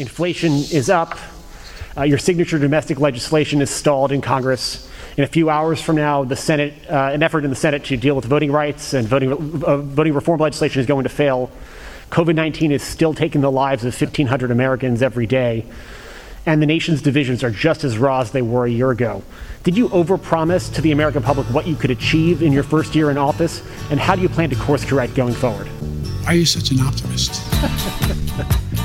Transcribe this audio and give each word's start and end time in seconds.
Inflation 0.00 0.52
is 0.52 0.88
up. 0.88 1.18
Uh, 1.94 2.04
your 2.04 2.16
signature 2.16 2.58
domestic 2.58 2.98
legislation 2.98 3.60
is 3.60 3.68
stalled 3.68 4.12
in 4.12 4.22
Congress. 4.22 4.88
In 5.18 5.24
a 5.24 5.26
few 5.26 5.50
hours 5.50 5.82
from 5.82 5.96
now, 5.96 6.24
the 6.24 6.36
Senate, 6.36 6.72
uh, 6.88 7.10
an 7.12 7.22
effort 7.22 7.44
in 7.44 7.50
the 7.50 7.56
Senate 7.56 7.84
to 7.84 7.98
deal 7.98 8.16
with 8.16 8.24
voting 8.24 8.50
rights 8.50 8.94
and 8.94 9.06
voting, 9.06 9.30
uh, 9.62 9.76
voting 9.76 10.14
reform 10.14 10.40
legislation 10.40 10.80
is 10.80 10.86
going 10.86 11.02
to 11.02 11.10
fail. 11.10 11.50
COVID 12.08 12.34
19 12.34 12.72
is 12.72 12.82
still 12.82 13.12
taking 13.12 13.42
the 13.42 13.50
lives 13.50 13.84
of 13.84 13.92
1,500 13.92 14.50
Americans 14.50 15.02
every 15.02 15.26
day, 15.26 15.66
and 16.46 16.62
the 16.62 16.66
nation's 16.66 17.02
divisions 17.02 17.44
are 17.44 17.50
just 17.50 17.84
as 17.84 17.98
raw 17.98 18.20
as 18.20 18.30
they 18.30 18.40
were 18.40 18.64
a 18.64 18.70
year 18.70 18.90
ago. 18.90 19.22
Did 19.64 19.76
you 19.76 19.90
overpromise 19.90 20.72
to 20.76 20.80
the 20.80 20.92
American 20.92 21.22
public 21.22 21.46
what 21.48 21.66
you 21.66 21.76
could 21.76 21.90
achieve 21.90 22.42
in 22.42 22.52
your 22.52 22.62
first 22.62 22.94
year 22.94 23.10
in 23.10 23.18
office, 23.18 23.62
and 23.90 24.00
how 24.00 24.16
do 24.16 24.22
you 24.22 24.30
plan 24.30 24.48
to 24.48 24.56
course 24.56 24.82
correct 24.82 25.14
going 25.14 25.34
forward? 25.34 25.66
Why 26.24 26.32
are 26.32 26.36
you 26.36 26.46
such 26.46 26.70
an 26.70 26.80
optimist? 26.80 27.42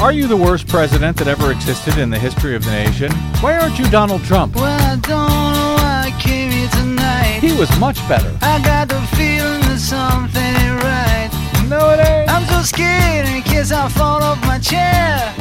Are 0.01 0.13
you 0.13 0.29
the 0.29 0.37
worst 0.37 0.69
president 0.69 1.17
that 1.17 1.27
ever 1.27 1.51
existed 1.51 1.99
in 1.99 2.09
the 2.09 2.19
history 2.21 2.55
of 2.55 2.65
the 2.65 2.71
nation? 2.71 3.11
Why 3.43 3.59
aren't 3.59 3.81
you 3.81 3.91
Donald 3.91 4.23
Trump? 4.23 4.55
Well, 4.55 4.65
I 4.65 4.95
don't 4.95 5.03
know 5.03 5.75
why 5.75 6.15
I 6.15 6.21
came 6.23 6.53
here 6.53 6.69
tonight. 6.69 7.41
He 7.41 7.53
was 7.59 7.69
much 7.81 7.99
better. 8.07 8.31
I 8.41 8.63
got 8.63 8.89
the 8.89 9.03
feeling 9.19 9.61
that 9.67 9.81
something 9.83 10.39
ain't 10.41 10.79
right. 10.87 11.31
No, 11.69 11.91
it 11.91 11.99
ain't. 11.99 12.31
I'm 12.31 12.47
so 12.47 12.63
scared 12.63 13.27
in 13.27 13.43
case 13.43 13.73
I 13.73 13.89
fall 13.89 14.23
off 14.23 14.41
my 14.47 14.61
chair. 14.61 15.35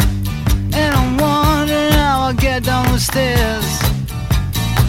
And 0.73 0.89
I'm 0.89 1.17
wondering 1.21 1.93
how 1.93 2.25
I'll 2.25 2.33
get 2.33 2.63
down 2.63 2.91
the 2.91 2.99
stairs. 2.99 3.69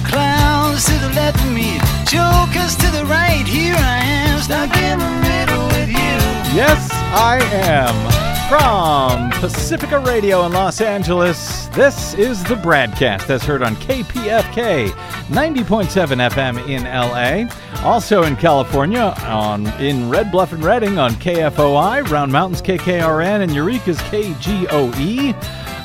Clowns 0.09 0.87
to 0.87 0.97
the 0.97 1.13
left 1.13 1.45
of 1.45 1.53
me, 1.53 1.77
jokers 2.09 2.73
to 2.81 2.89
the 2.89 3.05
right. 3.05 3.45
Here 3.45 3.77
I 3.77 4.01
am, 4.01 4.41
stuck 4.41 4.75
in 4.81 4.99
the 4.99 5.13
middle 5.29 5.67
with 5.77 5.93
you. 5.93 6.17
Yes, 6.57 6.89
I 7.13 7.37
am. 7.69 8.28
From 8.49 9.29
Pacifica 9.33 9.99
Radio 9.99 10.47
in 10.47 10.53
Los 10.53 10.81
Angeles, 10.81 11.67
this 11.67 12.15
is 12.15 12.43
the 12.45 12.55
Bradcast 12.55 13.29
as 13.29 13.45
heard 13.45 13.63
on 13.63 13.77
KPFK 13.77 14.89
90.7 14.89 16.31
FM 16.31 16.67
in 16.67 16.85
LA. 16.85 17.85
Also 17.87 18.23
in 18.23 18.37
California 18.37 19.15
on 19.27 19.67
in 19.83 20.09
Red 20.09 20.33
Bluff 20.33 20.55
and 20.55 20.65
Redding 20.65 20.99
on 20.99 21.11
KFOI, 21.17 22.09
Round 22.09 22.33
Mountains 22.33 22.63
KKRN, 22.63 23.43
and 23.43 23.55
Eureka's 23.55 23.99
KGOE. 23.99 25.35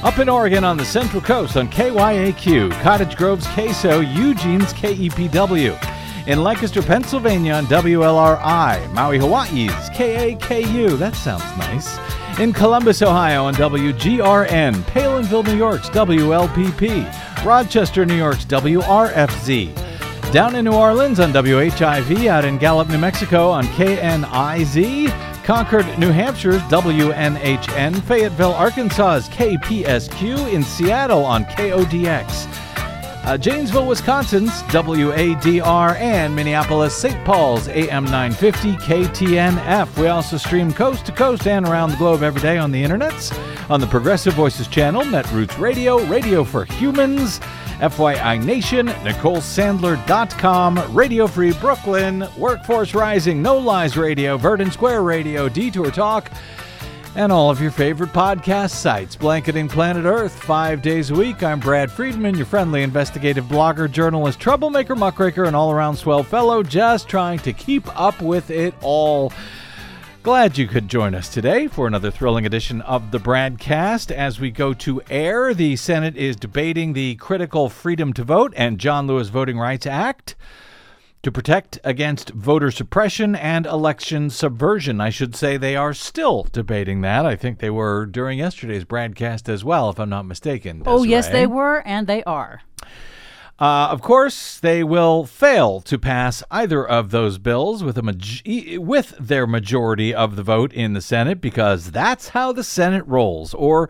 Up 0.02 0.19
in 0.19 0.30
Oregon 0.30 0.64
on 0.64 0.78
the 0.78 0.86
Central 0.86 1.22
Coast 1.22 1.58
on 1.58 1.67
KYAQ, 1.67 2.72
Cottage 2.81 3.17
Grove's 3.17 3.45
KSO, 3.47 4.00
Eugene's 4.16 4.72
KEPW. 4.72 6.28
In 6.28 6.41
Lancaster, 6.41 6.81
Pennsylvania 6.81 7.56
on 7.56 7.66
WLRI, 7.66 8.89
Maui, 8.94 9.17
Hawaii's 9.17 9.89
KAKU. 9.89 10.97
That 10.97 11.14
sounds 11.14 11.44
nice 11.58 12.00
in 12.39 12.53
Columbus, 12.53 13.02
Ohio 13.02 13.45
on 13.45 13.53
WGRN, 13.56 14.73
Palenville, 14.84 15.44
New 15.44 15.56
York's 15.56 15.89
WLPP, 15.89 17.45
Rochester, 17.45 18.06
New 18.06 18.16
York's 18.16 18.45
WRFZ, 18.45 20.31
down 20.31 20.56
in 20.56 20.66
New 20.66 20.73
Orleans 20.73 21.20
on 21.20 21.31
WHIV, 21.31 22.28
out 22.28 22.45
in 22.45 22.58
Gallup, 22.58 22.90
New 22.90 22.98
Mexico 22.98 23.50
on 23.50 23.66
KNIZ, 23.66 25.44
Concord, 25.44 25.86
New 26.00 26.12
Hampshire's 26.12 26.62
WNHN, 26.64 28.02
Fayetteville, 28.03 28.53
Arkansas's 28.53 29.30
KPSQ, 29.30 30.52
in 30.52 30.64
Seattle 30.64 31.25
on 31.25 31.45
KODX. 31.45 32.62
Uh, 33.23 33.38
Janesville, 33.38 33.88
Wisconsin's 33.88 34.52
WADR, 34.63 35.95
and 35.95 36.35
Minneapolis, 36.35 36.93
St. 36.93 37.23
Paul's 37.23 37.69
AM 37.69 38.03
950 38.03 38.73
KTNF. 38.73 39.97
We 39.97 40.07
also 40.07 40.35
stream 40.35 40.73
coast 40.73 41.05
to 41.05 41.13
coast 41.13 41.47
and 41.47 41.66
around 41.66 41.91
the 41.91 41.95
globe 41.95 42.21
every 42.21 42.41
day 42.41 42.57
on 42.57 42.71
the 42.71 42.83
internets, 42.83 43.31
on 43.69 43.79
the 43.79 43.88
Progressive 43.88 44.33
Voices 44.33 44.67
channel, 44.67 45.03
Netroots 45.03 45.57
Radio, 45.57 46.03
Radio 46.07 46.44
for 46.44 46.66
Humans, 46.66 47.39
FYI 47.79 48.44
Nation, 48.44 48.88
NicoleSandler.com, 48.88 50.94
Radio 50.94 51.25
Free 51.25 51.53
Brooklyn, 51.53 52.28
Workforce 52.38 52.94
Rising, 52.94 53.41
No 53.41 53.57
Lies 53.57 53.95
Radio, 53.95 54.38
Verdant 54.38 54.73
Square 54.73 55.03
Radio, 55.03 55.47
Detour 55.47 55.91
Talk, 55.91 56.29
and 57.16 57.31
all 57.31 57.50
of 57.50 57.62
your 57.62 57.72
favorite 57.72 58.12
podcast 58.12 58.72
sites. 58.72 59.16
Blanketing 59.16 59.68
Planet 59.68 60.06
Earth 60.06 60.31
five 60.44 60.81
days 60.81 61.12
a 61.12 61.16
week. 61.16 61.44
I'm 61.44 61.59
Brad 61.59 61.91
Friedman, 61.91 62.35
your 62.35 62.46
friendly 62.46 62.81
investigative 62.81 63.46
blogger, 63.46 63.91
journalist, 63.91 64.40
troublemaker, 64.40 64.96
muckraker, 64.96 65.44
and 65.44 65.56
all 65.56 65.72
around 65.72 65.96
swell 65.96 66.24
fellow, 66.24 66.63
just 66.63 67.07
trying 67.07 67.40
to 67.40 67.53
keep 67.53 67.88
up 68.00 68.22
with 68.22 68.50
it 68.50 68.74
all. 68.81 69.31
Glad 70.24 70.57
you 70.57 70.68
could 70.68 70.88
join 70.88 71.13
us 71.13 71.29
today 71.29 71.68
for 71.68 71.85
another 71.85 72.09
thrilling 72.09 72.46
edition 72.46 72.81
of 72.81 73.12
the 73.12 73.19
Bradcast. 73.19 74.09
As 74.09 74.40
we 74.40 74.51
go 74.51 74.74
to 74.75 75.01
air, 75.09 75.53
the 75.53 75.75
Senate 75.75 76.16
is 76.16 76.35
debating 76.35 76.94
the 76.94 77.16
critical 77.16 77.69
Freedom 77.69 78.13
to 78.13 78.24
Vote 78.24 78.53
and 78.56 78.80
John 78.80 79.06
Lewis 79.06 79.28
Voting 79.28 79.59
Rights 79.59 79.85
Act 79.85 80.35
to 81.23 81.31
protect 81.31 81.79
against 81.85 82.31
voter 82.31 82.69
suppression 82.69 83.34
and 83.34 83.66
election 83.66 84.29
subversion. 84.29 85.00
I 85.00 85.09
should 85.09 85.35
say 85.35 85.56
they 85.56 85.75
are 85.75 85.94
still 85.94 86.45
debating 86.51 87.01
that. 87.01 87.25
I 87.25 87.38
think 87.38 87.59
they 87.59 87.69
were 87.69 88.06
during 88.06 88.39
yesterday's 88.39 88.84
broadcast 88.84 89.47
as 89.47 89.63
well, 89.63 89.89
if 89.89 90.00
I'm 90.00 90.09
not 90.09 90.25
mistaken. 90.25 90.79
Desiree. 90.79 90.94
Oh, 90.94 91.03
yes, 91.03 91.29
they 91.29 91.47
were, 91.47 91.81
and 91.85 92.07
they 92.07 92.23
are. 92.25 92.62
Uh, 93.57 93.88
of 93.91 94.01
course, 94.01 94.59
they 94.59 94.83
will 94.83 95.25
fail 95.25 95.79
to 95.79 95.97
pass 95.97 96.44
either 96.51 96.85
of 96.85 97.12
those 97.12 97.38
bills 97.38 97.83
with 97.83 97.97
a 97.97 98.01
ma- 98.01 98.12
with 98.81 99.16
their 99.17 99.47
majority 99.47 100.13
of 100.13 100.35
the 100.35 100.44
vote 100.44 100.73
in 100.73 100.94
the 100.94 101.01
Senate 101.01 101.39
because 101.39 101.91
that's 101.91 102.29
how 102.29 102.51
the 102.51 102.63
Senate 102.63 103.07
rolls, 103.07 103.53
or 103.53 103.89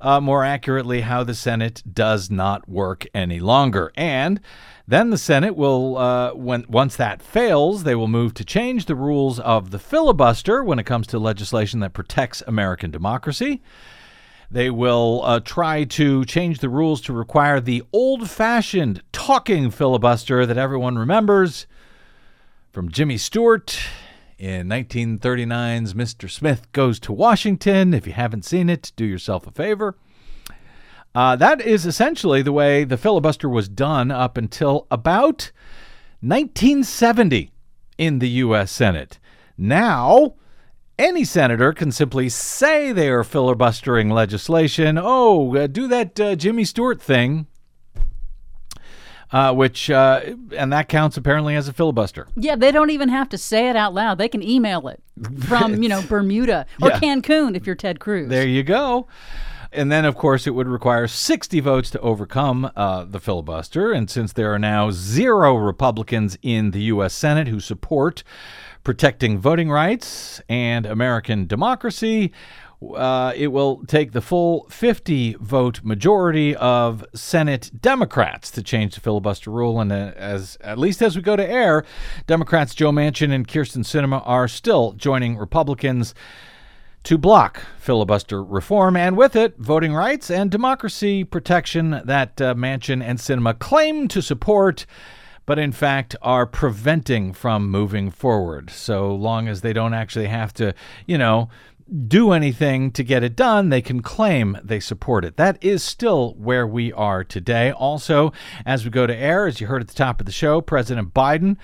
uh, 0.00 0.20
more 0.20 0.44
accurately, 0.44 1.02
how 1.02 1.24
the 1.24 1.34
Senate 1.34 1.82
does 1.90 2.30
not 2.30 2.68
work 2.68 3.06
any 3.14 3.40
longer. 3.40 3.92
And 3.96 4.40
then 4.88 5.10
the 5.10 5.18
Senate 5.18 5.56
will, 5.56 5.98
uh, 5.98 6.32
when 6.34 6.64
once 6.68 6.94
that 6.96 7.20
fails, 7.20 7.82
they 7.82 7.96
will 7.96 8.06
move 8.06 8.34
to 8.34 8.44
change 8.44 8.86
the 8.86 8.94
rules 8.94 9.40
of 9.40 9.70
the 9.70 9.78
filibuster 9.80 10.62
when 10.62 10.78
it 10.78 10.86
comes 10.86 11.08
to 11.08 11.18
legislation 11.18 11.80
that 11.80 11.92
protects 11.92 12.42
American 12.46 12.92
democracy. 12.92 13.62
They 14.48 14.70
will 14.70 15.22
uh, 15.24 15.40
try 15.40 15.82
to 15.84 16.24
change 16.24 16.60
the 16.60 16.68
rules 16.68 17.00
to 17.02 17.12
require 17.12 17.60
the 17.60 17.82
old 17.92 18.30
fashioned 18.30 19.02
talking 19.10 19.72
filibuster 19.72 20.46
that 20.46 20.56
everyone 20.56 20.96
remembers 20.96 21.66
from 22.70 22.88
Jimmy 22.88 23.18
Stewart 23.18 23.76
in 24.38 24.68
1939's 24.68 25.94
Mr. 25.94 26.30
Smith 26.30 26.70
Goes 26.70 27.00
to 27.00 27.12
Washington. 27.12 27.92
If 27.92 28.06
you 28.06 28.12
haven't 28.12 28.44
seen 28.44 28.68
it, 28.68 28.92
do 28.94 29.04
yourself 29.04 29.48
a 29.48 29.50
favor. 29.50 29.96
Uh, 31.16 31.34
that 31.34 31.62
is 31.62 31.86
essentially 31.86 32.42
the 32.42 32.52
way 32.52 32.84
the 32.84 32.98
filibuster 32.98 33.48
was 33.48 33.70
done 33.70 34.10
up 34.10 34.36
until 34.36 34.86
about 34.90 35.50
1970 36.20 37.50
in 37.96 38.18
the 38.18 38.28
U.S. 38.28 38.70
Senate. 38.70 39.18
Now, 39.56 40.34
any 40.98 41.24
senator 41.24 41.72
can 41.72 41.90
simply 41.90 42.28
say 42.28 42.92
they 42.92 43.08
are 43.08 43.24
filibustering 43.24 44.10
legislation. 44.10 44.98
Oh, 45.02 45.56
uh, 45.56 45.66
do 45.68 45.88
that 45.88 46.20
uh, 46.20 46.36
Jimmy 46.36 46.64
Stewart 46.64 47.00
thing. 47.00 47.46
Uh, 49.32 49.52
which 49.52 49.90
uh, 49.90 50.20
and 50.56 50.72
that 50.72 50.88
counts 50.88 51.16
apparently 51.16 51.56
as 51.56 51.66
a 51.66 51.72
filibuster. 51.72 52.28
Yeah, 52.36 52.54
they 52.56 52.70
don't 52.70 52.90
even 52.90 53.08
have 53.08 53.28
to 53.30 53.38
say 53.38 53.68
it 53.68 53.74
out 53.74 53.92
loud. 53.92 54.18
They 54.18 54.28
can 54.28 54.40
email 54.42 54.86
it 54.86 55.02
from 55.48 55.82
you 55.82 55.88
know 55.88 56.00
Bermuda 56.08 56.64
or 56.80 56.90
Yeah. 56.90 57.00
Cancun 57.00 57.56
if 57.56 57.66
you're 57.66 57.74
Ted 57.74 57.98
Cruz. 58.00 58.28
There 58.28 58.46
you 58.46 58.62
go. 58.62 59.08
And 59.76 59.92
then, 59.92 60.06
of 60.06 60.16
course, 60.16 60.46
it 60.46 60.54
would 60.54 60.68
require 60.68 61.06
60 61.06 61.60
votes 61.60 61.90
to 61.90 62.00
overcome 62.00 62.70
uh, 62.74 63.04
the 63.04 63.20
filibuster. 63.20 63.92
And 63.92 64.08
since 64.08 64.32
there 64.32 64.52
are 64.54 64.58
now 64.58 64.90
zero 64.90 65.54
Republicans 65.54 66.38
in 66.40 66.70
the 66.70 66.82
U.S. 66.84 67.12
Senate 67.12 67.48
who 67.48 67.60
support 67.60 68.24
protecting 68.82 69.38
voting 69.38 69.70
rights 69.70 70.40
and 70.48 70.86
American 70.86 71.46
democracy, 71.46 72.32
uh, 72.94 73.32
it 73.36 73.48
will 73.48 73.84
take 73.86 74.12
the 74.12 74.20
full 74.20 74.66
50 74.70 75.34
vote 75.40 75.82
majority 75.82 76.56
of 76.56 77.04
Senate 77.14 77.70
Democrats 77.78 78.50
to 78.52 78.62
change 78.62 78.94
the 78.94 79.00
filibuster 79.00 79.50
rule. 79.50 79.80
And 79.80 79.92
uh, 79.92 80.12
as 80.16 80.56
at 80.62 80.78
least 80.78 81.02
as 81.02 81.16
we 81.16 81.22
go 81.22 81.36
to 81.36 81.46
air, 81.46 81.84
Democrats 82.26 82.74
Joe 82.74 82.92
Manchin 82.92 83.32
and 83.32 83.46
Kyrsten 83.46 83.84
Sinema 83.84 84.22
are 84.24 84.48
still 84.48 84.92
joining 84.92 85.36
Republicans 85.36 86.14
to 87.06 87.16
block 87.16 87.62
filibuster 87.78 88.42
reform 88.42 88.96
and 88.96 89.16
with 89.16 89.36
it 89.36 89.56
voting 89.58 89.94
rights 89.94 90.28
and 90.28 90.50
democracy 90.50 91.22
protection 91.22 92.02
that 92.04 92.40
uh, 92.40 92.52
Manchin 92.52 93.00
and 93.00 93.20
Sinema 93.20 93.56
claim 93.56 94.08
to 94.08 94.20
support 94.20 94.86
but 95.46 95.56
in 95.56 95.70
fact 95.70 96.16
are 96.20 96.46
preventing 96.46 97.32
from 97.32 97.70
moving 97.70 98.10
forward 98.10 98.70
so 98.70 99.14
long 99.14 99.46
as 99.46 99.60
they 99.60 99.72
don't 99.72 99.94
actually 99.94 100.26
have 100.26 100.52
to 100.52 100.74
you 101.06 101.16
know 101.16 101.48
do 102.08 102.32
anything 102.32 102.90
to 102.90 103.04
get 103.04 103.22
it 103.22 103.36
done, 103.36 103.68
they 103.68 103.80
can 103.80 104.02
claim 104.02 104.58
they 104.64 104.80
support 104.80 105.24
it. 105.24 105.36
That 105.36 105.62
is 105.62 105.84
still 105.84 106.34
where 106.34 106.66
we 106.66 106.92
are 106.92 107.22
today. 107.22 107.70
Also, 107.70 108.32
as 108.64 108.84
we 108.84 108.90
go 108.90 109.06
to 109.06 109.14
air, 109.14 109.46
as 109.46 109.60
you 109.60 109.68
heard 109.68 109.82
at 109.82 109.86
the 109.86 109.94
top 109.94 110.18
of 110.18 110.26
the 110.26 110.32
show, 110.32 110.60
President 110.60 111.14
Biden 111.14 111.58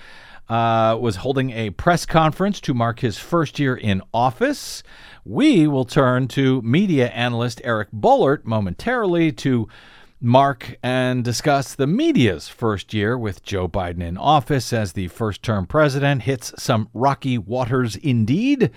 uh, 0.49 0.97
was 0.99 1.17
holding 1.17 1.51
a 1.51 1.69
press 1.71 2.05
conference 2.05 2.59
to 2.61 2.73
mark 2.73 2.99
his 2.99 3.17
first 3.17 3.59
year 3.59 3.75
in 3.75 4.01
office. 4.13 4.83
We 5.25 5.67
will 5.67 5.85
turn 5.85 6.27
to 6.29 6.61
media 6.63 7.07
analyst 7.07 7.61
Eric 7.63 7.91
Boehlert 7.93 8.43
momentarily 8.43 9.31
to 9.33 9.69
mark 10.19 10.77
and 10.83 11.23
discuss 11.23 11.75
the 11.75 11.87
media's 11.87 12.49
first 12.49 12.93
year 12.93 13.17
with 13.17 13.41
Joe 13.41 13.69
Biden 13.69 14.03
in 14.03 14.17
office 14.17 14.73
as 14.73 14.91
the 14.91 15.07
first 15.07 15.41
term 15.41 15.65
president 15.65 16.23
hits 16.23 16.53
some 16.61 16.89
rocky 16.93 17.37
waters 17.37 17.95
indeed, 17.95 18.69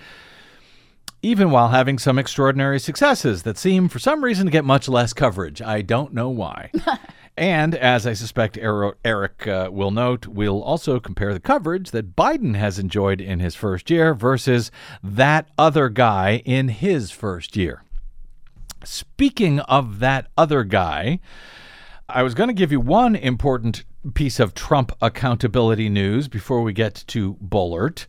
even 1.21 1.51
while 1.51 1.69
having 1.69 1.97
some 1.97 2.19
extraordinary 2.19 2.79
successes 2.79 3.43
that 3.43 3.57
seem 3.57 3.89
for 3.89 3.99
some 3.99 4.23
reason 4.23 4.45
to 4.45 4.51
get 4.51 4.65
much 4.65 4.87
less 4.87 5.13
coverage. 5.13 5.61
I 5.61 5.81
don't 5.81 6.13
know 6.13 6.29
why. 6.29 6.71
and 7.37 7.75
as 7.75 8.05
I 8.05 8.13
suspect 8.13 8.57
Eric 8.57 9.47
uh, 9.47 9.69
will 9.71 9.91
note, 9.91 10.27
we'll 10.27 10.61
also 10.61 10.99
compare 10.99 11.33
the 11.33 11.39
coverage 11.39 11.91
that 11.91 12.15
Biden 12.15 12.55
has 12.55 12.77
enjoyed 12.77 13.19
in 13.19 13.39
his 13.39 13.55
first 13.55 13.89
year 13.89 14.13
versus 14.13 14.71
that 15.03 15.49
other 15.57 15.89
guy 15.89 16.41
in 16.45 16.69
his 16.69 17.11
first 17.11 17.55
year. 17.55 17.83
Speaking 18.83 19.59
of 19.61 19.99
that 19.99 20.27
other 20.37 20.63
guy, 20.63 21.19
I 22.07 22.23
was 22.23 22.35
going 22.35 22.47
to 22.47 22.53
give 22.53 22.71
you 22.71 22.79
one 22.79 23.15
important 23.15 23.83
piece 24.13 24.39
of 24.39 24.53
Trump 24.53 24.91
accountability 25.01 25.89
news 25.89 26.27
before 26.27 26.61
we 26.61 26.71
get 26.73 27.03
to 27.07 27.33
Boehlert. 27.35 28.05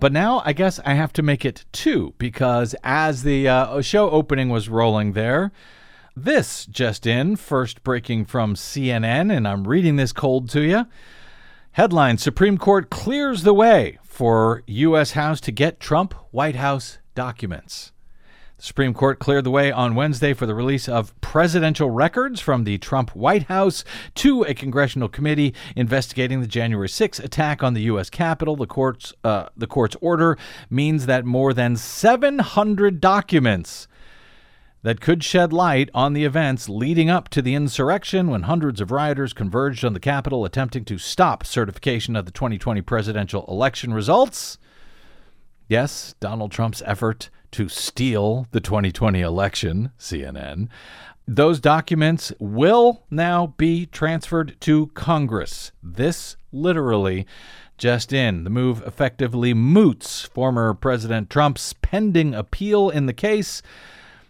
But 0.00 0.12
now 0.12 0.42
I 0.46 0.54
guess 0.54 0.80
I 0.86 0.94
have 0.94 1.12
to 1.12 1.22
make 1.22 1.44
it 1.44 1.66
two 1.72 2.14
because 2.16 2.74
as 2.82 3.22
the 3.22 3.46
uh, 3.46 3.82
show 3.82 4.08
opening 4.08 4.48
was 4.48 4.70
rolling 4.70 5.12
there, 5.12 5.52
this 6.16 6.64
just 6.64 7.06
in, 7.06 7.36
first 7.36 7.84
breaking 7.84 8.24
from 8.24 8.54
CNN, 8.54 9.30
and 9.30 9.46
I'm 9.46 9.68
reading 9.68 9.96
this 9.96 10.12
cold 10.12 10.48
to 10.50 10.62
you. 10.62 10.86
Headline 11.72 12.16
Supreme 12.16 12.56
Court 12.56 12.88
clears 12.88 13.42
the 13.42 13.52
way 13.52 13.98
for 14.02 14.62
U.S. 14.66 15.12
House 15.12 15.40
to 15.42 15.52
get 15.52 15.80
Trump 15.80 16.14
White 16.30 16.56
House 16.56 16.98
documents. 17.14 17.92
The 18.60 18.66
Supreme 18.66 18.92
Court 18.92 19.18
cleared 19.18 19.44
the 19.44 19.50
way 19.50 19.72
on 19.72 19.94
Wednesday 19.94 20.34
for 20.34 20.44
the 20.44 20.54
release 20.54 20.86
of 20.86 21.18
presidential 21.22 21.88
records 21.88 22.42
from 22.42 22.64
the 22.64 22.76
Trump 22.76 23.16
White 23.16 23.44
House 23.44 23.84
to 24.16 24.42
a 24.42 24.52
congressional 24.52 25.08
committee 25.08 25.54
investigating 25.74 26.42
the 26.42 26.46
January 26.46 26.90
6 26.90 27.18
attack 27.20 27.62
on 27.62 27.72
the 27.72 27.80
U.S. 27.84 28.10
Capitol. 28.10 28.56
The 28.56 28.66
court's, 28.66 29.14
uh, 29.24 29.46
the 29.56 29.66
court's 29.66 29.96
order 30.02 30.36
means 30.68 31.06
that 31.06 31.24
more 31.24 31.54
than 31.54 31.74
700 31.74 33.00
documents 33.00 33.88
that 34.82 35.00
could 35.00 35.24
shed 35.24 35.54
light 35.54 35.88
on 35.94 36.12
the 36.12 36.26
events 36.26 36.68
leading 36.68 37.08
up 37.08 37.30
to 37.30 37.40
the 37.40 37.54
insurrection 37.54 38.26
when 38.26 38.42
hundreds 38.42 38.82
of 38.82 38.90
rioters 38.90 39.32
converged 39.32 39.86
on 39.86 39.94
the 39.94 40.00
Capitol 40.00 40.44
attempting 40.44 40.84
to 40.84 40.98
stop 40.98 41.46
certification 41.46 42.14
of 42.14 42.26
the 42.26 42.30
2020 42.30 42.82
presidential 42.82 43.46
election 43.48 43.94
results. 43.94 44.58
Yes, 45.66 46.14
Donald 46.20 46.52
Trump's 46.52 46.82
effort 46.84 47.30
to 47.52 47.68
steal 47.68 48.46
the 48.50 48.60
2020 48.60 49.20
election, 49.20 49.92
CNN. 49.98 50.68
Those 51.26 51.60
documents 51.60 52.32
will 52.38 53.04
now 53.10 53.54
be 53.56 53.86
transferred 53.86 54.56
to 54.60 54.88
Congress. 54.88 55.72
This 55.82 56.36
literally 56.52 57.26
just 57.78 58.12
in. 58.12 58.44
The 58.44 58.50
move 58.50 58.82
effectively 58.86 59.54
moots 59.54 60.22
former 60.22 60.74
President 60.74 61.30
Trump's 61.30 61.72
pending 61.74 62.34
appeal 62.34 62.90
in 62.90 63.06
the 63.06 63.12
case 63.12 63.62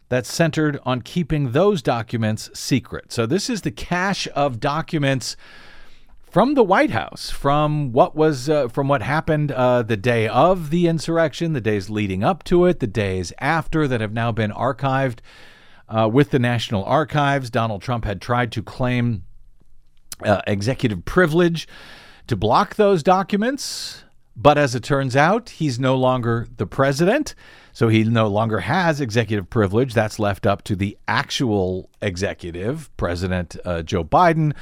that's 0.08 0.32
centered 0.32 0.78
on 0.84 1.02
keeping 1.02 1.52
those 1.52 1.82
documents 1.82 2.50
secret. 2.52 3.12
So, 3.12 3.26
this 3.26 3.49
is 3.49 3.62
the 3.62 3.70
cache 3.70 4.28
of 4.34 4.61
documents 4.61 5.37
from 6.30 6.54
the 6.54 6.62
White 6.62 6.90
House, 6.90 7.30
from 7.30 7.92
what 7.92 8.14
was 8.14 8.48
uh, 8.48 8.68
from 8.68 8.88
what 8.88 9.02
happened 9.02 9.50
uh, 9.52 9.82
the 9.82 9.96
day 9.96 10.28
of 10.28 10.70
the 10.70 10.86
insurrection, 10.86 11.52
the 11.52 11.60
days 11.60 11.90
leading 11.90 12.22
up 12.22 12.44
to 12.44 12.66
it, 12.66 12.80
the 12.80 12.86
days 12.86 13.32
after 13.40 13.88
that 13.88 14.00
have 14.00 14.12
now 14.12 14.30
been 14.30 14.52
archived 14.52 15.18
uh, 15.88 16.08
with 16.10 16.30
the 16.30 16.38
National 16.38 16.84
Archives. 16.84 17.50
Donald 17.50 17.82
Trump 17.82 18.04
had 18.04 18.20
tried 18.20 18.52
to 18.52 18.62
claim 18.62 19.24
uh, 20.24 20.40
executive 20.46 21.04
privilege 21.04 21.66
to 22.28 22.36
block 22.36 22.76
those 22.76 23.02
documents, 23.02 24.04
but 24.36 24.56
as 24.56 24.74
it 24.74 24.84
turns 24.84 25.16
out, 25.16 25.50
he's 25.50 25.80
no 25.80 25.96
longer 25.96 26.46
the 26.56 26.66
president. 26.66 27.34
So 27.80 27.88
he 27.88 28.04
no 28.04 28.26
longer 28.26 28.60
has 28.60 29.00
executive 29.00 29.48
privilege. 29.48 29.94
That's 29.94 30.18
left 30.18 30.46
up 30.46 30.62
to 30.64 30.76
the 30.76 30.98
actual 31.08 31.88
executive, 32.02 32.94
President 32.98 33.56
uh, 33.64 33.80
Joe 33.80 34.04
Biden, 34.04 34.54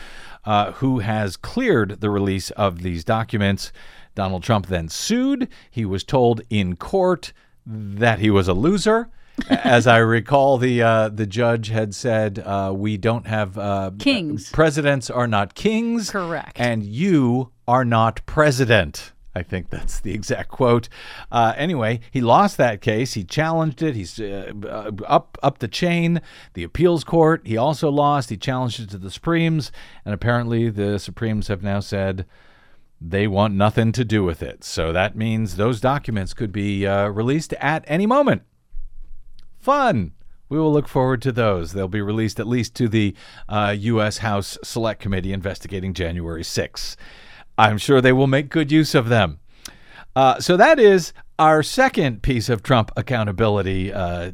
uh, 0.45 0.71
who 0.75 1.01
has 1.01 1.37
cleared 1.37 2.01
the 2.01 2.11
release 2.11 2.53
of 2.53 2.83
these 2.83 3.03
documents. 3.03 3.73
Donald 4.15 4.45
Trump 4.45 4.69
then 4.69 4.89
sued. 4.89 5.49
He 5.69 5.85
was 5.85 6.05
told 6.05 6.43
in 6.49 6.77
court 6.77 7.33
that 7.67 8.21
he 8.21 8.31
was 8.31 8.47
a 8.47 8.55
loser. 8.55 9.09
As 9.51 9.89
I 9.89 9.97
recall, 9.97 10.57
the 10.57 10.81
uh, 10.81 11.09
the 11.09 11.27
judge 11.27 11.71
had 11.71 11.97
said, 11.97 12.39
uh, 12.39 12.73
"We 12.73 12.99
don't 12.99 13.27
have 13.27 13.59
uh, 13.59 13.91
kings. 13.99 14.49
Presidents 14.53 15.11
are 15.11 15.27
not 15.27 15.57
kings. 15.57 16.11
Correct. 16.11 16.53
And 16.61 16.85
you 16.85 17.51
are 17.67 17.85
not 17.85 18.25
president." 18.27 19.13
I 19.39 19.43
think 19.45 19.71
that's 19.71 20.01
the 20.01 20.13
exact 20.13 20.49
quote. 20.49 20.89
Uh, 21.31 21.55
anyway, 21.57 22.01
he 22.11 22.21
lost 22.21 22.57
that 22.57 22.81
case. 22.81 23.15
He 23.15 23.23
challenged 23.23 23.83
it. 23.83 23.95
He's 23.95 24.19
uh, 24.19 24.53
up 25.07 25.39
up 25.43 25.59
the 25.59 25.69
chain. 25.69 26.21
The 26.55 26.65
appeals 26.65 27.05
court. 27.05 27.43
He 27.47 27.57
also 27.57 27.89
lost. 27.89 28.31
He 28.31 28.37
challenged 28.37 28.81
it 28.81 28.91
to 28.91 28.99
the 28.99 29.11
Supremes, 29.11 29.71
and 30.05 30.13
apparently 30.13 30.71
the 30.71 30.99
Supremes 30.99 31.47
have 31.49 31.63
now 31.63 31.79
said 31.81 32.27
they 33.01 33.29
want 33.29 33.55
nothing 33.55 33.93
to 33.93 34.05
do 34.05 34.25
with 34.25 34.43
it. 34.43 34.65
So 34.65 34.93
that 34.93 35.17
means 35.17 35.55
those 35.55 35.81
documents 35.81 36.35
could 36.35 36.51
be 36.51 36.85
uh, 36.85 37.09
released 37.09 37.53
at 37.55 37.85
any 37.87 38.07
moment. 38.07 38.43
Fun. 39.61 40.13
We 40.49 40.59
will 40.59 40.73
look 40.73 40.89
forward 40.89 41.21
to 41.23 41.33
those. 41.33 41.73
They'll 41.73 41.89
be 41.89 42.01
released 42.01 42.41
at 42.41 42.47
least 42.47 42.75
to 42.77 42.89
the 42.89 43.15
U.S. 43.49 44.19
Uh, 44.19 44.23
House 44.23 44.59
Select 44.65 45.01
Committee 45.01 45.33
investigating 45.33 45.93
January 45.93 46.43
6th. 46.43 46.97
I'm 47.59 47.77
sure 47.77 48.01
they 48.01 48.13
will 48.13 48.29
make 48.29 48.49
good 48.49 48.71
use 48.73 48.95
of 48.95 49.09
them. 49.09 49.41
Uh, 50.15 50.41
so 50.41 50.57
that 50.57 50.79
is 50.79 51.13
our 51.39 51.63
second 51.63 52.23
piece 52.23 52.49
of 52.49 52.63
Trump 52.63 52.91
accountability 52.97 53.93
uh, 53.93 54.33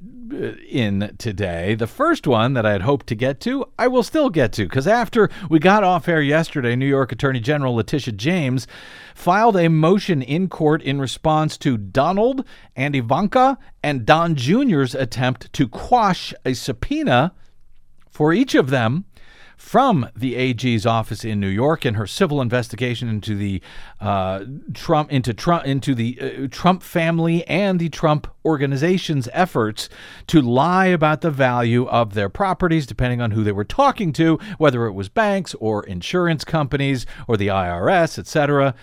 in 0.68 1.14
today. 1.18 1.74
The 1.74 1.86
first 1.86 2.26
one 2.26 2.54
that 2.54 2.64
I 2.64 2.72
had 2.72 2.82
hoped 2.82 3.06
to 3.08 3.14
get 3.14 3.40
to, 3.40 3.66
I 3.78 3.88
will 3.88 4.02
still 4.02 4.30
get 4.30 4.52
to, 4.54 4.64
because 4.64 4.86
after 4.86 5.30
we 5.48 5.58
got 5.58 5.84
off 5.84 6.08
air 6.08 6.22
yesterday, 6.22 6.76
New 6.76 6.86
York 6.86 7.12
Attorney 7.12 7.40
General 7.40 7.74
Letitia 7.74 8.14
James 8.14 8.66
filed 9.14 9.56
a 9.56 9.68
motion 9.68 10.22
in 10.22 10.48
court 10.48 10.82
in 10.82 11.00
response 11.00 11.56
to 11.58 11.76
Donald 11.76 12.44
and 12.74 12.96
Ivanka 12.96 13.58
and 13.82 14.06
Don 14.06 14.34
Jr.'s 14.34 14.94
attempt 14.94 15.52
to 15.52 15.68
quash 15.68 16.34
a 16.44 16.54
subpoena 16.54 17.32
for 18.10 18.32
each 18.32 18.54
of 18.54 18.70
them 18.70 19.04
from 19.64 20.06
the 20.14 20.36
AG's 20.36 20.84
office 20.84 21.24
in 21.24 21.40
New 21.40 21.48
York 21.48 21.86
in 21.86 21.94
her 21.94 22.06
civil 22.06 22.42
investigation 22.42 23.08
into 23.08 23.34
the 23.34 23.62
uh, 23.98 24.44
Trump 24.74 25.10
into 25.10 25.32
Trump 25.32 25.64
into 25.64 25.94
the 25.94 26.18
uh, 26.20 26.48
Trump 26.50 26.82
family 26.82 27.44
and 27.46 27.80
the 27.80 27.88
Trump 27.88 28.26
organization's 28.44 29.26
efforts 29.32 29.88
to 30.26 30.42
lie 30.42 30.84
about 30.86 31.22
the 31.22 31.30
value 31.30 31.88
of 31.88 32.12
their 32.12 32.28
properties, 32.28 32.86
depending 32.86 33.22
on 33.22 33.30
who 33.30 33.42
they 33.42 33.52
were 33.52 33.64
talking 33.64 34.12
to, 34.12 34.38
whether 34.58 34.84
it 34.84 34.92
was 34.92 35.08
banks 35.08 35.54
or 35.54 35.82
insurance 35.86 36.44
companies 36.44 37.06
or 37.26 37.38
the 37.38 37.48
IRS, 37.48 38.18
etc. 38.18 38.74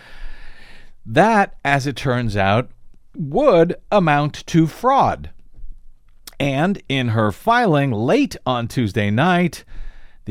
That, 1.06 1.58
as 1.64 1.86
it 1.86 1.96
turns 1.96 2.36
out, 2.36 2.72
would 3.16 3.76
amount 3.92 4.46
to 4.48 4.66
fraud. 4.66 5.30
And 6.40 6.82
in 6.90 7.10
her 7.10 7.32
filing 7.32 7.92
late 7.92 8.36
on 8.48 8.68
Tuesday 8.68 9.12
night, 9.12 9.64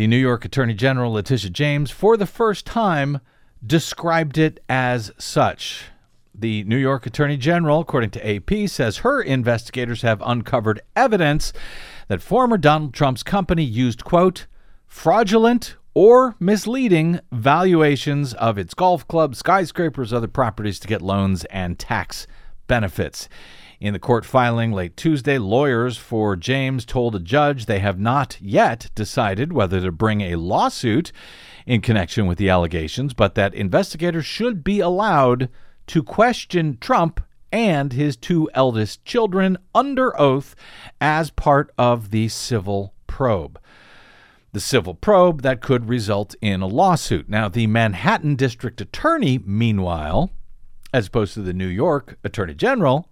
the 0.00 0.06
New 0.06 0.16
York 0.16 0.46
Attorney 0.46 0.72
General 0.72 1.12
Letitia 1.12 1.50
James, 1.50 1.90
for 1.90 2.16
the 2.16 2.24
first 2.24 2.64
time, 2.64 3.20
described 3.66 4.38
it 4.38 4.58
as 4.66 5.12
such. 5.18 5.88
The 6.34 6.64
New 6.64 6.78
York 6.78 7.04
Attorney 7.04 7.36
General, 7.36 7.80
according 7.80 8.08
to 8.12 8.26
AP, 8.26 8.66
says 8.70 8.96
her 9.04 9.20
investigators 9.20 10.00
have 10.00 10.22
uncovered 10.24 10.80
evidence 10.96 11.52
that 12.08 12.22
former 12.22 12.56
Donald 12.56 12.94
Trump's 12.94 13.22
company 13.22 13.62
used, 13.62 14.02
quote, 14.02 14.46
fraudulent 14.86 15.76
or 15.92 16.34
misleading 16.40 17.20
valuations 17.30 18.32
of 18.32 18.56
its 18.56 18.72
golf 18.72 19.06
clubs, 19.06 19.36
skyscrapers, 19.36 20.14
other 20.14 20.28
properties 20.28 20.80
to 20.80 20.88
get 20.88 21.02
loans 21.02 21.44
and 21.50 21.78
tax 21.78 22.26
benefits. 22.66 23.28
In 23.80 23.94
the 23.94 23.98
court 23.98 24.26
filing 24.26 24.72
late 24.72 24.94
Tuesday, 24.94 25.38
lawyers 25.38 25.96
for 25.96 26.36
James 26.36 26.84
told 26.84 27.14
a 27.14 27.18
judge 27.18 27.64
they 27.64 27.78
have 27.78 27.98
not 27.98 28.36
yet 28.38 28.90
decided 28.94 29.54
whether 29.54 29.80
to 29.80 29.90
bring 29.90 30.20
a 30.20 30.36
lawsuit 30.36 31.12
in 31.64 31.80
connection 31.80 32.26
with 32.26 32.36
the 32.36 32.50
allegations, 32.50 33.14
but 33.14 33.34
that 33.36 33.54
investigators 33.54 34.26
should 34.26 34.62
be 34.62 34.80
allowed 34.80 35.48
to 35.86 36.02
question 36.02 36.76
Trump 36.78 37.22
and 37.50 37.94
his 37.94 38.18
two 38.18 38.50
eldest 38.52 39.02
children 39.06 39.56
under 39.74 40.18
oath 40.20 40.54
as 41.00 41.30
part 41.30 41.72
of 41.78 42.10
the 42.10 42.28
civil 42.28 42.92
probe. 43.06 43.58
The 44.52 44.60
civil 44.60 44.92
probe 44.92 45.40
that 45.40 45.62
could 45.62 45.88
result 45.88 46.34
in 46.42 46.60
a 46.60 46.66
lawsuit. 46.66 47.30
Now, 47.30 47.48
the 47.48 47.66
Manhattan 47.66 48.36
District 48.36 48.78
Attorney, 48.82 49.38
meanwhile, 49.38 50.32
as 50.92 51.06
opposed 51.06 51.32
to 51.32 51.40
the 51.40 51.54
New 51.54 51.66
York 51.66 52.18
Attorney 52.22 52.54
General, 52.54 53.09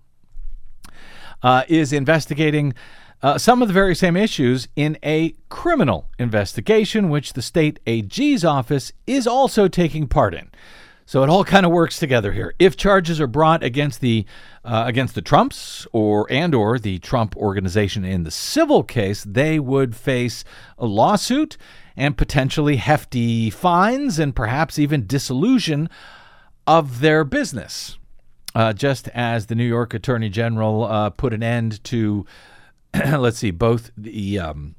uh, 1.43 1.65
is 1.69 1.93
investigating 1.93 2.75
uh, 3.23 3.37
some 3.37 3.63
of 3.63 3.69
the 3.69 3.75
very 3.75 3.95
same 3.95 4.17
issues 4.17 4.69
in 4.77 4.97
a 5.03 5.35
criminal 5.49 6.09
investigation, 6.19 7.09
which 7.09 7.33
the 7.33 7.43
state 7.43 7.81
AG's 7.87 8.45
office 8.45 8.93
is 9.07 9.27
also 9.27 9.67
taking 9.67 10.07
part 10.07 10.35
in. 10.35 10.51
So 11.05 11.23
it 11.23 11.31
all 11.31 11.43
kind 11.43 11.65
of 11.65 11.73
works 11.73 11.99
together 11.99 12.33
here. 12.33 12.55
If 12.59 12.77
charges 12.77 13.19
are 13.19 13.27
brought 13.27 13.63
against 13.63 14.03
the 14.03 14.27
uh, 14.63 14.85
against 14.87 15.15
the 15.15 15.23
Trumps 15.23 15.87
or 15.91 16.31
and 16.31 16.55
or 16.55 16.79
the 16.79 16.99
Trump 16.99 17.35
organization 17.35 18.05
in 18.05 18.25
the 18.25 18.31
civil 18.31 18.83
case, 18.83 19.25
they 19.25 19.59
would 19.59 19.97
face 19.97 20.45
a 20.77 20.85
lawsuit 20.85 21.57
and 21.97 22.17
potentially 22.17 22.77
hefty 22.77 23.49
fines 23.51 24.19
and 24.19 24.37
perhaps 24.37 24.79
even 24.79 25.07
dissolution 25.07 25.89
of 26.67 27.01
their 27.01 27.25
business. 27.25 27.98
Uh, 28.59 28.73
just 28.73 29.07
as 29.15 29.47
the 29.47 29.55
New 29.55 29.65
York 29.65 29.95
Attorney 29.95 30.29
General 30.29 30.83
uh, 30.83 31.11
put 31.11 31.33
an 31.33 31.45
end 31.45 31.85
to, 31.85 32.27
let's 33.17 33.39
see, 33.39 33.53
both 33.53 33.93
the 33.97 34.41
um, 34.41 34.75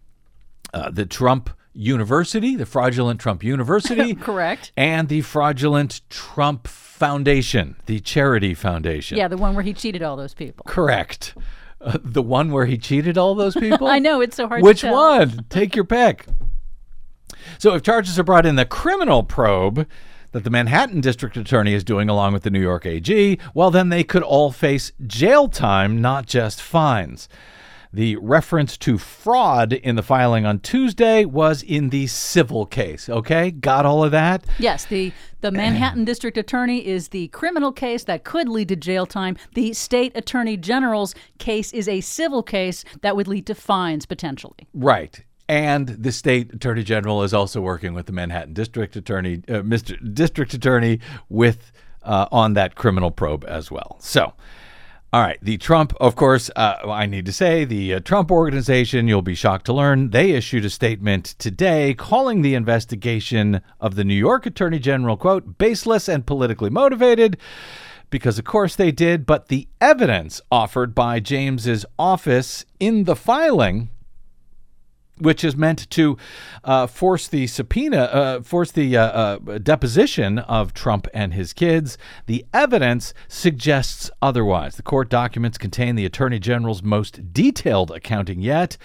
uh, 0.74 0.92
the 0.92 1.06
Trump 1.06 1.50
University, 1.72 2.58
the 2.58 2.66
fraudulent 2.66 3.22
Trump 3.22 3.42
University, 3.42 4.16
Correct. 4.16 4.74
and 4.76 5.08
the 5.08 5.22
fraudulent 5.22 6.02
Trump 6.10 6.68
Foundation, 6.68 7.78
the 7.86 8.02
charity 8.02 8.54
foundation. 8.54 9.18
Yeah, 9.18 9.30
the 9.30 9.38
one 9.38 9.56
where 9.56 9.64
he 9.64 9.74
cheated 9.74 10.04
all 10.04 10.18
those 10.18 10.34
people. 10.34 10.66
Correct. 10.68 11.36
Uh, 11.80 12.00
the 12.04 12.22
one 12.22 12.52
where 12.52 12.66
he 12.66 12.78
cheated 12.78 13.18
all 13.18 13.34
those 13.34 13.54
people? 13.60 13.88
I 13.88 14.00
know 14.00 14.20
it's 14.20 14.36
so 14.36 14.50
hard. 14.50 14.62
Which 14.62 14.84
one? 14.84 15.46
Take 15.50 15.74
your 15.74 15.86
pick. 15.86 16.26
So, 17.60 17.76
if 17.76 17.84
charges 17.84 18.20
are 18.20 18.24
brought 18.24 18.46
in 18.46 18.58
the 18.58 18.66
criminal 18.66 19.24
probe 19.24 19.88
that 20.32 20.44
the 20.44 20.50
Manhattan 20.50 21.02
District 21.02 21.36
Attorney 21.38 21.74
is 21.74 21.84
doing 21.84 22.10
along 22.10 22.34
with 22.34 22.44
the 22.44 22.50
New 22.50 22.62
York 22.62 22.86
AG, 22.86 23.40
well, 23.54 23.72
then 23.72 23.90
they 23.90 24.04
could 24.04 24.24
all 24.24 24.52
face 24.52 24.92
jail 25.08 25.48
time, 25.48 26.02
not 26.02 26.26
just 26.26 26.62
fines. 26.62 27.28
The 27.92 28.18
reference 28.18 28.78
to 28.80 29.00
fraud 29.00 29.74
in 29.74 29.96
the 29.96 30.04
filing 30.04 30.46
on 30.46 30.60
Tuesday 30.60 31.26
was 31.26 31.64
in 31.64 31.90
the 31.90 32.06
civil 32.06 32.68
case. 32.68 33.10
Okay, 33.10 33.50
got 33.50 33.84
all 33.84 34.04
of 34.04 34.12
that? 34.12 34.46
Yes, 34.60 34.86
the 34.86 35.12
the 35.42 35.52
Manhattan 35.52 36.06
District 36.06 36.38
Attorney 36.38 36.86
is 36.86 37.08
the 37.08 37.30
criminal 37.30 37.72
case 37.72 38.04
that 38.04 38.24
could 38.24 38.48
lead 38.48 38.68
to 38.68 38.76
jail 38.76 39.08
time. 39.08 39.38
The 39.56 39.74
State 39.74 40.12
Attorney 40.16 40.56
General's 40.56 41.16
case 41.40 41.74
is 41.74 41.88
a 41.88 42.02
civil 42.02 42.44
case 42.44 42.84
that 43.02 43.16
would 43.16 43.28
lead 43.28 43.48
to 43.48 43.56
fines 43.56 44.06
potentially. 44.06 44.68
Right. 44.74 45.24
And 45.50 45.88
the 45.88 46.12
state 46.12 46.54
attorney 46.54 46.84
general 46.84 47.24
is 47.24 47.34
also 47.34 47.60
working 47.60 47.96
with 47.96 48.06
the 48.06 48.12
Manhattan 48.12 48.54
District 48.54 48.96
Attorney, 48.96 49.42
uh, 49.48 49.64
Mr. 49.64 49.98
District 50.14 50.54
Attorney, 50.54 51.00
with 51.28 51.72
uh, 52.04 52.28
on 52.32 52.54
that 52.54 52.76
criminal 52.76 53.10
probe 53.10 53.44
as 53.46 53.72
well. 53.72 53.98
So, 54.00 54.34
all 55.12 55.22
right, 55.22 55.40
the 55.42 55.58
Trump, 55.58 55.96
of 56.00 56.16
course, 56.16 56.52
uh, 56.56 56.76
I 56.88 57.08
need 57.08 57.26
to 57.26 57.34
say, 57.34 57.66
the 57.66 57.96
uh, 57.96 58.00
Trump 58.00 58.30
organization, 58.30 59.08
you'll 59.08 59.24
be 59.24 59.34
shocked 59.34 59.66
to 59.66 59.74
learn, 59.74 60.12
they 60.12 60.32
issued 60.32 60.66
a 60.66 60.70
statement 60.70 61.26
today 61.40 61.96
calling 61.96 62.44
the 62.44 62.54
investigation 62.54 63.62
of 63.80 63.96
the 63.96 64.04
New 64.04 64.14
York 64.14 64.46
Attorney 64.46 64.78
General, 64.78 65.18
quote, 65.18 65.58
baseless 65.58 66.08
and 66.08 66.28
politically 66.28 66.70
motivated. 66.70 67.38
Because, 68.12 68.38
of 68.38 68.46
course, 68.46 68.76
they 68.76 68.92
did, 68.92 69.26
but 69.26 69.48
the 69.48 69.68
evidence 69.82 70.42
offered 70.52 70.94
by 70.94 71.20
James's 71.20 71.88
office 71.98 72.66
in 72.80 73.06
the 73.06 73.16
filing 73.16 73.90
which 75.20 75.44
is 75.44 75.56
meant 75.56 75.90
to 75.92 76.18
uh, 76.64 76.88
force 76.88 77.28
the 77.28 77.48
subpoena, 77.48 78.04
uh, 78.04 78.42
force 78.42 78.72
the 78.72 78.98
uh, 78.98 79.04
uh, 79.04 79.58
deposition 79.60 80.40
of 80.40 80.74
Trump 80.74 81.08
and 81.14 81.34
his 81.34 81.54
kids. 81.54 81.98
The 82.26 82.46
evidence 82.54 83.14
suggests 83.28 84.10
otherwise. 84.22 84.76
The 84.76 84.84
court 84.84 85.10
documents 85.10 85.58
contain 85.58 85.96
the 85.96 86.06
Attorney 86.06 86.40
General's 86.40 86.84
most 86.84 87.34
detailed 87.34 87.92
accounting 87.92 88.42
yet 88.42 88.78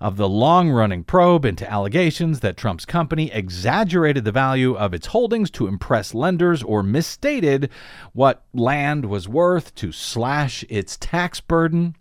of 0.00 0.16
the 0.16 0.28
long 0.28 0.70
running 0.70 1.02
probe 1.04 1.44
into 1.44 1.68
allegations 1.70 2.40
that 2.40 2.56
Trump's 2.56 2.84
company 2.84 3.32
exaggerated 3.32 4.24
the 4.24 4.32
value 4.32 4.74
of 4.74 4.94
its 4.94 5.08
holdings 5.08 5.50
to 5.52 5.66
impress 5.66 6.14
lenders 6.14 6.62
or 6.62 6.82
misstated 6.82 7.70
what 8.12 8.44
land 8.52 9.06
was 9.06 9.28
worth 9.28 9.74
to 9.74 9.90
slash 9.90 10.64
its 10.68 10.96
tax 10.96 11.40
burden 11.40 11.96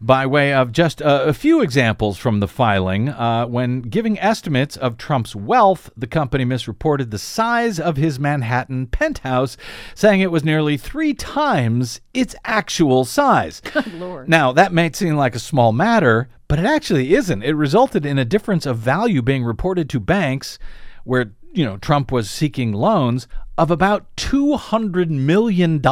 by 0.00 0.24
way 0.24 0.52
of 0.52 0.72
just 0.72 1.00
a, 1.00 1.24
a 1.24 1.34
few 1.34 1.60
examples 1.60 2.16
from 2.16 2.40
the 2.40 2.48
filing. 2.48 3.10
Uh, 3.10 3.46
when 3.46 3.82
giving 3.82 4.18
estimates 4.18 4.76
of 4.76 4.96
Trump's 4.96 5.36
wealth, 5.36 5.90
the 5.96 6.06
company 6.06 6.44
misreported 6.44 7.10
the 7.10 7.18
size 7.18 7.78
of 7.78 7.96
his 7.96 8.18
Manhattan 8.18 8.86
penthouse, 8.86 9.56
saying 9.94 10.20
it 10.20 10.30
was 10.30 10.44
nearly 10.44 10.76
three 10.76 11.12
times 11.12 12.00
its 12.14 12.34
actual 12.44 13.04
size. 13.04 13.60
Good 13.72 13.92
Lord. 13.94 14.28
Now, 14.28 14.52
that 14.52 14.72
may 14.72 14.90
seem 14.92 15.16
like 15.16 15.34
a 15.34 15.40
small 15.40 15.72
matter, 15.72 16.28
but 16.48 16.58
it 16.58 16.64
actually 16.64 17.14
isn't. 17.14 17.42
It 17.42 17.54
resulted 17.54 18.06
in 18.06 18.18
a 18.18 18.24
difference 18.24 18.64
of 18.64 18.78
value 18.78 19.20
being 19.20 19.44
reported 19.44 19.90
to 19.90 20.00
banks 20.00 20.58
where, 21.04 21.32
you 21.52 21.64
know, 21.64 21.76
Trump 21.76 22.10
was 22.10 22.30
seeking 22.30 22.72
loans 22.72 23.28
of 23.58 23.70
about 23.70 24.06
$200 24.16 25.10
million 25.10 25.82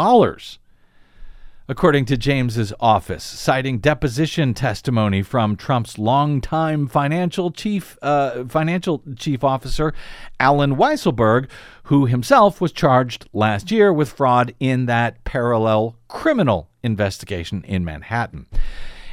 according 1.70 2.06
to 2.06 2.16
James's 2.16 2.72
office, 2.80 3.22
citing 3.22 3.78
deposition 3.78 4.54
testimony 4.54 5.22
from 5.22 5.54
Trump's 5.54 5.98
longtime 5.98 6.86
financial 6.86 7.50
chief 7.50 7.98
uh, 8.00 8.44
financial 8.46 9.02
chief 9.16 9.44
officer 9.44 9.92
Allen 10.40 10.76
Weisselberg, 10.76 11.48
who 11.84 12.06
himself 12.06 12.60
was 12.60 12.72
charged 12.72 13.28
last 13.34 13.70
year 13.70 13.92
with 13.92 14.10
fraud 14.10 14.54
in 14.58 14.86
that 14.86 15.22
parallel 15.24 15.96
criminal 16.08 16.70
investigation 16.82 17.62
in 17.64 17.84
Manhattan. 17.84 18.46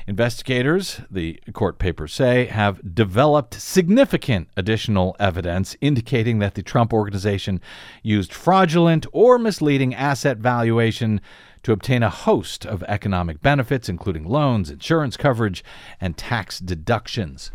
Investigators, 0.08 1.02
the 1.10 1.40
court 1.52 1.80
papers 1.80 2.14
say, 2.14 2.46
have 2.46 2.94
developed 2.94 3.56
significant 3.56 4.48
additional 4.56 5.16
evidence 5.20 5.76
indicating 5.82 6.38
that 6.38 6.54
the 6.54 6.62
Trump 6.62 6.94
organization 6.94 7.60
used 8.04 8.32
fraudulent 8.32 9.08
or 9.12 9.40
misleading 9.40 9.96
asset 9.96 10.38
valuation 10.38 11.20
to 11.66 11.72
obtain 11.72 12.04
a 12.04 12.12
host 12.12 12.64
of 12.64 12.84
economic 12.84 13.42
benefits, 13.42 13.90
including 13.90 14.24
loans, 14.24 14.70
insurance 14.70 15.18
coverage, 15.18 15.64
and 16.00 16.16
tax 16.16 16.60
deductions. 16.60 17.50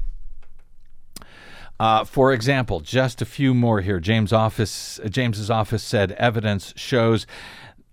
Uh, 1.79 2.03
for 2.03 2.33
example, 2.33 2.81
just 2.81 3.23
a 3.23 3.25
few 3.25 3.55
more 3.55 3.83
here. 3.83 4.01
James 4.01 4.33
office, 4.33 4.99
uh, 4.99 5.07
James's 5.07 5.49
office 5.49 5.85
said 5.85 6.11
evidence 6.13 6.75
shows, 6.75 7.25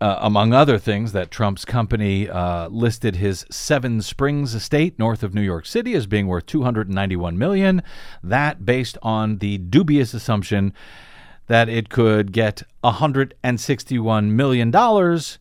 uh, 0.01 0.17
among 0.19 0.53
other 0.53 0.79
things, 0.79 1.11
that 1.11 1.29
Trump's 1.29 1.65
company 1.65 2.27
uh, 2.27 2.67
listed 2.69 3.17
his 3.17 3.45
Seven 3.51 4.01
Springs 4.01 4.55
estate 4.55 4.97
north 4.97 5.21
of 5.21 5.35
New 5.35 5.43
York 5.43 5.67
City 5.67 5.93
as 5.93 6.07
being 6.07 6.25
worth 6.25 6.47
291 6.47 7.37
million. 7.37 7.83
That 8.23 8.65
based 8.65 8.97
on 9.03 9.37
the 9.37 9.59
dubious 9.59 10.15
assumption 10.15 10.73
that 11.45 11.69
it 11.69 11.89
could 11.89 12.31
get 12.31 12.63
161 12.81 14.35
million 14.35 14.71
dollars 14.71 15.37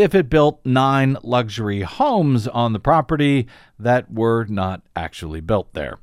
if 0.00 0.14
it 0.14 0.30
built 0.30 0.60
nine 0.64 1.16
luxury 1.22 1.82
homes 1.82 2.48
on 2.48 2.72
the 2.72 2.80
property 2.80 3.46
that 3.78 4.10
were 4.12 4.46
not 4.46 4.82
actually 4.96 5.40
built 5.40 5.72
there. 5.74 5.98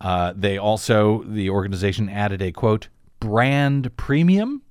Uh, 0.00 0.32
they 0.36 0.58
also, 0.58 1.22
the 1.24 1.50
organization 1.50 2.08
added 2.08 2.40
a 2.40 2.52
quote, 2.52 2.88
brand 3.20 3.96
premium 3.96 4.62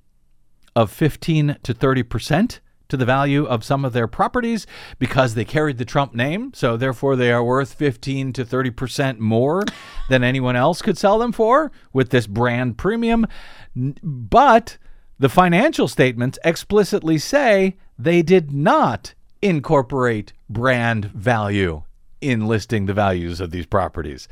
of 0.74 0.90
15 0.90 1.58
to 1.62 1.74
30 1.74 2.02
percent 2.02 2.60
to 2.88 2.96
the 2.98 3.04
value 3.06 3.46
of 3.46 3.64
some 3.64 3.86
of 3.86 3.94
their 3.94 4.06
properties 4.06 4.66
because 4.98 5.34
they 5.34 5.46
carried 5.46 5.78
the 5.78 5.84
Trump 5.84 6.14
name. 6.14 6.52
So 6.54 6.76
therefore, 6.76 7.16
they 7.16 7.32
are 7.32 7.42
worth 7.42 7.72
15 7.72 8.34
to 8.34 8.44
30 8.44 8.70
percent 8.70 9.20
more 9.20 9.64
than 10.10 10.22
anyone 10.22 10.56
else 10.56 10.82
could 10.82 10.98
sell 10.98 11.18
them 11.18 11.32
for 11.32 11.72
with 11.94 12.10
this 12.10 12.26
brand 12.26 12.76
premium. 12.76 13.26
But 13.74 14.76
the 15.22 15.28
financial 15.28 15.86
statements 15.86 16.36
explicitly 16.42 17.16
say 17.16 17.76
they 17.96 18.22
did 18.22 18.50
not 18.50 19.14
incorporate 19.40 20.32
brand 20.50 21.04
value 21.04 21.84
in 22.20 22.48
listing 22.48 22.86
the 22.86 22.92
values 22.92 23.40
of 23.40 23.52
these 23.52 23.64
properties. 23.64 24.26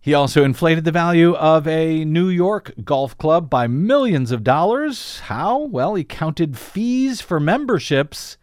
He 0.00 0.14
also 0.14 0.42
inflated 0.42 0.84
the 0.84 0.90
value 0.90 1.34
of 1.34 1.68
a 1.68 2.06
New 2.06 2.30
York 2.30 2.72
golf 2.82 3.18
club 3.18 3.50
by 3.50 3.66
millions 3.66 4.32
of 4.32 4.42
dollars. 4.42 5.20
How? 5.20 5.58
Well, 5.58 5.96
he 5.96 6.04
counted 6.04 6.56
fees 6.56 7.20
for 7.20 7.38
memberships 7.38 8.38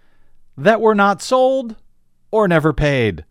that 0.56 0.80
were 0.80 0.94
not 0.94 1.24
sold 1.24 1.76
or 2.30 2.48
never 2.48 2.72
paid. 2.72 3.26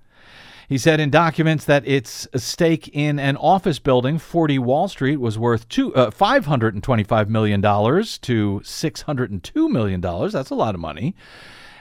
He 0.69 0.79
said 0.79 0.99
in 0.99 1.11
documents 1.11 1.65
that 1.67 1.87
its 1.87 2.27
stake 2.35 2.89
in 2.93 3.21
an 3.21 3.37
office 3.37 3.79
building, 3.79 4.19
40 4.19 4.59
Wall 4.59 4.89
Street, 4.89 5.19
was 5.19 5.39
worth 5.39 5.69
two, 5.69 5.95
uh, 5.95 6.11
$525 6.11 7.29
million 7.29 7.63
to 7.63 8.61
$602 8.65 9.71
million. 9.71 10.01
That's 10.01 10.51
a 10.51 10.55
lot 10.55 10.75
of 10.75 10.81
money. 10.81 11.15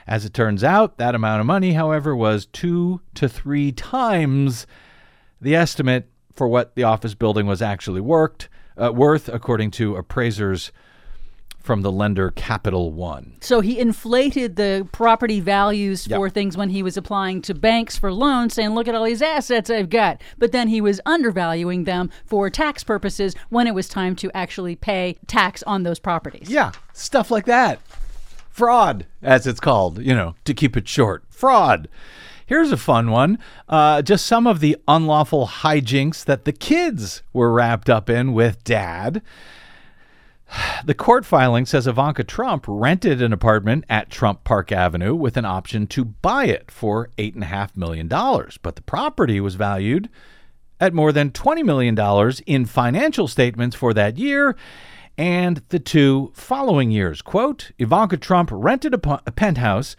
As 0.06 0.24
it 0.24 0.32
turns 0.32 0.62
out, 0.62 0.98
that 0.98 1.16
amount 1.16 1.40
of 1.40 1.46
money, 1.46 1.72
however, 1.72 2.14
was 2.14 2.46
two 2.46 3.00
to 3.14 3.28
three 3.28 3.72
times 3.72 4.68
the 5.40 5.56
estimate 5.56 6.08
for 6.32 6.46
what 6.46 6.76
the 6.76 6.84
office 6.84 7.14
building 7.14 7.46
was 7.46 7.60
actually 7.60 8.00
worked, 8.00 8.48
uh, 8.80 8.92
worth, 8.92 9.28
according 9.28 9.72
to 9.72 9.96
appraisers 9.96 10.70
from 11.66 11.82
the 11.82 11.92
lender 11.92 12.30
Capital 12.30 12.92
One. 12.92 13.34
So 13.40 13.60
he 13.60 13.78
inflated 13.78 14.56
the 14.56 14.88
property 14.92 15.40
values 15.40 16.06
for 16.06 16.26
Yep. 16.26 16.32
things 16.34 16.56
when 16.56 16.70
he 16.70 16.82
was 16.82 16.96
applying 16.96 17.42
to 17.42 17.54
banks 17.54 17.98
for 17.98 18.12
loans, 18.12 18.54
saying, 18.54 18.70
look 18.70 18.88
at 18.88 18.94
all 18.94 19.04
these 19.04 19.20
assets 19.20 19.68
I've 19.68 19.90
got. 19.90 20.22
But 20.38 20.52
then 20.52 20.68
he 20.68 20.80
was 20.80 21.00
undervaluing 21.04 21.84
them 21.84 22.10
for 22.24 22.48
tax 22.48 22.84
purposes 22.84 23.34
when 23.50 23.66
it 23.66 23.74
was 23.74 23.88
time 23.88 24.14
to 24.16 24.30
actually 24.32 24.76
pay 24.76 25.18
tax 25.26 25.62
on 25.64 25.82
those 25.82 25.98
properties. 25.98 26.48
Yeah, 26.48 26.70
stuff 26.92 27.30
like 27.30 27.46
that. 27.46 27.80
Fraud, 28.48 29.06
as 29.22 29.46
it's 29.46 29.60
called, 29.60 29.98
you 30.00 30.14
know, 30.14 30.34
to 30.44 30.54
keep 30.54 30.76
it 30.76 30.88
short. 30.88 31.24
Fraud. 31.28 31.88
Here's 32.46 32.70
a 32.70 32.76
fun 32.76 33.10
one. 33.10 33.38
Uh, 33.68 34.02
just 34.02 34.24
some 34.24 34.46
of 34.46 34.60
the 34.60 34.76
unlawful 34.86 35.48
hijinks 35.48 36.24
that 36.26 36.44
the 36.44 36.52
kids 36.52 37.22
were 37.32 37.52
wrapped 37.52 37.90
up 37.90 38.08
in 38.08 38.32
with 38.32 38.62
dad. 38.62 39.20
The 40.84 40.94
court 40.94 41.24
filing 41.24 41.66
says 41.66 41.86
Ivanka 41.86 42.22
Trump 42.24 42.64
rented 42.68 43.20
an 43.20 43.32
apartment 43.32 43.84
at 43.88 44.10
Trump 44.10 44.44
Park 44.44 44.70
Avenue 44.70 45.14
with 45.14 45.36
an 45.36 45.44
option 45.44 45.86
to 45.88 46.04
buy 46.04 46.44
it 46.46 46.70
for 46.70 47.10
$8.5 47.18 47.76
million. 47.76 48.08
But 48.08 48.76
the 48.76 48.82
property 48.82 49.40
was 49.40 49.56
valued 49.56 50.08
at 50.80 50.94
more 50.94 51.12
than 51.12 51.30
$20 51.30 51.64
million 51.64 51.98
in 52.46 52.66
financial 52.66 53.26
statements 53.26 53.74
for 53.74 53.92
that 53.94 54.18
year 54.18 54.56
and 55.18 55.62
the 55.70 55.78
two 55.78 56.30
following 56.34 56.90
years. 56.90 57.22
Quote 57.22 57.72
Ivanka 57.78 58.16
Trump 58.16 58.50
rented 58.52 58.94
a, 58.94 58.98
penthouse 58.98 59.96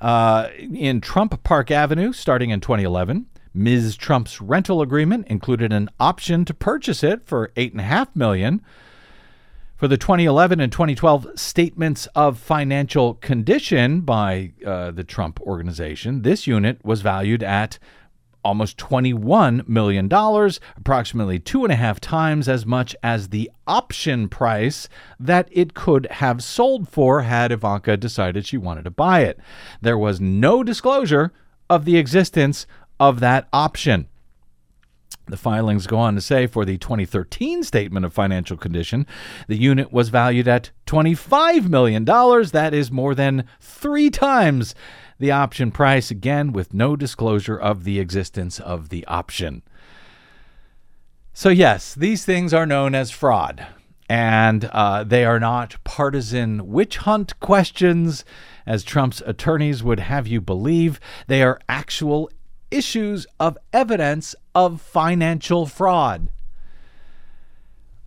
uh, 0.00 0.48
in 0.58 1.00
Trump 1.00 1.42
Park 1.44 1.70
Avenue 1.70 2.12
starting 2.12 2.50
in 2.50 2.60
2011. 2.60 3.26
Ms. 3.54 3.96
Trump's 3.96 4.40
rental 4.40 4.82
agreement 4.82 5.26
included 5.28 5.72
an 5.72 5.88
option 5.98 6.44
to 6.44 6.52
purchase 6.52 7.02
it 7.02 7.26
for 7.26 7.52
$8.5 7.56 8.14
million. 8.14 8.62
For 9.76 9.88
the 9.88 9.98
2011 9.98 10.58
and 10.58 10.72
2012 10.72 11.38
statements 11.38 12.06
of 12.14 12.38
financial 12.38 13.12
condition 13.12 14.00
by 14.00 14.52
uh, 14.64 14.90
the 14.90 15.04
Trump 15.04 15.38
organization, 15.42 16.22
this 16.22 16.46
unit 16.46 16.82
was 16.82 17.02
valued 17.02 17.42
at 17.42 17.78
almost 18.42 18.78
$21 18.78 19.68
million, 19.68 20.10
approximately 20.78 21.38
two 21.38 21.62
and 21.64 21.72
a 21.74 21.76
half 21.76 22.00
times 22.00 22.48
as 22.48 22.64
much 22.64 22.96
as 23.02 23.28
the 23.28 23.50
option 23.66 24.30
price 24.30 24.88
that 25.20 25.46
it 25.52 25.74
could 25.74 26.06
have 26.10 26.42
sold 26.42 26.88
for 26.88 27.20
had 27.20 27.52
Ivanka 27.52 27.98
decided 27.98 28.46
she 28.46 28.56
wanted 28.56 28.84
to 28.84 28.90
buy 28.90 29.24
it. 29.24 29.38
There 29.82 29.98
was 29.98 30.22
no 30.22 30.62
disclosure 30.62 31.34
of 31.68 31.84
the 31.84 31.98
existence 31.98 32.66
of 32.98 33.20
that 33.20 33.46
option. 33.52 34.08
The 35.28 35.36
filings 35.36 35.88
go 35.88 35.98
on 35.98 36.14
to 36.14 36.20
say 36.20 36.46
for 36.46 36.64
the 36.64 36.78
2013 36.78 37.64
statement 37.64 38.06
of 38.06 38.12
financial 38.12 38.56
condition, 38.56 39.06
the 39.48 39.56
unit 39.56 39.92
was 39.92 40.08
valued 40.08 40.46
at 40.46 40.70
$25 40.86 41.68
million. 41.68 42.04
That 42.04 42.70
is 42.72 42.92
more 42.92 43.12
than 43.14 43.44
three 43.60 44.08
times 44.08 44.74
the 45.18 45.32
option 45.32 45.72
price, 45.72 46.10
again, 46.10 46.52
with 46.52 46.72
no 46.72 46.94
disclosure 46.94 47.56
of 47.56 47.84
the 47.84 47.98
existence 47.98 48.60
of 48.60 48.90
the 48.90 49.04
option. 49.06 49.62
So, 51.32 51.48
yes, 51.48 51.94
these 51.94 52.24
things 52.24 52.54
are 52.54 52.66
known 52.66 52.94
as 52.94 53.10
fraud, 53.10 53.66
and 54.08 54.66
uh, 54.66 55.04
they 55.04 55.24
are 55.24 55.40
not 55.40 55.76
partisan 55.84 56.68
witch 56.68 56.98
hunt 56.98 57.38
questions, 57.40 58.24
as 58.64 58.84
Trump's 58.84 59.22
attorneys 59.26 59.82
would 59.82 60.00
have 60.00 60.26
you 60.26 60.40
believe. 60.40 61.00
They 61.26 61.42
are 61.42 61.60
actual 61.68 62.30
issues 62.70 63.26
of 63.38 63.56
evidence 63.72 64.34
of 64.54 64.80
financial 64.80 65.66
fraud. 65.66 66.28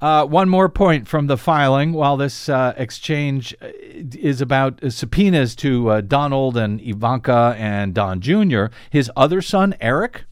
Uh, 0.01 0.25
one 0.25 0.47
more 0.47 0.69
point 0.69 1.07
from 1.07 1.27
the 1.27 1.37
filing. 1.37 1.91
While 1.91 2.15
this 2.15 2.47
uh, 2.47 2.73
exchange 2.77 3.53
uh, 3.61 3.67
is 3.75 4.39
about 4.39 4.79
subpoenas 4.91 5.55
to 5.57 5.89
uh, 5.89 6.01
Donald 6.01 6.55
and 6.55 6.79
Ivanka 6.79 7.55
and 7.57 7.93
Don 7.93 8.21
Jr., 8.21 8.67
his 8.89 9.11
other 9.17 9.41
son, 9.41 9.75
Eric, 9.81 10.23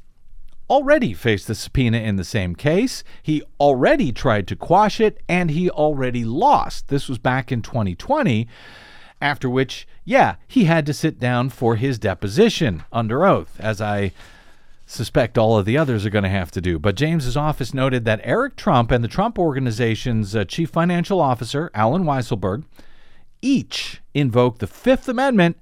already 0.69 1.13
faced 1.13 1.49
a 1.49 1.55
subpoena 1.55 1.97
in 1.97 2.15
the 2.15 2.23
same 2.23 2.55
case. 2.55 3.03
He 3.21 3.43
already 3.59 4.11
tried 4.11 4.47
to 4.47 4.55
quash 4.55 4.99
it, 5.01 5.21
and 5.27 5.51
he 5.51 5.69
already 5.69 6.23
lost. 6.23 6.87
This 6.87 7.09
was 7.09 7.17
back 7.17 7.51
in 7.51 7.61
2020, 7.61 8.47
after 9.21 9.49
which, 9.49 9.87
yeah, 10.05 10.35
he 10.47 10.65
had 10.65 10.85
to 10.85 10.93
sit 10.93 11.19
down 11.19 11.49
for 11.49 11.75
his 11.75 11.97
deposition 11.99 12.83
under 12.91 13.25
oath, 13.25 13.59
as 13.59 13.81
I 13.81 14.11
suspect 14.85 15.37
all 15.37 15.57
of 15.57 15.65
the 15.65 15.77
others 15.77 16.05
are 16.05 16.09
going 16.09 16.23
to 16.23 16.29
have 16.29 16.51
to 16.51 16.61
do. 16.61 16.79
But 16.79 16.95
James's 16.95 17.35
office 17.35 17.73
noted 17.73 18.05
that 18.05 18.21
Eric 18.23 18.55
Trump 18.55 18.89
and 18.89 19.03
the 19.03 19.09
Trump 19.09 19.37
Organization's 19.37 20.35
uh, 20.35 20.45
chief 20.45 20.69
financial 20.69 21.19
officer, 21.19 21.69
Allen 21.73 22.03
Weisselberg, 22.03 22.63
each 23.41 24.01
invoked 24.13 24.59
the 24.59 24.67
Fifth 24.67 25.09
Amendment 25.09 25.57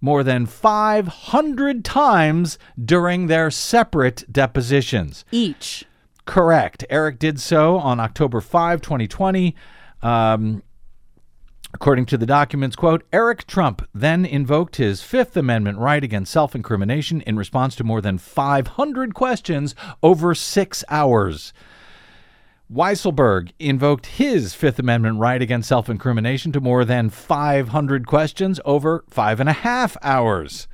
more 0.00 0.22
than 0.22 0.46
500 0.46 1.84
times 1.84 2.58
during 2.82 3.26
their 3.26 3.50
separate 3.50 4.30
depositions. 4.30 5.24
Each. 5.32 5.84
Correct. 6.26 6.84
Eric 6.90 7.18
did 7.18 7.40
so 7.40 7.78
on 7.78 7.98
October 7.98 8.40
5, 8.40 8.82
2020. 8.82 9.54
Um, 10.02 10.62
According 11.76 12.06
to 12.06 12.16
the 12.16 12.24
documents, 12.24 12.74
quote, 12.74 13.04
Eric 13.12 13.46
Trump 13.46 13.86
then 13.92 14.24
invoked 14.24 14.76
his 14.76 15.02
Fifth 15.02 15.36
Amendment 15.36 15.76
right 15.76 16.02
against 16.02 16.32
self 16.32 16.54
incrimination 16.54 17.20
in 17.20 17.36
response 17.36 17.76
to 17.76 17.84
more 17.84 18.00
than 18.00 18.16
500 18.16 19.12
questions 19.12 19.74
over 20.02 20.34
six 20.34 20.84
hours. 20.88 21.52
Weisselberg 22.72 23.50
invoked 23.58 24.06
his 24.06 24.54
Fifth 24.54 24.78
Amendment 24.78 25.18
right 25.18 25.42
against 25.42 25.68
self 25.68 25.90
incrimination 25.90 26.50
to 26.52 26.62
more 26.62 26.86
than 26.86 27.10
500 27.10 28.06
questions 28.06 28.58
over 28.64 29.04
five 29.10 29.38
and 29.38 29.50
a 29.50 29.52
half 29.52 29.98
hours. 30.00 30.68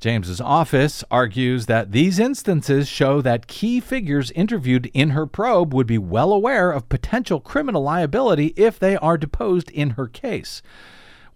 James's 0.00 0.40
office 0.40 1.02
argues 1.10 1.66
that 1.66 1.90
these 1.90 2.18
instances 2.18 2.88
show 2.88 3.20
that 3.20 3.48
key 3.48 3.80
figures 3.80 4.30
interviewed 4.32 4.90
in 4.94 5.10
her 5.10 5.26
probe 5.26 5.74
would 5.74 5.88
be 5.88 5.98
well 5.98 6.32
aware 6.32 6.70
of 6.70 6.88
potential 6.88 7.40
criminal 7.40 7.82
liability 7.82 8.54
if 8.56 8.78
they 8.78 8.96
are 8.96 9.18
deposed 9.18 9.70
in 9.70 9.90
her 9.90 10.06
case. 10.06 10.62